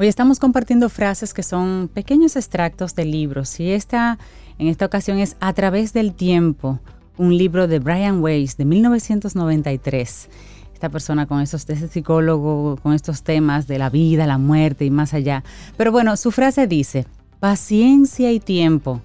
[0.02, 4.18] Hoy estamos compartiendo frases que son pequeños extractos de libros y esta
[4.58, 6.80] en esta ocasión es A través del tiempo,
[7.18, 10.28] un libro de Brian Weiss de 1993.
[10.74, 14.90] Esta persona con esos, este psicólogo con estos temas de la vida, la muerte y
[14.90, 15.44] más allá.
[15.76, 17.06] Pero bueno, su frase dice,
[17.38, 19.02] paciencia y tiempo.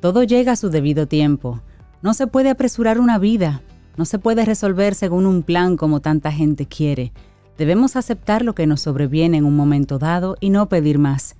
[0.00, 1.60] Todo llega a su debido tiempo.
[2.00, 3.60] No se puede apresurar una vida.
[3.98, 7.12] No se puede resolver según un plan como tanta gente quiere.
[7.58, 11.34] Debemos aceptar lo que nos sobreviene en un momento dado y no pedir más.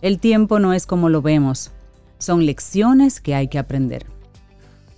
[0.00, 1.72] El tiempo no es como lo vemos,
[2.18, 4.06] son lecciones que hay que aprender.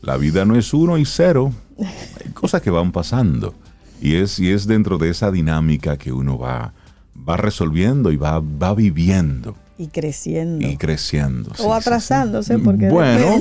[0.03, 3.55] La vida no es uno y cero, hay cosas que van pasando
[4.03, 6.75] y es, y es dentro de esa dinámica que uno va,
[7.16, 9.57] va resolviendo y va, va viviendo.
[9.79, 10.66] Y creciendo.
[10.66, 11.53] Y creciendo.
[11.61, 12.89] O atrasándose, porque.
[12.89, 13.41] Bueno,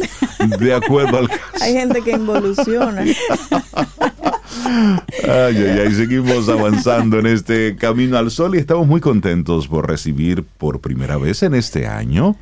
[0.59, 1.41] de acuerdo al caso.
[1.61, 3.03] Hay gente que involuciona.
[4.67, 9.87] Ay, ay, ay, seguimos avanzando en este camino al sol y estamos muy contentos por
[9.87, 12.35] recibir por primera vez en este año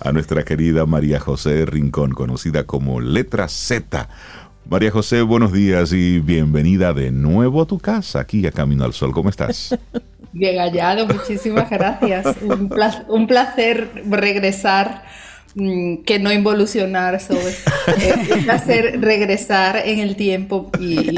[0.00, 4.08] a nuestra querida María José Rincón, conocida como Letra Z.
[4.68, 8.92] María José, buenos días y bienvenida de nuevo a tu casa, aquí a Camino al
[8.92, 9.12] Sol.
[9.12, 9.78] ¿Cómo estás?
[10.32, 12.36] Bien hallado, muchísimas gracias.
[13.08, 15.04] Un placer, regresar
[15.54, 21.10] que no involucionar sobre eh, hacer regresar en el tiempo y,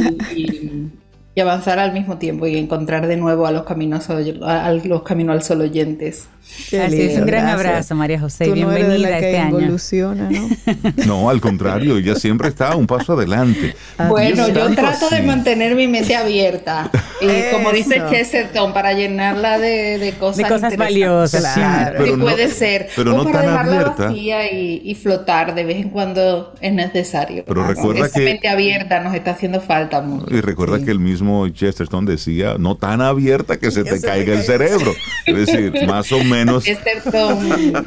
[1.34, 5.34] y avanzar al mismo tiempo y encontrar de nuevo a los caminos, a los caminos
[5.34, 6.28] al sol oyentes.
[6.44, 8.50] Así es, un gran abrazo, María José.
[8.52, 9.76] Bienvenida a este año.
[10.14, 10.50] ¿no?
[11.06, 13.74] no, al contrario, ella siempre está un paso adelante.
[13.96, 16.90] Ah, bueno, yo trato de mantener mi mente abierta.
[17.20, 21.54] Y como dice Chesterton, para llenarla de, cosas, de cosas valiosas.
[21.54, 22.04] Claro.
[22.04, 22.88] Sí, puede ser.
[22.94, 27.44] Pero o no para dejarla vacía y, flotar de vez en cuando es necesario.
[27.46, 30.32] Pero recuerda Esa mente abierta nos está haciendo falta mucho.
[30.34, 34.42] Y recuerda que el mismo Chesterton decía, no tan abierta que se te caiga el
[34.42, 34.92] cerebro.
[35.26, 36.33] Es decir, más o menos.
[36.60, 37.86] Chesterton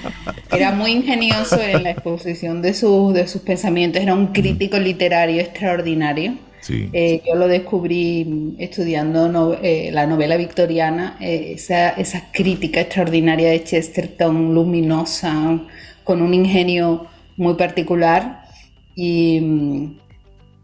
[0.52, 5.40] era muy ingenioso en la exposición de, sus de sus pensamientos, era un crítico literario
[5.40, 6.34] extraordinario.
[6.68, 13.64] Eh, yo lo descubrí estudiando eh, la novela victoriana, eh, esa, esa, crítica extraordinaria de
[13.64, 15.58] Chesterton, luminosa,
[16.04, 18.44] con un ingenio muy particular.
[18.94, 19.88] Y,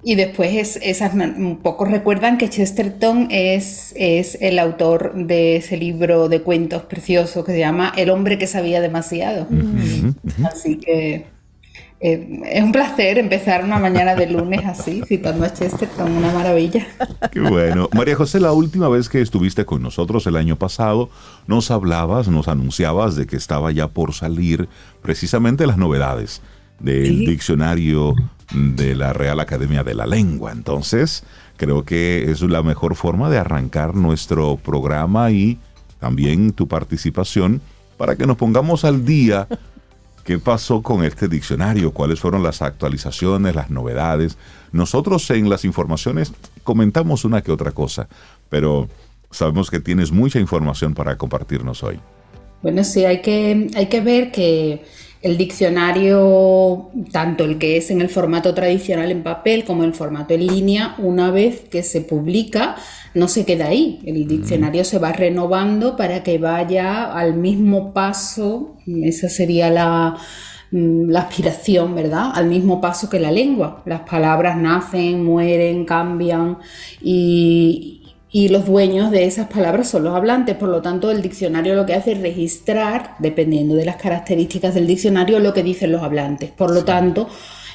[0.07, 6.29] y después esas un poco recuerdan que Chesterton es, es el autor de ese libro
[6.29, 9.49] de cuentos precioso que se llama El hombre que sabía demasiado.
[10.45, 11.27] Así que
[11.99, 16.87] eh, es un placer empezar una mañana de lunes así, citando a Chesterton, una maravilla.
[17.33, 17.89] Qué bueno.
[17.93, 21.11] María José, la última vez que estuviste con nosotros el año pasado,
[21.49, 24.69] nos hablabas, nos anunciabas de que estaba ya por salir
[25.03, 26.43] precisamente las novedades
[26.79, 28.15] del diccionario
[28.55, 30.53] de la Real Academia de la Lengua.
[30.53, 31.25] Entonces,
[31.57, 35.59] creo que es la mejor forma de arrancar nuestro programa y
[35.99, 37.61] también tu participación
[37.97, 39.49] para que nos pongamos al día
[40.25, 44.37] qué pasó con este diccionario, cuáles fueron las actualizaciones, las novedades.
[44.73, 46.33] Nosotros en las informaciones
[46.65, 48.09] comentamos una que otra cosa,
[48.51, 48.89] pero
[49.31, 52.01] sabemos que tienes mucha información para compartirnos hoy.
[52.63, 54.85] Bueno, sí, hay que, hay que ver que
[55.23, 60.35] el diccionario, tanto el que es en el formato tradicional en papel como el formato
[60.35, 62.77] en línea, una vez que se publica,
[63.15, 64.01] no se queda ahí.
[64.05, 70.17] El diccionario se va renovando para que vaya al mismo paso, esa sería la,
[70.71, 72.31] mm, la aspiración, ¿verdad?
[72.35, 73.83] Al mismo paso que la lengua.
[73.87, 76.59] Las palabras nacen, mueren, cambian
[77.01, 77.96] y,
[78.31, 80.57] y los dueños de esas palabras son los hablantes.
[80.57, 84.87] Por lo tanto, el diccionario lo que hace es registrar, dependiendo de las características del
[84.87, 86.51] diccionario, lo que dicen los hablantes.
[86.51, 87.29] Por lo tanto,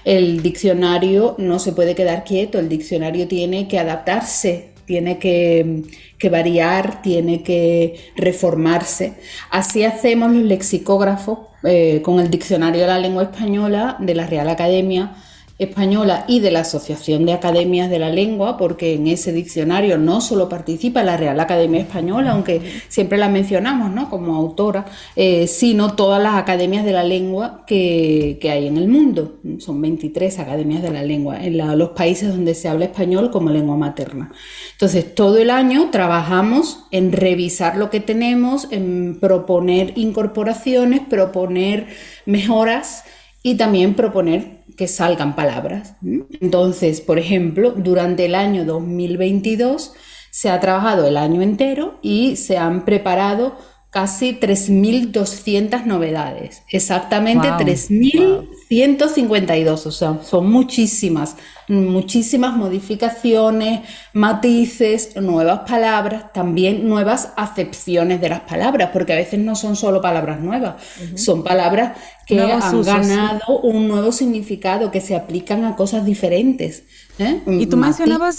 [0.04, 5.84] el diccionario no se puede quedar quieto, el diccionario tiene que adaptarse, tiene que,
[6.30, 9.14] variar, tiene que reformarse.
[9.50, 14.50] Así hacemos los lexicógrafos eh, con el diccionario de la lengua española de la Real
[14.50, 15.16] Academia
[15.62, 20.20] Española y de la Asociación de Academias de la Lengua, porque en ese diccionario no
[20.20, 24.10] solo participa la Real Academia Española, aunque siempre la mencionamos ¿no?
[24.10, 24.86] como autora,
[25.16, 29.40] eh, sino todas las academias de la lengua que, hay en el mundo.
[29.60, 33.78] Son 23 academias de la lengua en los países donde se habla español como lengua
[33.78, 34.32] materna.
[34.72, 41.86] Entonces, todo el año trabajamos en revisar lo que tenemos, en proponer incorporaciones, proponer
[42.26, 43.04] mejoras
[43.44, 45.96] y también proponer que salgan palabras.
[46.40, 49.94] Entonces, por ejemplo, durante el año 2022
[50.32, 53.58] se ha trabajado el año entero y se han preparado
[53.92, 61.36] casi 3.200 novedades, exactamente 3.152, o sea, son muchísimas,
[61.68, 63.82] muchísimas modificaciones,
[64.14, 70.02] matices, nuevas palabras, también nuevas acepciones de las palabras, porque a veces no son solo
[70.02, 70.76] palabras nuevas,
[71.16, 76.84] son palabras que han ganado un nuevo significado, que se aplican a cosas diferentes.
[77.20, 77.42] ¿eh?
[77.46, 78.38] Y tú mencionabas,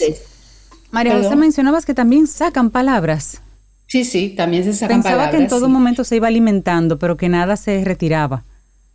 [0.90, 3.42] María José, mencionabas que también sacan palabras.
[3.92, 7.28] Sí, sí, también se sacan Pensaba que en todo momento se iba alimentando, pero que
[7.28, 8.42] nada se retiraba.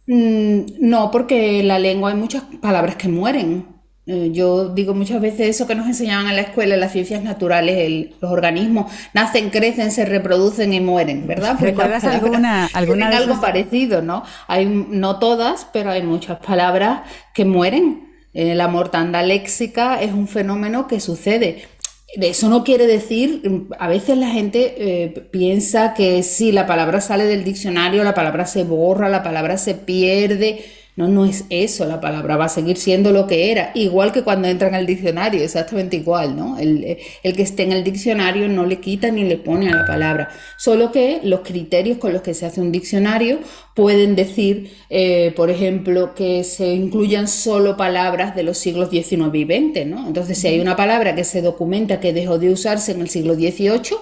[0.08, 3.68] Mm, no, porque en la lengua hay muchas palabras que mueren.
[4.08, 7.22] Eh, yo digo muchas veces eso que nos enseñaban en la escuela, en las ciencias
[7.22, 11.58] naturales, los organismos nacen, crecen, se reproducen y mueren, ¿verdad?
[11.60, 14.24] ¿Recuerdas alguna, alguna de algo parecido, ¿no?
[14.48, 17.02] Hay, no todas, pero hay muchas palabras
[17.36, 18.08] que mueren.
[18.34, 21.64] Eh, la mortandad léxica es un fenómeno que sucede.
[22.08, 27.26] Eso no quiere decir, a veces la gente eh, piensa que si la palabra sale
[27.26, 30.64] del diccionario, la palabra se borra, la palabra se pierde.
[30.98, 34.24] No, no es eso, la palabra va a seguir siendo lo que era, igual que
[34.24, 36.58] cuando entra en el diccionario, exactamente igual, ¿no?
[36.58, 40.30] El, que esté en el diccionario no le quita ni le pone a la palabra,
[40.58, 43.38] solo que los criterios con los que se hace un diccionario
[43.76, 49.44] pueden decir, eh, por ejemplo, que se incluyan solo palabras de los siglos XIX y
[49.46, 50.08] XX, ¿no?
[50.08, 53.36] Entonces, si hay una palabra que se documenta que dejó de usarse en el siglo
[53.36, 53.98] XVIII,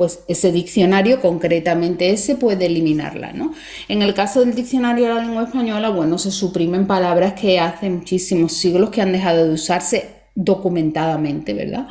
[0.00, 3.34] pues ese diccionario, concretamente ese, puede eliminarla.
[3.34, 3.52] ¿no?
[3.86, 7.90] En el caso del diccionario de la lengua española, bueno, se suprimen palabras que hace
[7.90, 11.88] muchísimos siglos que han dejado de usarse documentadamente, ¿verdad?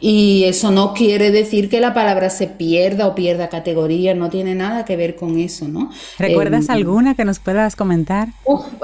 [0.00, 4.54] Y eso no quiere decir que la palabra se pierda o pierda categoría, no tiene
[4.54, 5.90] nada que ver con eso, ¿no?
[6.18, 8.28] ¿Recuerdas em, alguna que nos puedas comentar?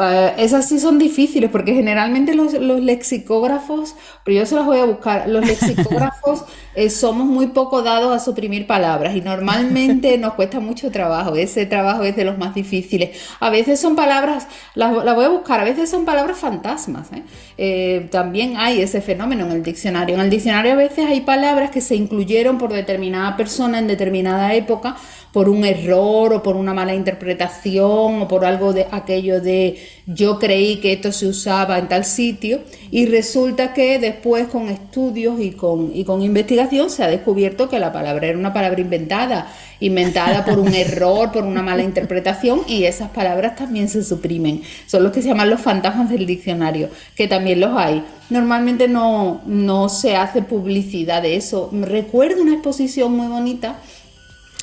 [0.00, 3.94] Eh, esas sí son difíciles porque generalmente los, lexicógrafos,
[4.24, 6.44] pero yo se las voy a buscar, los lexicógrafos
[6.74, 11.64] eh, somos muy poco dados a suprimir palabras y normalmente nos cuesta mucho trabajo, ese
[11.64, 13.18] trabajo es de los más difíciles.
[13.40, 17.08] A veces son palabras, las, voy a buscar, a veces son palabras fantasmas,
[17.56, 18.06] ¿eh?
[18.10, 20.14] también hay ese fenómeno en el diccionario.
[20.14, 24.54] En el diccionario a veces hay palabras que se incluyeron por determinada persona en determinada
[24.54, 24.96] época
[25.32, 30.38] por un error o por una mala interpretación o por algo de aquello de yo
[30.38, 35.50] creí que esto se usaba en tal sitio y resulta que después con estudios y
[35.50, 40.44] con, y con investigación se ha descubierto que la palabra era una palabra inventada, inventada
[40.44, 44.62] por un error, por una mala interpretación y esas palabras también se suprimen.
[44.86, 48.02] Son los que se llaman los fantasmas del diccionario, que también los hay.
[48.30, 51.70] Normalmente no, no se hace publicidad de eso.
[51.72, 53.78] Recuerdo una exposición muy bonita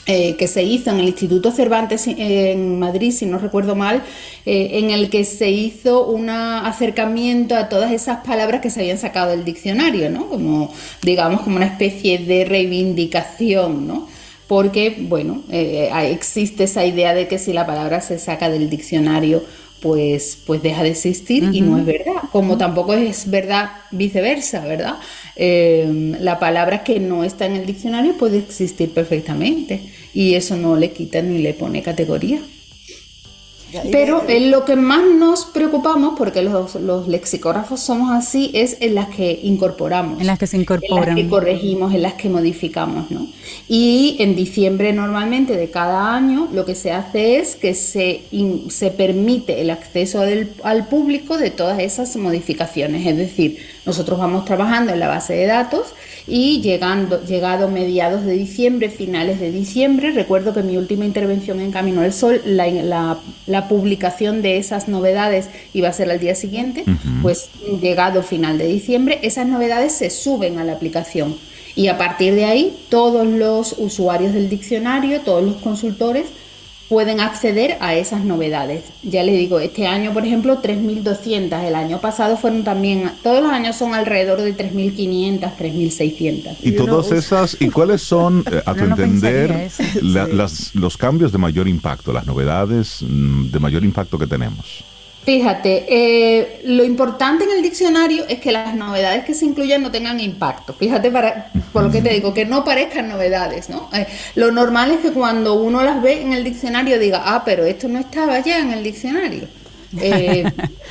[0.08, 4.04] eh, que se hizo en el Instituto Cervantes en Madrid, si no recuerdo mal,
[4.46, 9.00] eh, en el que se hizo un acercamiento a todas esas palabras que se habían
[9.00, 10.30] sacado del diccionario, ¿no?
[10.30, 14.08] Como, digamos, como una especie de reivindicación, ¿no?
[14.48, 19.44] Porque, bueno, eh, existe esa idea de que si la palabra se saca del diccionario,
[19.86, 24.96] pues, pues deja de existir y no es verdad, como tampoco es verdad viceversa, ¿verdad?
[25.36, 29.82] Eh, la palabra que no está en el diccionario puede existir perfectamente
[30.12, 32.40] y eso no le quita ni le pone categoría.
[33.92, 36.76] Pero en lo que más nos preocupamos, porque los,
[37.08, 40.20] lexicógrafos somos así, es en las que incorporamos.
[40.20, 41.10] En las que se incorporan.
[41.10, 43.28] En las que corregimos, en las que modificamos, ¿no?
[43.68, 48.22] Y en diciembre normalmente de cada año lo que se hace es que se,
[48.70, 50.24] se permite el acceso
[50.64, 53.06] al público de todas esas modificaciones.
[53.06, 55.94] Es decir, nosotros vamos trabajando en la base de datos
[56.28, 61.72] y llegando, llegado mediados de diciembre, finales de diciembre, recuerdo que mi última intervención en
[61.72, 66.84] Camino al Sol, la, la, publicación de esas novedades iba a ser al día siguiente,
[67.22, 67.50] pues
[67.82, 71.36] llegado final de diciembre, esas novedades se suben a la aplicación.
[71.76, 76.26] Y a partir de ahí, todos los usuarios del diccionario, todos los consultores,
[76.90, 78.84] pueden acceder a esas novedades.
[79.04, 81.64] Ya les digo, este año, por ejemplo, 3.200.
[81.64, 86.58] El año pasado fueron también, todos los años son alrededor de 3.500, 3.600.
[86.62, 89.72] Y todas esas, ¿y cuáles son, eh, a tu entender,
[90.02, 94.84] los cambios de mayor impacto, las novedades mm, de mayor impacto que tenemos?
[95.26, 99.90] Fíjate, eh, lo importante en el diccionario es que las novedades que se incluyan no
[99.90, 100.74] tengan impacto.
[100.74, 103.90] Fíjate, para, por lo que te digo, que no parezcan novedades, ¿no?
[103.92, 104.06] Eh,
[104.36, 107.88] lo normal es que cuando uno las ve en el diccionario diga, ah, pero esto
[107.88, 109.48] no estaba ya en el diccionario.
[110.00, 110.44] Eh,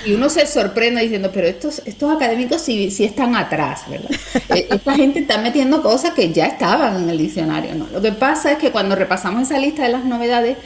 [0.04, 4.10] y uno se sorprende diciendo, pero estos, estos académicos sí, sí están atrás, ¿verdad?
[4.48, 7.86] esta gente está metiendo cosas que ya estaban en el diccionario, ¿no?
[7.92, 10.56] Lo que pasa es que cuando repasamos esa lista de las novedades,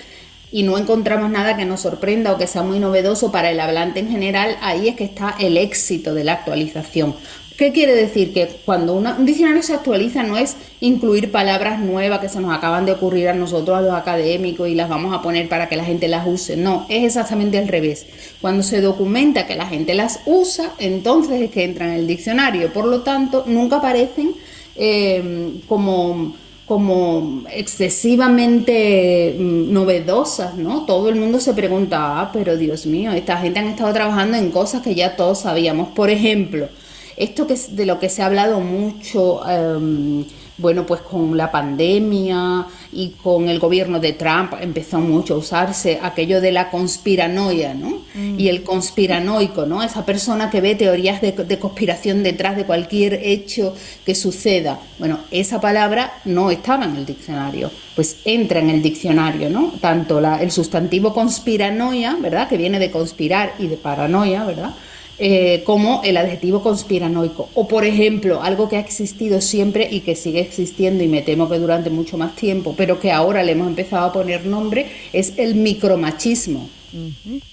[0.50, 4.00] y no encontramos nada que nos sorprenda o que sea muy novedoso para el hablante
[4.00, 7.14] en general, ahí es que está el éxito de la actualización.
[7.58, 8.32] ¿Qué quiere decir?
[8.32, 12.86] Que cuando un diccionario se actualiza no es incluir palabras nuevas que se nos acaban
[12.86, 15.84] de ocurrir a nosotros, a los académicos, y las vamos a poner para que la
[15.84, 16.56] gente las use.
[16.56, 18.06] No, es exactamente al revés.
[18.40, 22.72] Cuando se documenta que la gente las usa, entonces es que entra en el diccionario.
[22.72, 24.34] Por lo tanto, nunca aparecen
[24.76, 26.36] eh, como
[26.68, 30.84] como excesivamente mm, novedosas, ¿no?
[30.84, 34.50] Todo el mundo se pregunta, ah, pero Dios mío, esta gente han estado trabajando en
[34.50, 35.88] cosas que ya todos sabíamos.
[35.88, 36.68] Por ejemplo,
[37.16, 40.24] esto que es de lo que se ha hablado mucho, em,
[40.58, 46.00] bueno, pues con la pandemia y con el gobierno de Trump empezó mucho a usarse
[46.02, 48.02] aquello de la conspiranoia, ¿no?
[48.14, 48.40] Mm.
[48.40, 49.82] Y el conspiranoico, ¿no?
[49.82, 54.80] Esa persona que ve teorías de, conspiración detrás de cualquier hecho que suceda.
[54.98, 59.72] Bueno, esa palabra no estaba en el diccionario, pues entra en el diccionario, ¿no?
[59.80, 62.48] Tanto la, el sustantivo conspiranoia, ¿verdad?
[62.48, 64.74] Que viene de conspirar y de paranoia, ¿verdad?
[65.20, 67.48] Eh, como el adjetivo conspiranoico.
[67.54, 71.48] O, por ejemplo, algo que ha existido siempre y que sigue existiendo y me temo
[71.48, 75.32] que durante mucho más tiempo, pero que ahora le hemos empezado a poner nombre, es
[75.36, 76.70] el micromachismo.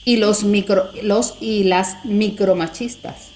[0.05, 3.29] Y los, micro, los y las micromachistas.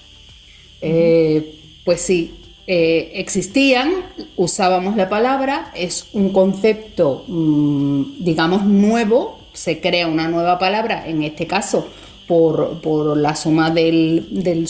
[0.80, 2.32] Eh, pues sí,
[2.68, 3.92] eh, existían,
[4.36, 11.24] usábamos la palabra, es un concepto, mm, digamos, nuevo, se crea una nueva palabra, en
[11.24, 11.88] este caso
[12.30, 14.68] por, la suma del,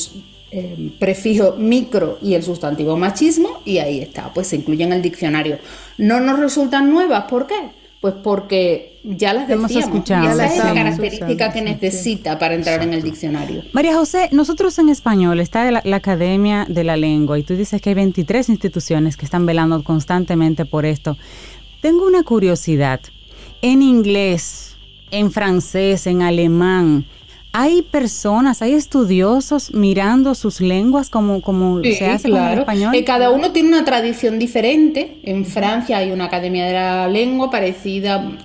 [0.51, 5.03] eh, prefijo micro y el sustantivo machismo y ahí está, pues se incluye en el
[5.03, 5.59] diccionario.
[5.99, 7.73] No nos resultan nuevas, ¿por qué?
[8.01, 12.95] Pues porque ya las Hemos escuchado, esa es la característica que necesita para entrar en
[12.95, 13.63] el diccionario.
[13.75, 17.83] María José, nosotros en español está la, la, Academia de la Lengua y tú dices
[17.83, 21.19] que hay 23 instituciones que están velando constantemente por esto.
[21.83, 23.01] Tengo una curiosidad.
[23.61, 24.77] En inglés,
[25.11, 27.05] en francés, en alemán,
[27.53, 32.95] hay personas, hay estudiosos mirando sus lenguas como, como se hace en español.
[32.95, 35.19] Eh, cada uno tiene una tradición diferente.
[35.25, 38.39] En Francia hay una academia de la lengua parecida,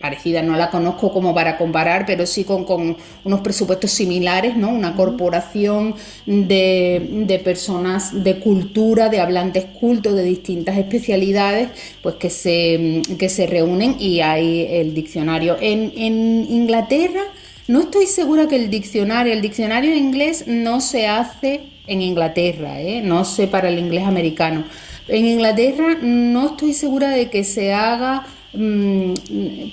[0.00, 4.68] parecida no la conozco como para comparar, pero sí con, con unos presupuestos similares, ¿no?
[4.68, 11.70] Una corporación de, de, personas de cultura, de hablantes cultos de distintas especialidades,
[12.02, 15.56] pues que se, que se reúnen y hay el diccionario.
[15.60, 17.22] En, en Inglaterra
[17.68, 22.80] no estoy segura que el diccionario, el diccionario de inglés no se hace en Inglaterra,
[22.80, 23.02] ¿eh?
[23.02, 24.64] no sé para el inglés americano.
[25.06, 29.12] En Inglaterra no estoy segura de que se haga Mm,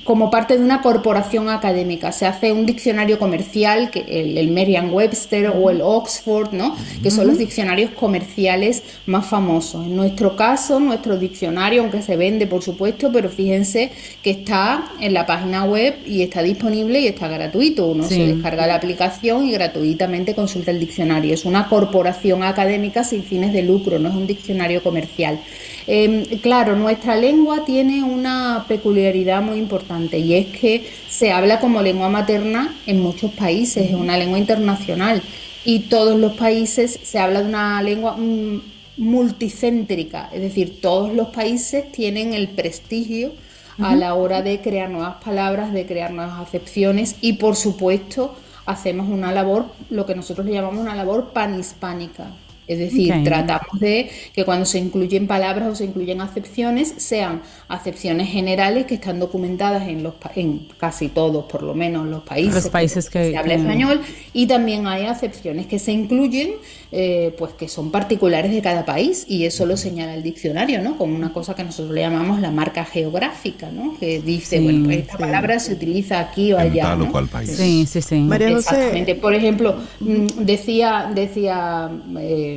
[0.03, 2.11] como parte de una corporación académica.
[2.11, 6.75] Se hace un diccionario comercial, que el, Merriam-Webster o el Oxford, ¿no?
[7.01, 9.85] que son los diccionarios comerciales más famosos.
[9.85, 15.13] En nuestro caso, nuestro diccionario, aunque se vende por supuesto, pero fíjense que está en
[15.13, 17.87] la página web y está disponible y está gratuito.
[17.87, 21.33] Uno se descarga la aplicación y gratuitamente consulta el diccionario.
[21.33, 25.39] Es una corporación académica sin fines de lucro, no es un diccionario comercial.
[25.87, 31.81] Em, claro, nuestra lengua tiene una peculiaridad muy importante y es que se habla como
[31.81, 35.21] lengua materna en muchos países, es una lengua internacional
[35.63, 38.61] y todos los países se habla de una lengua mm,
[38.97, 43.33] multicéntrica, es decir, todos los países tienen el prestigio
[43.79, 48.35] a la hora de crear nuevas palabras, de crear nuevas acepciones y por supuesto
[48.65, 52.31] hacemos una labor, lo que nosotros le llamamos una labor panhispánica,
[52.67, 58.29] es decir, tratamos de que cuando se incluyen palabras o se incluyen acepciones, sean acepciones
[58.29, 62.69] generales que están documentadas en, los, en casi todos, por lo menos, los países, los
[62.69, 64.01] países que, se habla español,
[64.33, 66.53] y también hay acepciones que se incluyen,
[66.91, 70.97] eh, pues que son particulares de cada país, y eso lo señala el diccionario, ¿no?
[70.97, 73.97] Como una cosa que nosotros le llamamos la marca geográfica, ¿no?
[73.99, 76.95] Que dice, bueno, pues esta palabra se utiliza aquí o allá.
[76.95, 77.11] ¿no?
[77.11, 77.55] cual país.
[77.55, 78.27] Sí, sí, sí.
[78.31, 79.15] Exactamente.
[79.15, 81.91] Por ejemplo, mm, decía, decía.
[82.19, 82.54] Eh,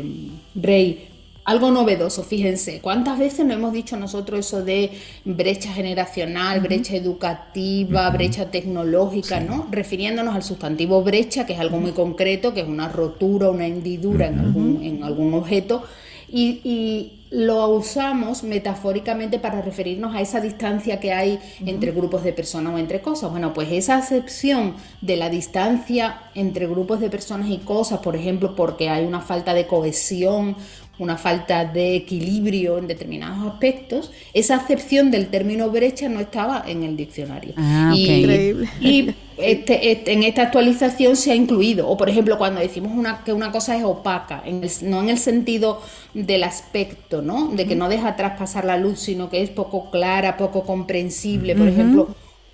[0.54, 1.08] Rey,
[1.48, 4.90] algo novedoso, fíjense, ¿cuántas veces no hemos dicho nosotros eso de
[5.24, 9.66] brecha generacional, brecha educativa, brecha tecnológica, ¿no?
[9.70, 14.26] Refiriéndonos al sustantivo brecha, que es algo muy concreto, que es una rotura, una hendidura
[14.26, 15.84] en, algún, en algún objeto,
[16.30, 22.74] y, lo usamos metafóricamente para referirnos a esa distancia que hay entre grupos de personas
[22.74, 23.30] o entre cosas.
[23.30, 28.54] Bueno, pues esa acepción de la distancia entre grupos de personas y cosas, por ejemplo,
[28.54, 30.56] porque hay una falta de cohesión,
[30.98, 36.82] una falta de equilibrio en determinados aspectos, esa acepción del término brecha no estaba en
[36.82, 37.54] el diccionario.
[37.56, 38.68] Ah, Increíble.
[38.80, 41.88] y este, este, en esta actualización se ha incluido.
[41.88, 44.42] O por ejemplo, cuando decimos una, que una cosa es opaca,
[44.82, 45.80] no en el sentido
[46.14, 47.48] del aspecto, ¿no?
[47.48, 51.54] De que no deja traspasar la luz, sino que es poco clara, poco comprensible.
[51.54, 52.08] Por ejemplo,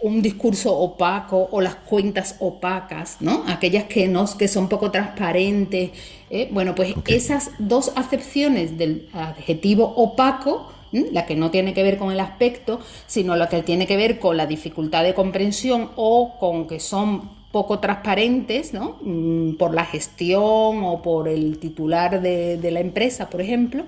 [0.04, 3.42] un discurso opaco o las cuentas opacas, ¿no?
[3.48, 5.92] Aquellas que, no, que son poco transparentes.
[6.28, 6.48] ¿eh?
[6.52, 12.12] Bueno, pues esas dos acepciones del adjetivo opaco la que no tiene que ver con
[12.12, 16.66] el aspecto, sino la que tiene que ver con la dificultad de comprensión o con
[16.66, 18.98] que son poco transparentes, ¿no?
[19.00, 23.84] Mm, por la gestión o por el titular de, la empresa, por ejemplo,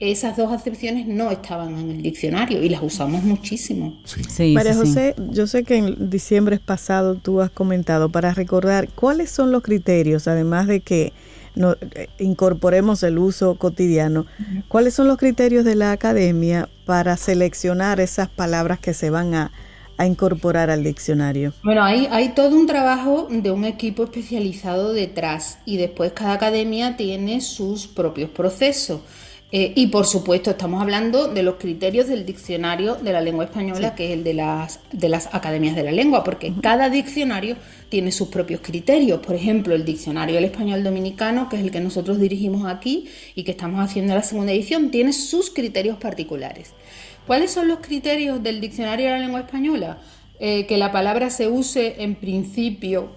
[0.00, 4.00] esas dos acepciones no estaban en el diccionario y las usamos muchísimo.
[4.54, 9.52] María José, yo sé que en diciembre pasado tú has comentado para recordar cuáles son
[9.52, 11.12] los criterios, además de que
[11.54, 14.26] no, eh, incorporemos el uso cotidiano.
[14.68, 19.52] ¿Cuáles son los criterios de la academia para seleccionar esas palabras que se van a,
[20.02, 21.52] incorporar al diccionario?
[21.62, 26.96] Bueno, hay, hay todo un trabajo de un equipo especializado detrás y después cada academia
[26.96, 29.02] tiene sus propios procesos.
[29.52, 33.96] Eh, y por supuesto estamos hablando de los criterios del diccionario de la lengua española,
[33.96, 37.56] que es el de las, de las academias de la lengua, porque cada diccionario
[37.88, 39.18] tiene sus propios criterios.
[39.20, 43.42] Por ejemplo, el diccionario del español dominicano, que es el que nosotros dirigimos aquí y
[43.42, 46.70] que estamos haciendo la segunda edición, tiene sus criterios particulares.
[47.26, 49.98] ¿Cuáles son los criterios del diccionario de la lengua española?
[50.38, 53.10] Eh, que la palabra se use en principio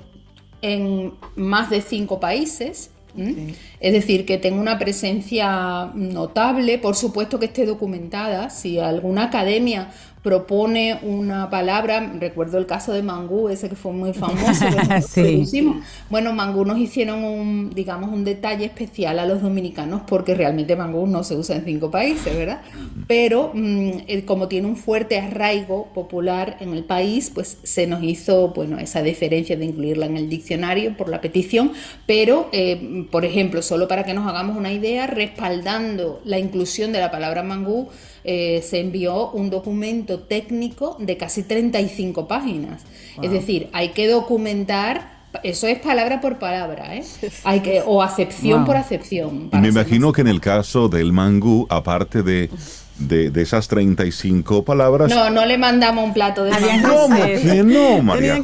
[0.64, 7.46] en más de cinco países, es decir, que tenga una presencia notable, por supuesto que
[7.46, 8.50] esté documentada.
[8.50, 9.92] Si alguna academia
[10.24, 14.66] propone una palabra, recuerdo el caso de Mangú, ese que fue muy famoso,
[16.10, 21.08] Bueno, Mangú nos hicieron un, digamos, un detalle especial a los dominicanos porque realmente Mangú
[21.08, 22.62] no se usa en cinco países, ¿verdad?
[23.06, 28.02] Pero mm, eh, como tiene un fuerte arraigo popular en el país, pues se nos
[28.02, 31.74] hizo, bueno, esa deferencia de incluirla en el diccionario por la petición,
[32.08, 37.02] pero, eh, por ejemplo, solo para que nos hagamos una idea, respaldando la inclusión de
[37.02, 37.90] la palabra Mangú,
[38.24, 42.84] eh, se envió un documento técnico de casi 35 páginas.
[43.22, 47.04] Es decir, hay que documentar eso es palabra por palabra, ¿eh?
[47.44, 49.50] Hay que, o acepción por acepción.
[49.52, 52.52] Me imagino que en el caso del mangú, aparte de,
[53.00, 55.10] de, esas 35 palabras...
[55.10, 56.88] No, no le mandamos un plato de mangú.
[56.88, 57.18] ¿Cómo?
[57.64, 58.44] No, María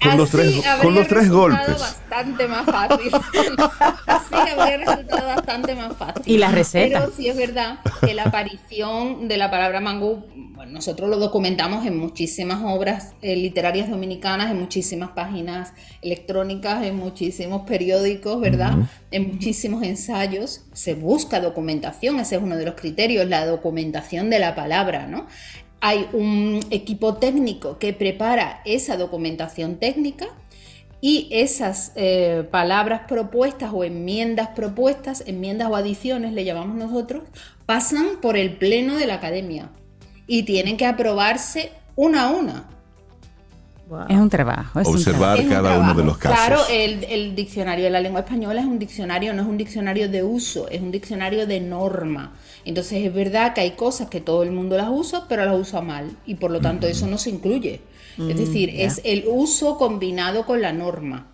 [0.00, 1.78] con los tres, con los tres golpes.
[1.78, 3.10] bastante más fácil.
[4.06, 6.22] Así habría resultado bastante más fácil.
[6.26, 7.00] Y la receta.
[7.00, 11.86] Pero sí es verdad que la aparición de la palabra mangú, bueno, nosotros lo documentamos
[11.86, 15.72] en muchísimas obras eh, literarias dominicanas, en muchísimas páginas
[16.02, 18.78] electrónicas, en muchísimos periódicos, ¿verdad?
[19.10, 20.62] En muchísimos ensayos.
[20.72, 25.26] Se busca documentación, ese es uno de los criterios, la documentación de la palabra, ¿no?
[25.80, 30.26] Hay un equipo técnico que prepara esa documentación técnica
[31.00, 37.22] y esas eh, palabras propuestas o enmiendas propuestas, enmiendas o adiciones le llamamos nosotros,
[37.64, 39.70] pasan por el pleno de la academia
[40.26, 42.68] y tienen que aprobarse una a una.
[44.08, 44.80] Es un trabajo.
[44.80, 46.38] Observar cada uno de los casos.
[46.38, 50.08] Claro, el, el, diccionario de la lengua española es un diccionario, no es un diccionario
[50.08, 52.34] de uso, es un diccionario de norma.
[52.64, 55.80] Entonces es verdad que hay cosas que todo el mundo las usa, pero las usa
[55.80, 57.80] mal y por lo tanto eso no se incluye.
[58.18, 61.26] es decir, es el uso combinado con la norma.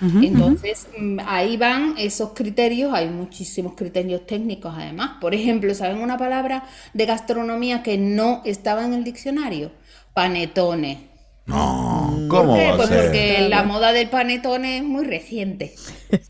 [0.00, 5.12] Entonces, mm, ahí van esos criterios, hay muchísimos criterios técnicos además.
[5.20, 9.70] Por ejemplo, ¿saben una palabra de gastronomía que no estaba en el diccionario?
[10.14, 11.15] Panetone.
[11.46, 12.28] No, mm.
[12.28, 12.56] ¿cómo?
[12.76, 15.74] Pues porque la moda del panetone es muy reciente.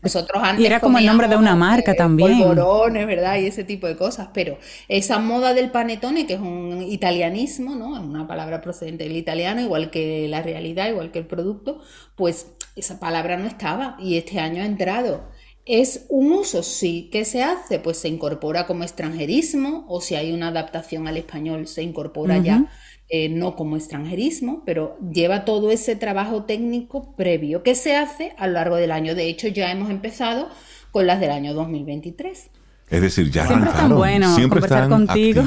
[0.03, 0.63] Nosotros antes.
[0.63, 2.37] y era como el nombre de una marca también.
[2.37, 3.37] Polvorones, ¿verdad?
[3.39, 4.29] Y ese tipo de cosas.
[4.31, 7.97] Pero esa moda del panetone, que es un italianismo, ¿no?
[7.97, 11.81] Es una palabra procedente del italiano, igual que la realidad, igual que el producto,
[12.15, 15.29] pues esa palabra no estaba y este año ha entrado.
[15.65, 16.61] ¿Es un uso?
[16.61, 17.09] Sí.
[17.11, 17.79] ¿Qué se hace?
[17.79, 22.69] Pues se incorpora como extranjerismo o si hay una adaptación al español se incorpora ya
[23.09, 28.47] eh, no como extranjerismo, pero lleva todo ese trabajo técnico previo que se hace a
[28.47, 29.15] lo largo del año.
[29.15, 30.49] De hecho, ya hemos empezado
[30.91, 32.49] con las del año 2023.
[32.89, 33.97] Es decir, ya siempre arrancaron.
[33.97, 35.43] bueno siempre conversar contigo.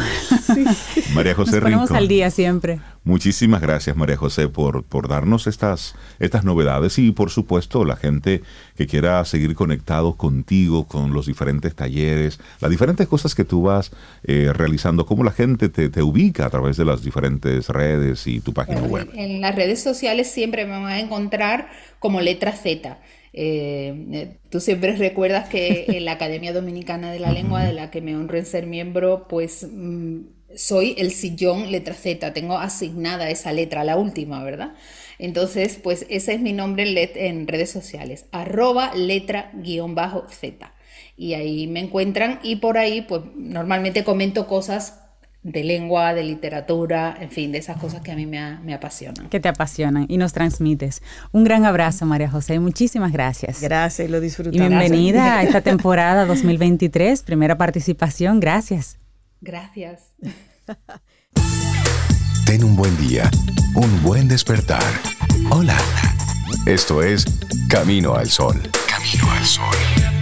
[1.14, 2.80] María José Nos ponemos al día siempre.
[3.02, 8.42] Muchísimas gracias, María José, por, por darnos estas, estas novedades y, por supuesto, la gente
[8.76, 13.90] que quiera seguir conectado contigo, con los diferentes talleres, las diferentes cosas que tú vas
[14.24, 18.40] eh, realizando, cómo la gente te, te, ubica a través de las diferentes redes y
[18.40, 19.08] tu página web.
[19.14, 22.98] En las redes sociales siempre me van a encontrar como letra Z.
[23.32, 27.90] Eh, eh, tú siempre recuerdas que en la Academia Dominicana de la Lengua, de la
[27.90, 30.20] que me honro en ser miembro, pues mm,
[30.54, 34.74] soy el sillón letra Z, tengo asignada esa letra, la última, ¿verdad?
[35.18, 40.72] Entonces, pues ese es mi nombre en, redes sociales, arroba letra guion bajo Z.
[41.16, 44.99] Y ahí me encuentran y por ahí, pues normalmente comento cosas
[45.42, 49.28] de lengua, de literatura, en fin, de esas cosas que a mí me, apasionan.
[49.28, 51.02] Que te apasionan y nos transmites.
[51.32, 53.60] Un gran abrazo, María José, muchísimas gracias.
[53.60, 54.56] Gracias, lo disfrutamos.
[54.56, 58.98] Y bienvenida a esta temporada 2023, primera participación, gracias.
[59.40, 60.12] Gracias.
[62.46, 63.30] Ten un buen día,
[63.74, 64.82] un buen despertar.
[65.50, 65.76] Hola.
[66.66, 67.24] Esto es
[67.68, 68.60] Camino al Sol.
[68.86, 70.19] Camino al Sol.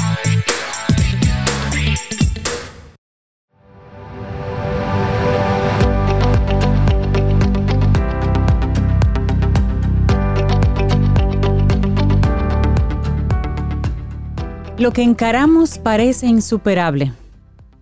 [14.78, 17.12] Lo que encaramos parece insuperable,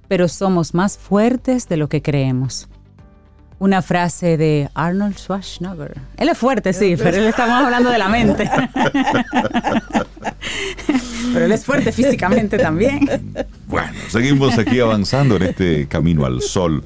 [0.09, 2.68] pero somos más fuertes de lo que creemos.
[3.59, 6.01] Una frase de Arnold Schwarzenegger.
[6.16, 8.51] Él es fuerte, sí, pero él estamos hablando de la mente.
[11.35, 13.06] pero él es fuerte físicamente también.
[13.66, 16.82] Bueno, seguimos aquí avanzando en este camino al sol.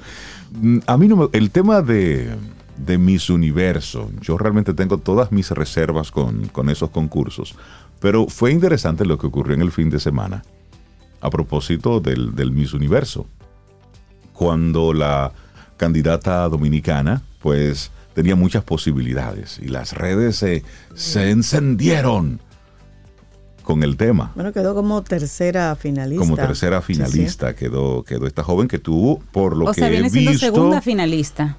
[0.86, 2.34] A mí no el tema de,
[2.76, 7.54] de Miss Universo, yo realmente tengo todas mis reservas con, con esos concursos,
[8.00, 10.42] pero fue interesante lo que ocurrió en el fin de semana
[11.20, 13.26] a propósito del, del Miss Universo.
[14.32, 15.32] Cuando la
[15.76, 20.64] candidata dominicana, pues tenía muchas posibilidades y las redes se,
[20.94, 22.40] se encendieron
[23.62, 24.32] con el tema.
[24.34, 26.24] Bueno, quedó como tercera finalista.
[26.24, 30.34] Como tercera finalista Quedó, quedó esta joven que tuvo, por lo que sea, viene siendo
[30.34, 31.56] segunda finalista.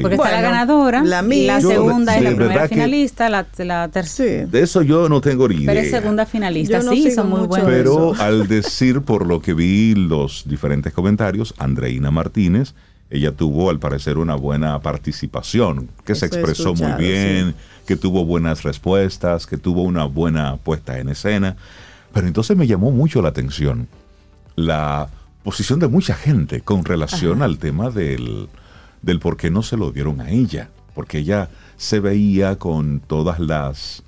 [0.00, 4.46] Porque está la ganadora, la, la segunda es la primera finalista, la, tercera.
[4.46, 5.66] De eso yo no tengo ni idea.
[5.66, 7.68] Pero es segunda finalista, sí, son muy buenos.
[7.68, 12.74] Pero al decir, por lo que vi los diferentes comentarios, Andreina Martínez,
[13.08, 17.54] ella tuvo al parecer una buena participación, que se expresó muy bien,
[17.86, 21.56] que tuvo buenas respuestas, que tuvo una buena puesta en escena.
[22.12, 23.86] Pero entonces me llamó mucho la atención
[24.56, 25.08] la
[25.44, 28.48] posición de mucha gente con relación al tema del
[29.02, 33.40] del por qué no se lo dieron a ella, porque ella se veía con todas
[33.40, 34.02] las...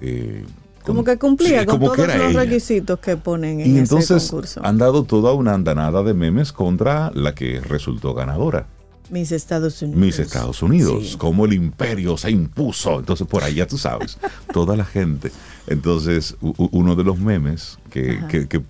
[0.00, 0.44] Eh,
[0.84, 5.32] como que cumplía con todos los requisitos que ponen en y entonces han dado toda
[5.32, 8.66] una andanada de memes contra la que resultó ganadora.
[9.12, 10.00] Mis Estados Unidos.
[10.00, 12.98] Mis Estados Unidos, como el imperio se impuso.
[12.98, 14.18] Entonces, por ahí ya tú sabes,
[14.52, 15.30] toda la gente.
[15.66, 18.62] Entonces, uno de los memes que, que,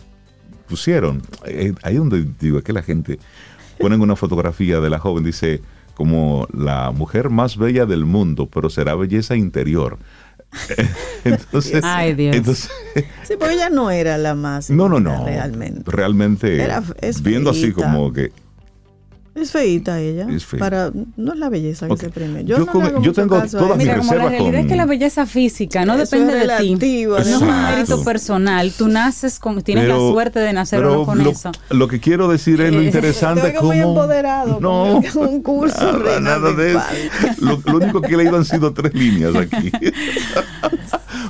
[0.68, 3.20] pusieron, eh, ahí donde digo, es que la gente
[3.82, 5.60] ponen una fotografía de la joven, dice,
[5.94, 9.98] como la mujer más bella del mundo, pero será belleza interior.
[11.24, 12.36] entonces, Ay, Dios.
[13.22, 14.70] sí, porque ella no era la más.
[14.70, 15.24] No, no, no.
[15.24, 15.82] Realmente.
[15.90, 16.66] Realmente,
[17.22, 18.32] viendo así como que
[19.34, 20.26] es feita ella.
[20.30, 22.42] Es Para, no es la belleza que se premia.
[22.42, 22.66] Yo,
[23.00, 26.48] yo, tengo todas mis reservas la realidad es que la belleza física no depende de
[26.58, 27.06] ti.
[27.06, 28.72] No es un mérito personal.
[28.76, 31.50] Tú naces con, tienes la suerte de nacer o no con eso.
[31.70, 33.68] Lo que quiero decir es lo interesante es como...
[33.68, 34.60] muy empoderado.
[34.60, 36.82] No, un curso nada, nada de eso.
[37.38, 39.72] Lo, lo, único que he leído han sido tres líneas aquí.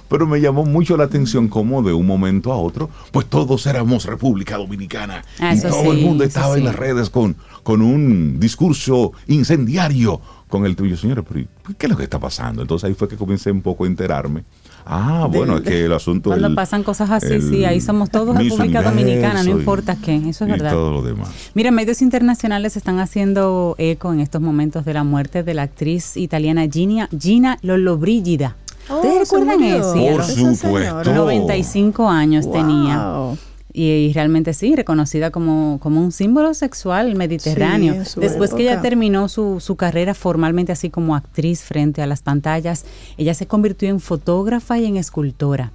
[0.08, 4.04] Pero me llamó mucho la atención cómo de un momento a otro, pues todos éramos
[4.04, 5.24] República Dominicana.
[5.38, 10.66] Ah, y todo el mundo estaba en las redes con con un discurso incendiario con
[10.66, 11.46] el tuyo, señores, pero
[11.78, 12.60] ¿qué es lo que está pasando?
[12.60, 14.44] Entonces ahí fue que comencé un poco a enterarme.
[14.84, 16.28] Ah, bueno, es que el asunto...
[16.28, 20.50] Cuando pasan cosas así, sí, ahí somos todos República Dominicana, no importa qué, eso es
[20.50, 20.70] verdad.
[20.70, 21.30] Y todo lo demás.
[21.54, 26.16] Mira, medios internacionales están haciendo eco en estos momentos de la muerte de la actriz
[26.18, 28.56] italiana Gina, Gina Lollobrigida.
[28.90, 29.94] ¿Ustedes oh, recuerdan eso?
[29.94, 31.14] Por supuesto.
[31.14, 33.36] 95 años tenía.
[33.74, 37.94] Y, realmente sí, reconocida como, como un símbolo sexual mediterráneo.
[38.16, 42.84] Después que ella terminó su, su, carrera formalmente así como actriz frente a las pantallas,
[43.16, 45.72] ella se convirtió en fotógrafa y en escultora.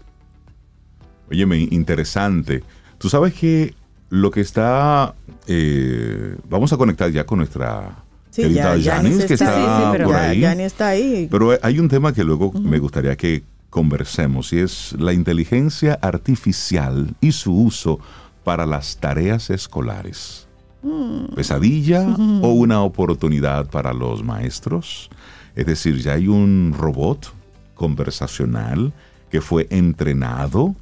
[1.32, 2.64] Óyeme, interesante.
[2.98, 3.74] Tú sabes que
[4.10, 5.16] lo que está...
[5.48, 8.04] Eh, vamos a conectar ya con nuestra
[8.36, 10.44] querida Janis, que está, por ahí.
[10.44, 11.28] está ahí.
[11.30, 17.16] Pero hay un tema que luego me gustaría que conversemos y es la inteligencia artificial
[17.22, 18.00] y su uso
[18.44, 20.48] para las tareas escolares.
[20.82, 21.36] Mm.
[21.36, 22.08] ¿Pesadilla
[22.42, 25.10] o una oportunidad para los maestros?
[25.56, 27.34] Es decir, ya hay un robot
[27.76, 28.94] conversacional
[29.30, 30.76] que fue entrenado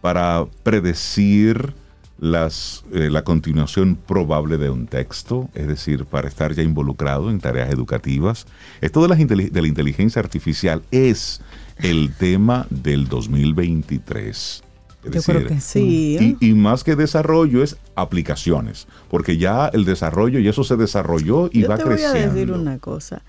[0.00, 1.74] para predecir
[2.22, 7.40] las, eh, la continuación probable de un texto, es decir, para estar ya involucrado en
[7.40, 8.46] tareas educativas.
[8.80, 11.40] Esto de la, de la inteligencia artificial es
[11.78, 14.62] el tema del 2023.
[15.10, 16.36] Yo creo que sí.
[16.38, 21.64] Y, más que desarrollo es aplicaciones, porque ya el desarrollo y eso se desarrolló y
[21.64, 22.18] va creciendo.
[22.18, 23.22] Voy a decir una cosa,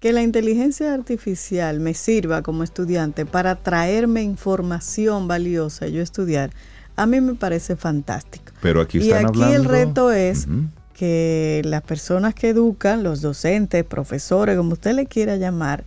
[0.00, 6.50] que la inteligencia artificial me sirva como estudiante para traerme información valiosa, yo estudiar,
[6.96, 8.52] a mí me parece fantástico.
[8.60, 10.46] Pero aquí están y aquí el reto es
[10.94, 15.84] que las personas que educan, los docentes, profesores, como usted le quiera llamar,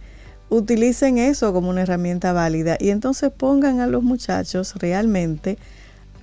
[0.50, 5.58] utilicen eso como una herramienta válida y entonces pongan a los muchachos realmente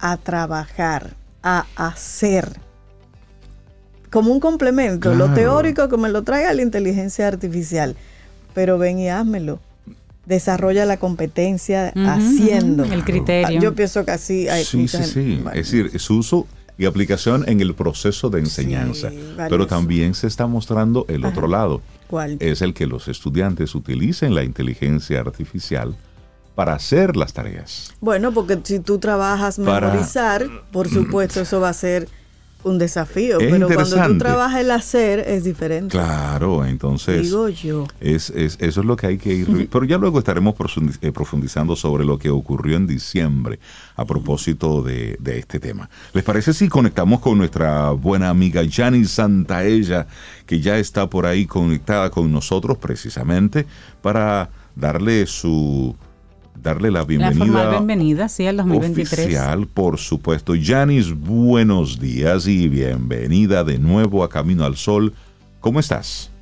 [0.01, 2.61] a trabajar, a hacer
[4.15, 7.97] como un complemento, lo teórico que me lo traiga la inteligencia artificial,
[8.55, 9.59] pero ven y házmelo.
[10.27, 12.85] Desarrolla la competencia haciendo.
[12.85, 13.61] El criterio.
[13.61, 15.43] Yo pienso que así hay Sí, sí, sí.
[15.55, 16.47] es decir, su uso
[16.77, 19.11] y aplicación en el proceso de enseñanza.
[19.49, 21.81] pero también se está mostrando el otro lado
[22.39, 25.97] es el que los estudiantes utilicen la inteligencia artificial
[26.55, 27.93] para hacer las tareas.
[28.01, 32.09] Bueno, porque si tú trabajas memorizar, por supuesto eso va a ser
[32.65, 35.93] un desafío, pero cuando tú trabajas el hacer es diferente.
[35.93, 37.23] Claro, entonces.
[37.23, 37.87] Digo yo.
[38.01, 39.69] Es, eso es lo que hay que ir.
[39.71, 40.55] Pero ya luego estaremos
[41.01, 43.59] eh, profundizando sobre lo que ocurrió en diciembre
[43.97, 45.89] a propósito de, este tema.
[46.13, 50.07] ¿Les parece si conectamos con nuestra buena amiga Janice Santaella,
[50.47, 53.67] que ya está por ahí conectada con nosotros precisamente
[54.01, 55.95] para darle su
[56.65, 57.65] darle la bienvenida.
[57.65, 59.27] La bienvenida, sí, al 2023.
[59.27, 60.55] Oficial, por supuesto.
[60.55, 65.13] Yanis, buenos días y bienvenida de nuevo a Camino al Sol.
[65.61, 66.33] ¿Cómo estás?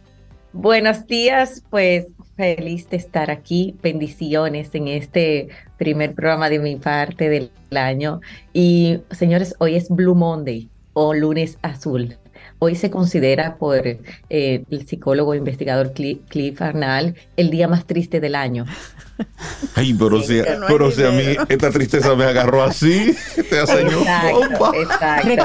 [0.52, 3.74] Buenos días, pues feliz de estar aquí.
[3.82, 8.20] Bendiciones en este primer programa de mi parte del año.
[8.52, 12.16] Y señores, hoy es Blue Monday o lunes azul.
[12.64, 13.98] Hoy se considera por eh,
[14.70, 18.66] el psicólogo e investigador Cliff Arnall el día más triste del año.
[19.74, 23.16] Ay, pero, si, pero si a mí esta tristeza me agarró así,
[23.50, 25.42] te hace exacto, exacto.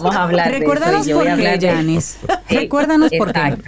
[0.00, 1.18] Vamos, a hablar de eso.
[1.18, 2.18] por qué, Janis.
[2.48, 3.58] Recuérdanos por qué.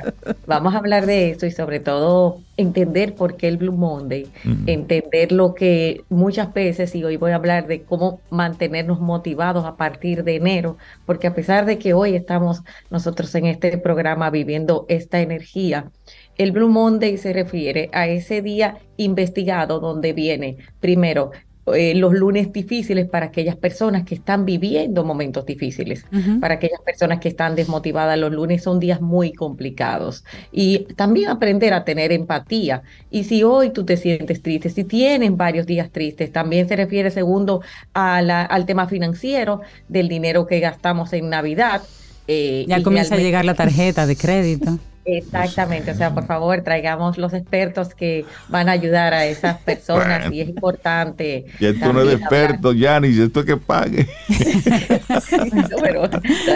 [0.46, 4.26] Vamos a hablar de eso y sobre todo entender por qué el Blue Monday,
[4.66, 9.76] entender lo que muchas veces, y hoy voy a hablar de cómo mantenernos motivados a
[9.76, 10.76] partir de enero,
[11.06, 15.90] porque a pesar de que hoy estamos nosotros en este programa viviendo esta energía,
[16.36, 21.32] el Blue Monday se refiere a ese día investigado donde viene primero
[21.74, 26.04] eh, los lunes difíciles para aquellas personas que están viviendo momentos difíciles,
[26.40, 28.18] para aquellas personas que están desmotivadas.
[28.18, 30.24] Los lunes son días muy complicados.
[30.52, 32.82] Y también aprender a tener empatía.
[33.10, 37.10] Y si hoy tú te sientes triste, si tienes varios días tristes, también se refiere
[37.10, 41.82] segundo a la, al tema financiero del dinero que gastamos en Navidad.
[42.26, 44.78] Eh, ya comienza a llegar la tarjeta de crédito.
[45.04, 50.30] Exactamente, o sea, por favor, traigamos los expertos que van a ayudar a esas personas
[50.30, 51.46] y es importante.
[51.58, 54.06] Y esto no es experto, Yanis, esto que pague.
[55.82, 56.08] pero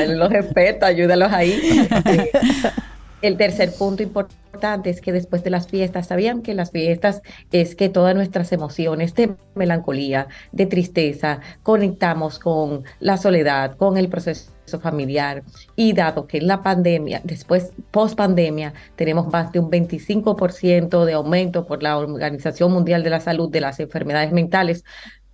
[0.08, 1.88] los expertos, ayúdalos ahí.
[3.22, 7.22] El tercer punto importante es que después de las fiestas, ¿sabían que las fiestas
[7.52, 14.10] es que todas nuestras emociones de melancolía, de tristeza, conectamos con la soledad, con el
[14.10, 15.42] proceso familiar
[15.76, 21.12] y dado que en la pandemia, después post pandemia, tenemos más de un 25% de
[21.12, 24.84] aumento por la Organización Mundial de la Salud de las enfermedades mentales,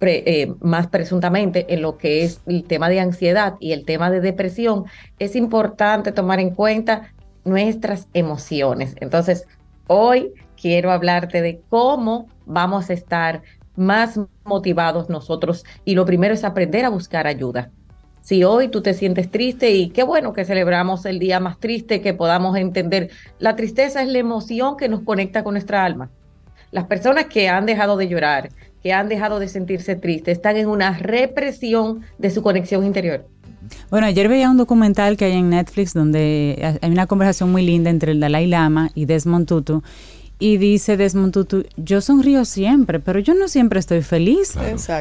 [0.02, 4.20] eh, más presuntamente en lo que es el tema de ansiedad y el tema de
[4.20, 4.85] depresión,
[5.19, 7.12] es importante tomar en cuenta
[7.44, 8.97] nuestras emociones.
[9.01, 9.47] Entonces,
[9.86, 13.43] hoy quiero hablarte de cómo vamos a estar
[13.77, 17.70] más motivados nosotros y lo primero es aprender a buscar ayuda.
[18.31, 22.01] Si hoy tú te sientes triste y qué bueno que celebramos el día más triste,
[22.01, 26.11] que podamos entender, la tristeza es la emoción que nos conecta con nuestra alma.
[26.70, 28.51] Las personas que han dejado de llorar,
[28.85, 33.27] que han dejado de sentirse tristes, están en una represión de su conexión interior.
[33.90, 37.90] Bueno, ayer veía un documental que hay en Netflix donde hay una conversación muy linda
[37.90, 39.82] entre el Dalai Lama y Desmond Tutu.
[40.43, 44.55] Y dice Desmond Tutu, yo sonrío siempre, pero yo no siempre estoy feliz.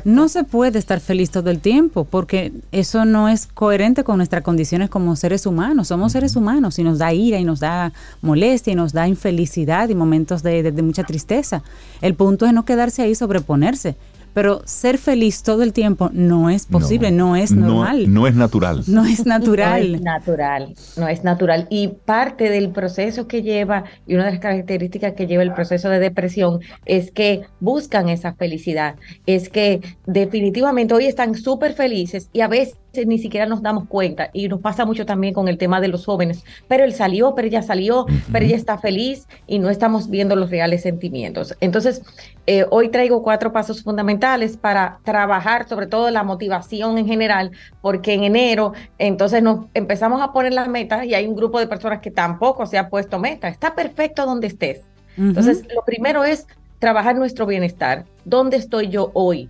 [0.04, 4.44] No se puede estar feliz todo el tiempo porque eso no es coherente con nuestras
[4.44, 5.88] condiciones como seres humanos.
[5.88, 9.88] Somos seres humanos y nos da ira y nos da molestia y nos da infelicidad
[9.88, 11.64] y momentos de mucha tristeza.
[12.02, 13.96] El punto es no quedarse ahí, sobreponerse
[14.34, 18.14] pero ser feliz todo el tiempo no es posible, no, es normal.
[18.14, 18.84] No, es natural.
[18.88, 19.92] No es natural.
[19.92, 21.68] No es natural, no es natural.
[21.70, 25.90] Y parte del proceso que lleva, y una de las características que lleva el proceso
[25.90, 28.96] de depresión, es que buscan esa felicidad,
[29.26, 32.76] es que definitivamente hoy están súper felices y a veces
[33.06, 36.06] ni siquiera nos damos cuenta y nos pasa mucho también con el tema de los
[36.06, 40.36] jóvenes, pero él salió, pero ella salió, pero ella está feliz y no estamos viendo
[40.36, 41.56] los reales sentimientos.
[41.62, 42.02] Entonces,
[42.48, 47.52] eh, hoy traigo cuatro pasos fundamentales para trabajar sobre todo la motivación en general,
[47.82, 51.68] porque en enero entonces nos empezamos a poner las metas y hay un grupo de
[51.68, 53.48] personas que tampoco se ha puesto meta.
[53.48, 54.82] Está perfecto donde estés.
[55.18, 56.48] Entonces, lo primero es
[56.80, 58.06] trabajar nuestro bienestar.
[58.24, 59.50] ¿Dónde estoy yo hoy?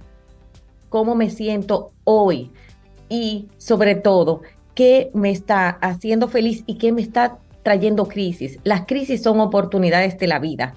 [0.89, 2.51] ¿Cómo me siento hoy?
[3.09, 4.41] Y sobre todo,
[4.75, 8.59] qué me está haciendo feliz y qué me está trayendo crisis.
[8.63, 10.75] Las crisis son oportunidades de la vida.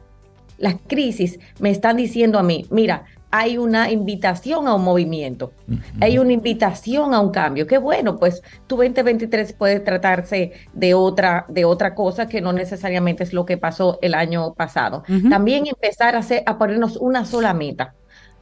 [0.59, 5.53] Las crisis me están diciendo a mí, mira, hay una invitación a un movimiento,
[6.01, 7.67] hay una invitación a un cambio.
[7.67, 13.25] Qué bueno, pues tu 2023 puede tratarse de otra, de otra cosa que no necesariamente
[13.25, 15.03] es lo que pasó el año pasado.
[15.31, 17.95] También empezar a, hacer, a ponernos una sola meta.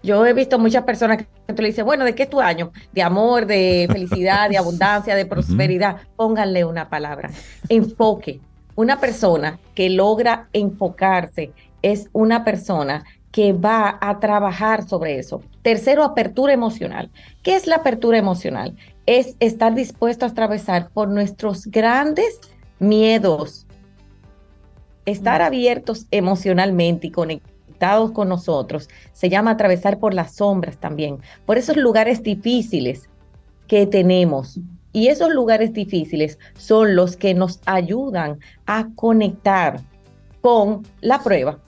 [0.02, 2.72] Yo he visto muchas personas que te le dicen, bueno, ¿de qué es tu año?
[2.92, 5.96] De amor, de felicidad, de abundancia, de prosperidad.
[6.16, 7.30] Pónganle una palabra.
[7.68, 8.40] Enfoque.
[8.76, 11.52] Una persona que logra enfocarse
[11.82, 15.42] es una persona que va a trabajar sobre eso.
[15.62, 17.10] Tercero, apertura emocional.
[17.42, 18.76] ¿Qué es la apertura emocional?
[19.06, 22.40] Es estar dispuesto a atravesar por nuestros grandes
[22.78, 23.66] miedos,
[25.04, 27.59] estar abiertos emocionalmente y conectados
[28.12, 33.08] con nosotros, se llama atravesar por las sombras también, por esos lugares difíciles
[33.66, 34.60] que tenemos.
[34.92, 39.80] Y esos lugares difíciles son los que nos ayudan a conectar
[40.40, 41.58] con la prueba,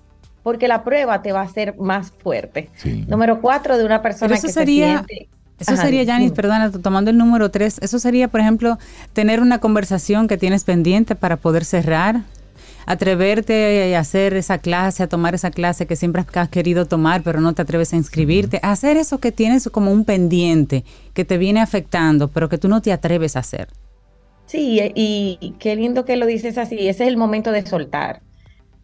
[0.43, 2.69] porque la prueba te va a hacer más fuerte.
[3.07, 5.05] Número cuatro, de una persona que sería...
[5.09, 5.29] se
[5.61, 8.79] Eso sería, Janis, perdona, tomando el número tres, eso sería, por ejemplo,
[9.13, 12.23] tener una conversación que tienes pendiente para poder cerrar
[12.87, 17.41] atreverte a hacer esa clase, a tomar esa clase que siempre has querido tomar, pero
[17.41, 20.85] no te atreves a inscribirte, hacer eso que tienes como un pendiente
[21.15, 23.69] que te viene afectando, pero que tú no te atreves a hacer.
[24.47, 28.21] Sí, y qué lindo que lo dices así, ese es el momento de soltar.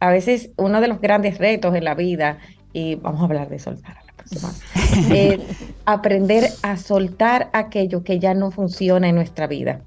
[0.01, 2.39] A veces uno de los grandes retos en la vida,
[2.73, 4.53] y vamos a hablar de soltar a la próxima,
[5.13, 5.41] es
[5.87, 9.81] aprender a soltar aquello que ya no funciona en nuestra vida.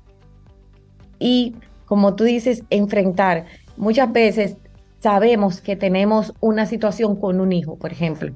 [1.20, 1.56] Y
[1.86, 3.46] como tú dices, enfrentar
[3.78, 4.58] muchas veces
[5.00, 8.32] sabemos que tenemos una situación con un hijo, por ejemplo.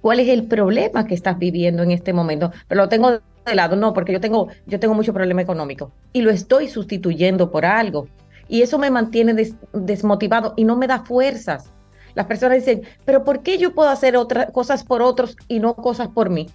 [0.00, 2.52] ¿Cuál es el problema que estás viviendo en este momento?
[2.68, 6.22] Pero lo tengo de lado, no, porque yo tengo, yo tengo mucho problema económico y
[6.22, 8.08] lo estoy sustituyendo por algo.
[8.48, 9.34] Y eso me mantiene
[9.72, 11.70] desmotivado y no me da fuerzas.
[12.14, 15.74] las personas dicen, pero ¿por qué yo puedo hacer otras cosas por otros y no
[15.74, 16.46] cosas por mí?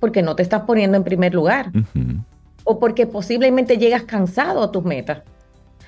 [0.00, 1.72] Porque no te estás poniendo en primer lugar.
[2.64, 5.22] O porque posiblemente llegas cansado a tus metas.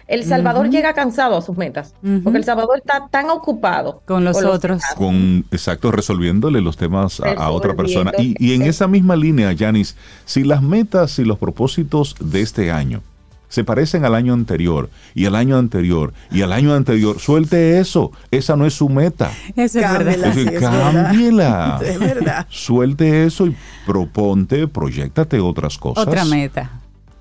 [0.08, 4.42] El Salvador llega cansado a sus metas, porque El Salvador está tan ocupado con los
[4.42, 4.82] otros.
[4.96, 8.12] Con, exacto, resolviéndole los temas a, otra persona.
[8.18, 12.70] Y, y en esa misma línea, Yanis, si las metas y los propósitos de este
[12.70, 13.02] año
[13.48, 18.12] se parecen al año anterior y al año anterior y al año anterior, suelte eso.
[18.30, 19.30] Esa no es su meta.
[19.54, 20.60] Eso es verdad.
[20.60, 21.80] cámbiela.
[21.84, 22.46] Es verdad.
[22.50, 23.56] Suelte eso y
[23.86, 26.06] proponte, proyectate otras cosas.
[26.06, 26.70] Otra meta.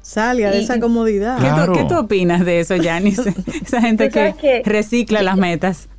[0.06, 1.40] Salga de esa comodidad.
[1.74, 3.20] ¿Qué, tú, opinas de eso, Yanis?
[3.66, 5.90] Esa gente que, recicla las metas.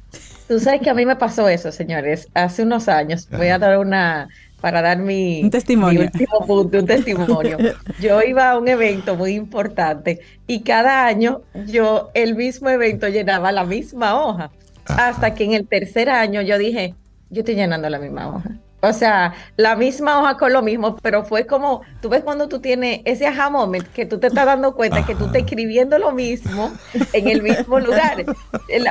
[0.46, 3.28] Tú sabes que a mí me pasó eso, señores, hace unos años.
[3.36, 4.28] Voy a dar una,
[4.60, 6.02] para dar mi, un testimonio.
[6.02, 7.58] último punto, un testimonio.
[8.00, 13.50] Yo iba a un evento muy importante y cada año yo el mismo evento llenaba
[13.50, 14.52] la misma hoja.
[14.86, 16.94] Hasta que en el tercer año yo dije,
[17.28, 18.50] yo estoy llenando la misma hoja.
[18.88, 22.60] O sea, la misma hoja con lo mismo, pero fue como, tú ves cuando tú
[22.60, 26.12] tienes ese aha moment, que tú te estás dando cuenta que tú estás escribiendo lo
[26.12, 26.72] mismo
[27.12, 28.24] en el mismo lugar.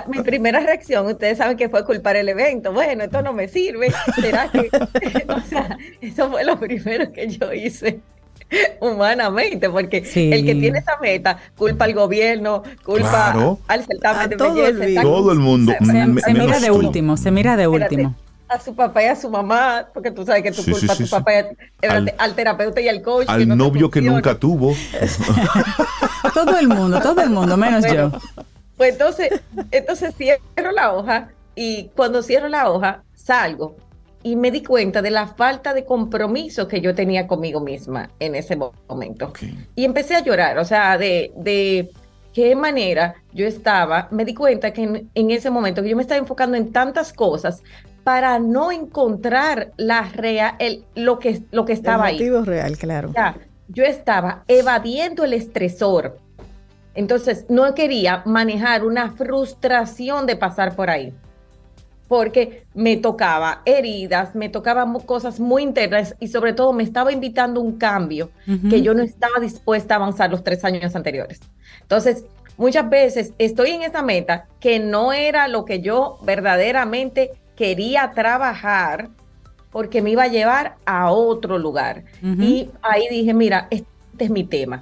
[0.07, 2.73] mi primera reacción, ustedes saben que fue culpar el evento.
[2.73, 3.91] Bueno, esto no me sirve.
[4.19, 4.69] ¿Será que?
[5.27, 8.01] o sea, eso fue lo primero que yo hice
[8.79, 15.01] humanamente, porque el que tiene esa meta culpa al gobierno, culpa al certamen de belleza.
[15.01, 15.73] Todo el mundo.
[15.79, 18.15] Se, mira de último, se mira de último
[18.47, 21.07] a su papá y a su mamá, porque tú sabes que tú culpa a tu
[21.07, 21.31] papá
[22.17, 23.27] al, terapeuta y al coach.
[23.27, 24.73] Al novio que nunca tuvo.
[26.33, 28.11] todo el mundo, todo el mundo, menos yo.
[28.77, 29.41] Pues entonces,
[29.71, 33.77] entonces cierro la hoja y cuando cierro la hoja salgo
[34.21, 38.35] y me di cuenta de la falta de compromiso que yo tenía conmigo misma en
[38.35, 38.57] ese
[38.87, 39.31] momento.
[39.75, 41.91] Y empecé a llorar, o sea, de, de
[42.33, 46.01] qué manera yo estaba, me di cuenta que en, en, ese momento que yo me
[46.01, 47.61] estaba enfocando en tantas cosas,
[48.05, 53.11] para no encontrar la rea, el, lo, que, lo que estaba el motivo real, claro.
[53.67, 56.19] yo estaba evadiendo el estresor.
[56.93, 61.15] Entonces, no quería manejar una frustración de pasar por ahí.
[62.07, 67.59] Porque me tocaba heridas, me tocaban cosas muy internas y sobre todo me estaba invitando
[67.59, 68.29] un cambio
[68.69, 71.39] que yo no estaba dispuesta a avanzar los tres años anteriores.
[71.81, 72.23] Entonces,
[72.55, 79.09] muchas veces estoy en esa meta que no era lo que yo verdaderamente quería trabajar
[79.71, 82.05] porque me iba a llevar a otro lugar.
[82.21, 83.85] Y ahí dije, mira, este
[84.19, 84.81] es mi tema.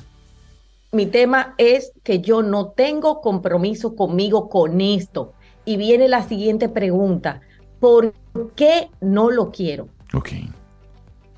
[0.92, 5.34] Mi tema es que yo no tengo compromiso conmigo con esto.
[5.66, 7.42] Y viene la siguiente pregunta,
[7.80, 8.14] ¿por
[8.56, 9.88] qué no lo quiero?
[10.14, 10.30] Ok.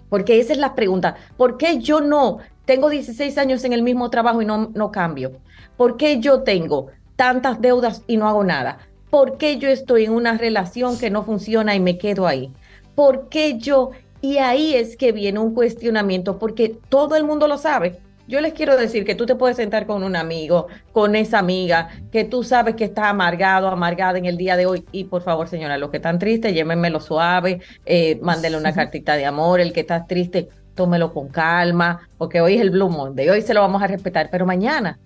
[0.10, 1.16] Porque esa es la pregunta.
[1.38, 5.32] ¿Por qué yo no tengo 16 años en el mismo trabajo y no, no cambio?
[5.78, 8.80] ¿Por qué yo tengo tantas deudas y no hago nada?
[9.10, 12.52] ¿Por qué yo estoy en una relación que no funciona y me quedo ahí?
[12.95, 13.91] ¿Por qué yo?
[14.22, 17.99] Y ahí es que viene un cuestionamiento, porque todo el mundo lo sabe.
[18.27, 21.90] Yo les quiero decir que tú te puedes sentar con un amigo, con esa amiga,
[22.11, 24.84] que tú sabes que está amargado, amargada en el día de hoy.
[24.91, 29.27] Y por favor, señora, los que están tristes, llévenmelo suave, eh, mándele una cartita de
[29.27, 29.60] amor.
[29.60, 33.53] El que está triste, tómelo con calma, porque hoy es el Blue Monday, hoy se
[33.53, 34.98] lo vamos a respetar, pero mañana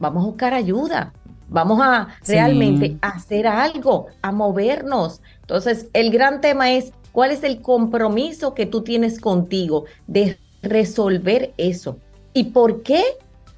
[0.00, 1.12] vamos a buscar ayuda.
[1.48, 5.20] Vamos a realmente hacer algo, a movernos.
[5.40, 11.52] Entonces, el gran tema es cuál es el compromiso que tú tienes contigo de resolver
[11.56, 11.98] eso.
[12.32, 13.02] ¿Y por qué?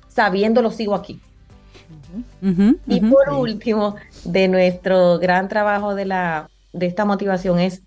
[0.09, 1.21] Sabiéndolo sigo aquí.
[2.87, 7.83] y por último, de nuestro gran trabajo de, la, de esta motivación es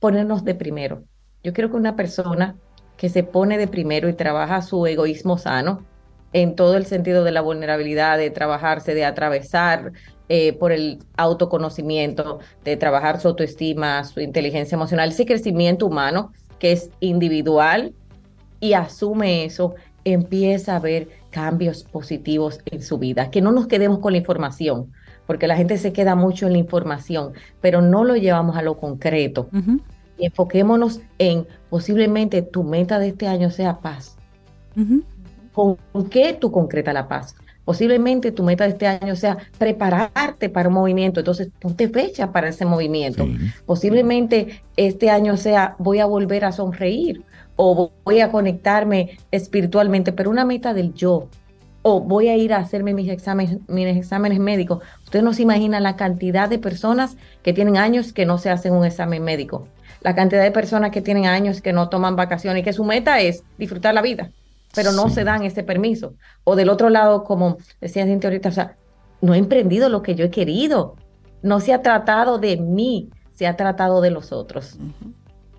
[0.00, 1.04] ponernos de primero.
[1.42, 2.56] Yo creo que una persona
[2.96, 5.82] que se pone de primero y trabaja su egoísmo sano,
[6.36, 9.92] en todo el sentido de la vulnerabilidad, de trabajarse, de atravesar
[10.28, 16.72] eh, por el autoconocimiento, de trabajar su autoestima, su inteligencia emocional, ese crecimiento humano que
[16.72, 17.94] es individual
[18.60, 23.30] y asume eso, empieza a ver cambios positivos en su vida.
[23.30, 24.92] Que no nos quedemos con la información,
[25.26, 27.32] porque la gente se queda mucho en la información,
[27.62, 29.48] pero no lo llevamos a lo concreto.
[30.18, 34.18] Y enfoquémonos en posiblemente tu meta de este año sea paz.
[35.56, 35.78] ¿Con
[36.10, 37.34] qué tú concretas la paz?
[37.64, 42.50] Posiblemente tu meta de este año sea prepararte para un movimiento, entonces ponte fecha para
[42.50, 43.26] ese movimiento.
[43.64, 47.22] Posiblemente este año sea voy a volver a sonreír
[47.56, 51.26] o voy a conectarme espiritualmente, pero una meta del yo,
[51.80, 54.82] o voy a ir a hacerme mis exámenes, mis exámenes médicos.
[55.04, 58.74] Ustedes no se imaginan la cantidad de personas que tienen años que no se hacen
[58.74, 59.66] un examen médico,
[60.02, 63.20] la cantidad de personas que tienen años que no toman vacaciones y que su meta
[63.20, 64.30] es disfrutar la vida
[64.76, 66.14] pero no se dan ese permiso.
[66.44, 68.76] O del otro lado, como decía Cintia ahorita, o sea,
[69.20, 70.94] no he emprendido lo que yo he querido.
[71.42, 74.78] No se ha tratado de mí, se ha tratado de los otros.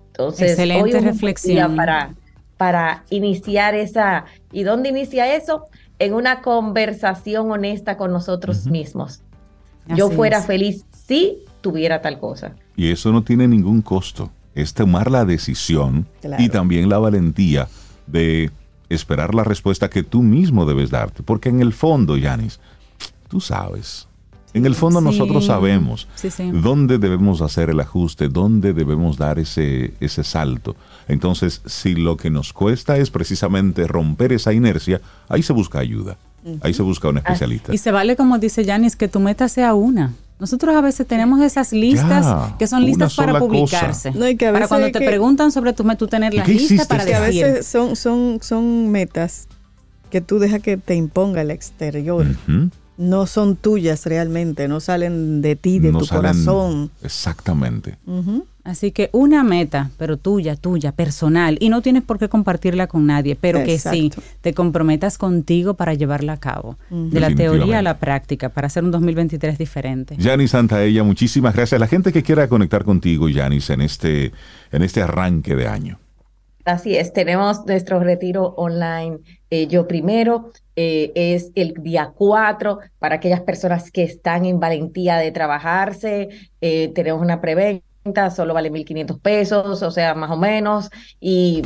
[0.06, 1.76] Entonces, Excelente reflexión.
[1.76, 2.14] Para,
[2.56, 5.64] para iniciar esa, ¿y dónde inicia eso?
[5.98, 9.22] En una conversación honesta con nosotros mismos.
[9.96, 12.54] Yo fuera feliz si tuviera tal cosa.
[12.76, 14.30] Y eso no tiene ningún costo.
[14.54, 16.06] Es tomar la decisión
[16.38, 17.68] y también la valentía
[18.06, 18.50] de
[18.88, 21.22] esperar la respuesta que tú mismo debes darte.
[21.22, 22.60] Porque en el fondo, Yanis,
[23.28, 24.08] tú sabes.
[24.54, 26.08] En el fondo nosotros sabemos
[26.52, 30.74] dónde debemos hacer el ajuste, dónde debemos dar ese, ese salto.
[31.06, 36.16] Entonces, si lo que nos cuesta es precisamente romper esa inercia, ahí se busca ayuda.
[36.62, 37.74] Ahí se busca un especialista.
[37.74, 40.14] Y se vale, como dice Yanis, que tu meta sea una.
[40.40, 44.12] Nosotros a veces tenemos esas listas que son listas para publicarse.
[44.52, 47.16] para cuando te preguntan sobre tu meta, tú tener la lista para decir.
[47.16, 49.48] a veces son, son, son metas
[50.10, 52.26] que tú dejas que te imponga el exterior.
[52.96, 56.90] No son tuyas realmente, no salen de ti, de tu corazón.
[57.02, 57.96] Exactamente.
[58.68, 63.06] Así que una meta, pero tuya, tuya, personal, y no tienes por qué compartirla con
[63.06, 64.12] nadie, pero que sí
[64.42, 68.84] te comprometas contigo para llevarla a cabo, de la teoría a la práctica, para hacer
[68.84, 70.16] un 2023 diferente.
[70.18, 71.80] Yanis Santaella, muchísimas gracias.
[71.80, 74.32] La gente que quiera conectar contigo, Yanis, en este,
[74.70, 75.98] en este arranque de año.
[76.66, 79.20] Así es, tenemos nuestro retiro online.
[79.48, 85.16] Eh, yo primero, eh, es el día 4 para aquellas personas que están en valentía
[85.16, 86.28] de trabajarse.
[86.60, 87.87] Eh, tenemos una preventa
[88.34, 91.62] solo vale 1.500 pesos, o sea, más o menos, y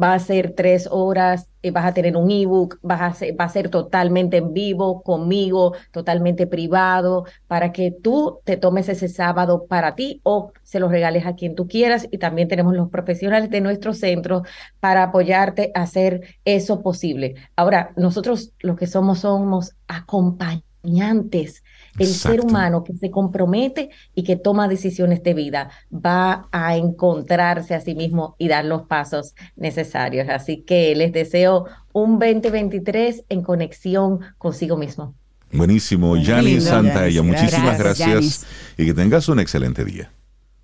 [0.00, 3.44] va a ser tres horas, eh, vas a tener un ebook, vas a ser, va
[3.44, 9.66] a ser totalmente en vivo conmigo, totalmente privado, para que tú te tomes ese sábado
[9.66, 12.06] para ti o se lo regales a quien tú quieras.
[12.10, 14.42] Y también tenemos los profesionales de nuestro centro
[14.78, 17.34] para apoyarte a hacer eso posible.
[17.56, 21.62] Ahora, nosotros lo que somos somos acompañantes
[22.00, 27.74] el ser humano que se compromete y que toma decisiones de vida va a encontrarse
[27.74, 30.28] a sí mismo y dar los pasos necesarios.
[30.30, 35.14] Así que les deseo un 2023 en conexión consigo mismo.
[35.52, 38.46] Buenísimo, Santa Santaella, muchísimas gracias,
[38.78, 40.10] y que tengas un excelente día.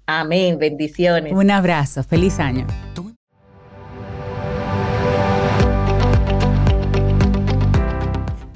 [0.06, 1.32] Amén, bendiciones.
[1.32, 2.66] Un abrazo, feliz año.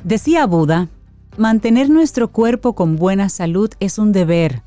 [0.05, 0.89] Decía Buda,
[1.41, 4.61] Mantener nuestro cuerpo con buena salud es un deber.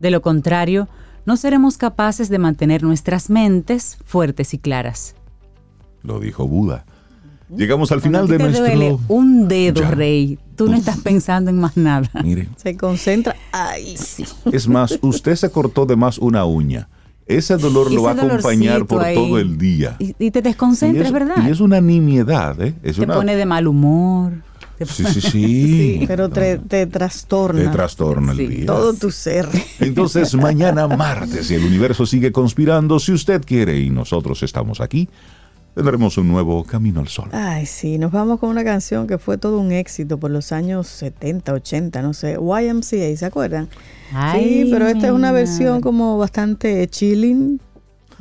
[0.00, 0.88] De lo contrario,
[1.26, 5.16] no seremos capaces de mantener nuestras mentes fuertes y claras.
[6.02, 6.86] Lo dijo Buda.
[7.54, 8.64] Llegamos al final de nuestro.
[8.64, 10.38] Duele un dedo, Rey.
[10.56, 12.08] Tú no estás pensando en más nada.
[12.24, 12.48] Mire.
[12.56, 13.36] Se concentra.
[13.52, 14.24] Ay, sí.
[14.50, 16.88] Es más, usted se cortó de más una uña.
[17.26, 19.96] Ese dolor lo va a acompañar por todo el día.
[19.98, 21.46] Y, te desconcentras, ¿verdad?
[21.46, 22.72] Y es una nimiedad, ¿eh?
[22.82, 24.42] te pone de mal humor.
[24.86, 26.04] Sí, sí, sí.
[26.08, 27.62] pero te, trastorna.
[27.62, 28.66] Te trastorna el día.
[28.66, 29.48] Todo tu ser.
[29.80, 35.08] Entonces, mañana martes, y el universo sigue conspirando, si usted quiere y nosotros estamos aquí,
[35.74, 37.28] tendremos un nuevo Camino al Sol.
[37.32, 40.86] Ay, sí, nos vamos con una canción que fue todo un éxito por los años
[40.86, 43.68] 70, 80, no sé, YMCA, ¿se acuerdan?
[44.34, 47.60] sí, pero esta es una versión como bastante chilling,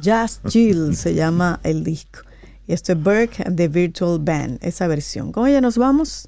[0.02, 2.20] Jazz Chill se llama el disco.
[2.68, 5.32] Y esto es Burke and the Virtual Band, esa versión.
[5.32, 6.28] Con ella nos vamos.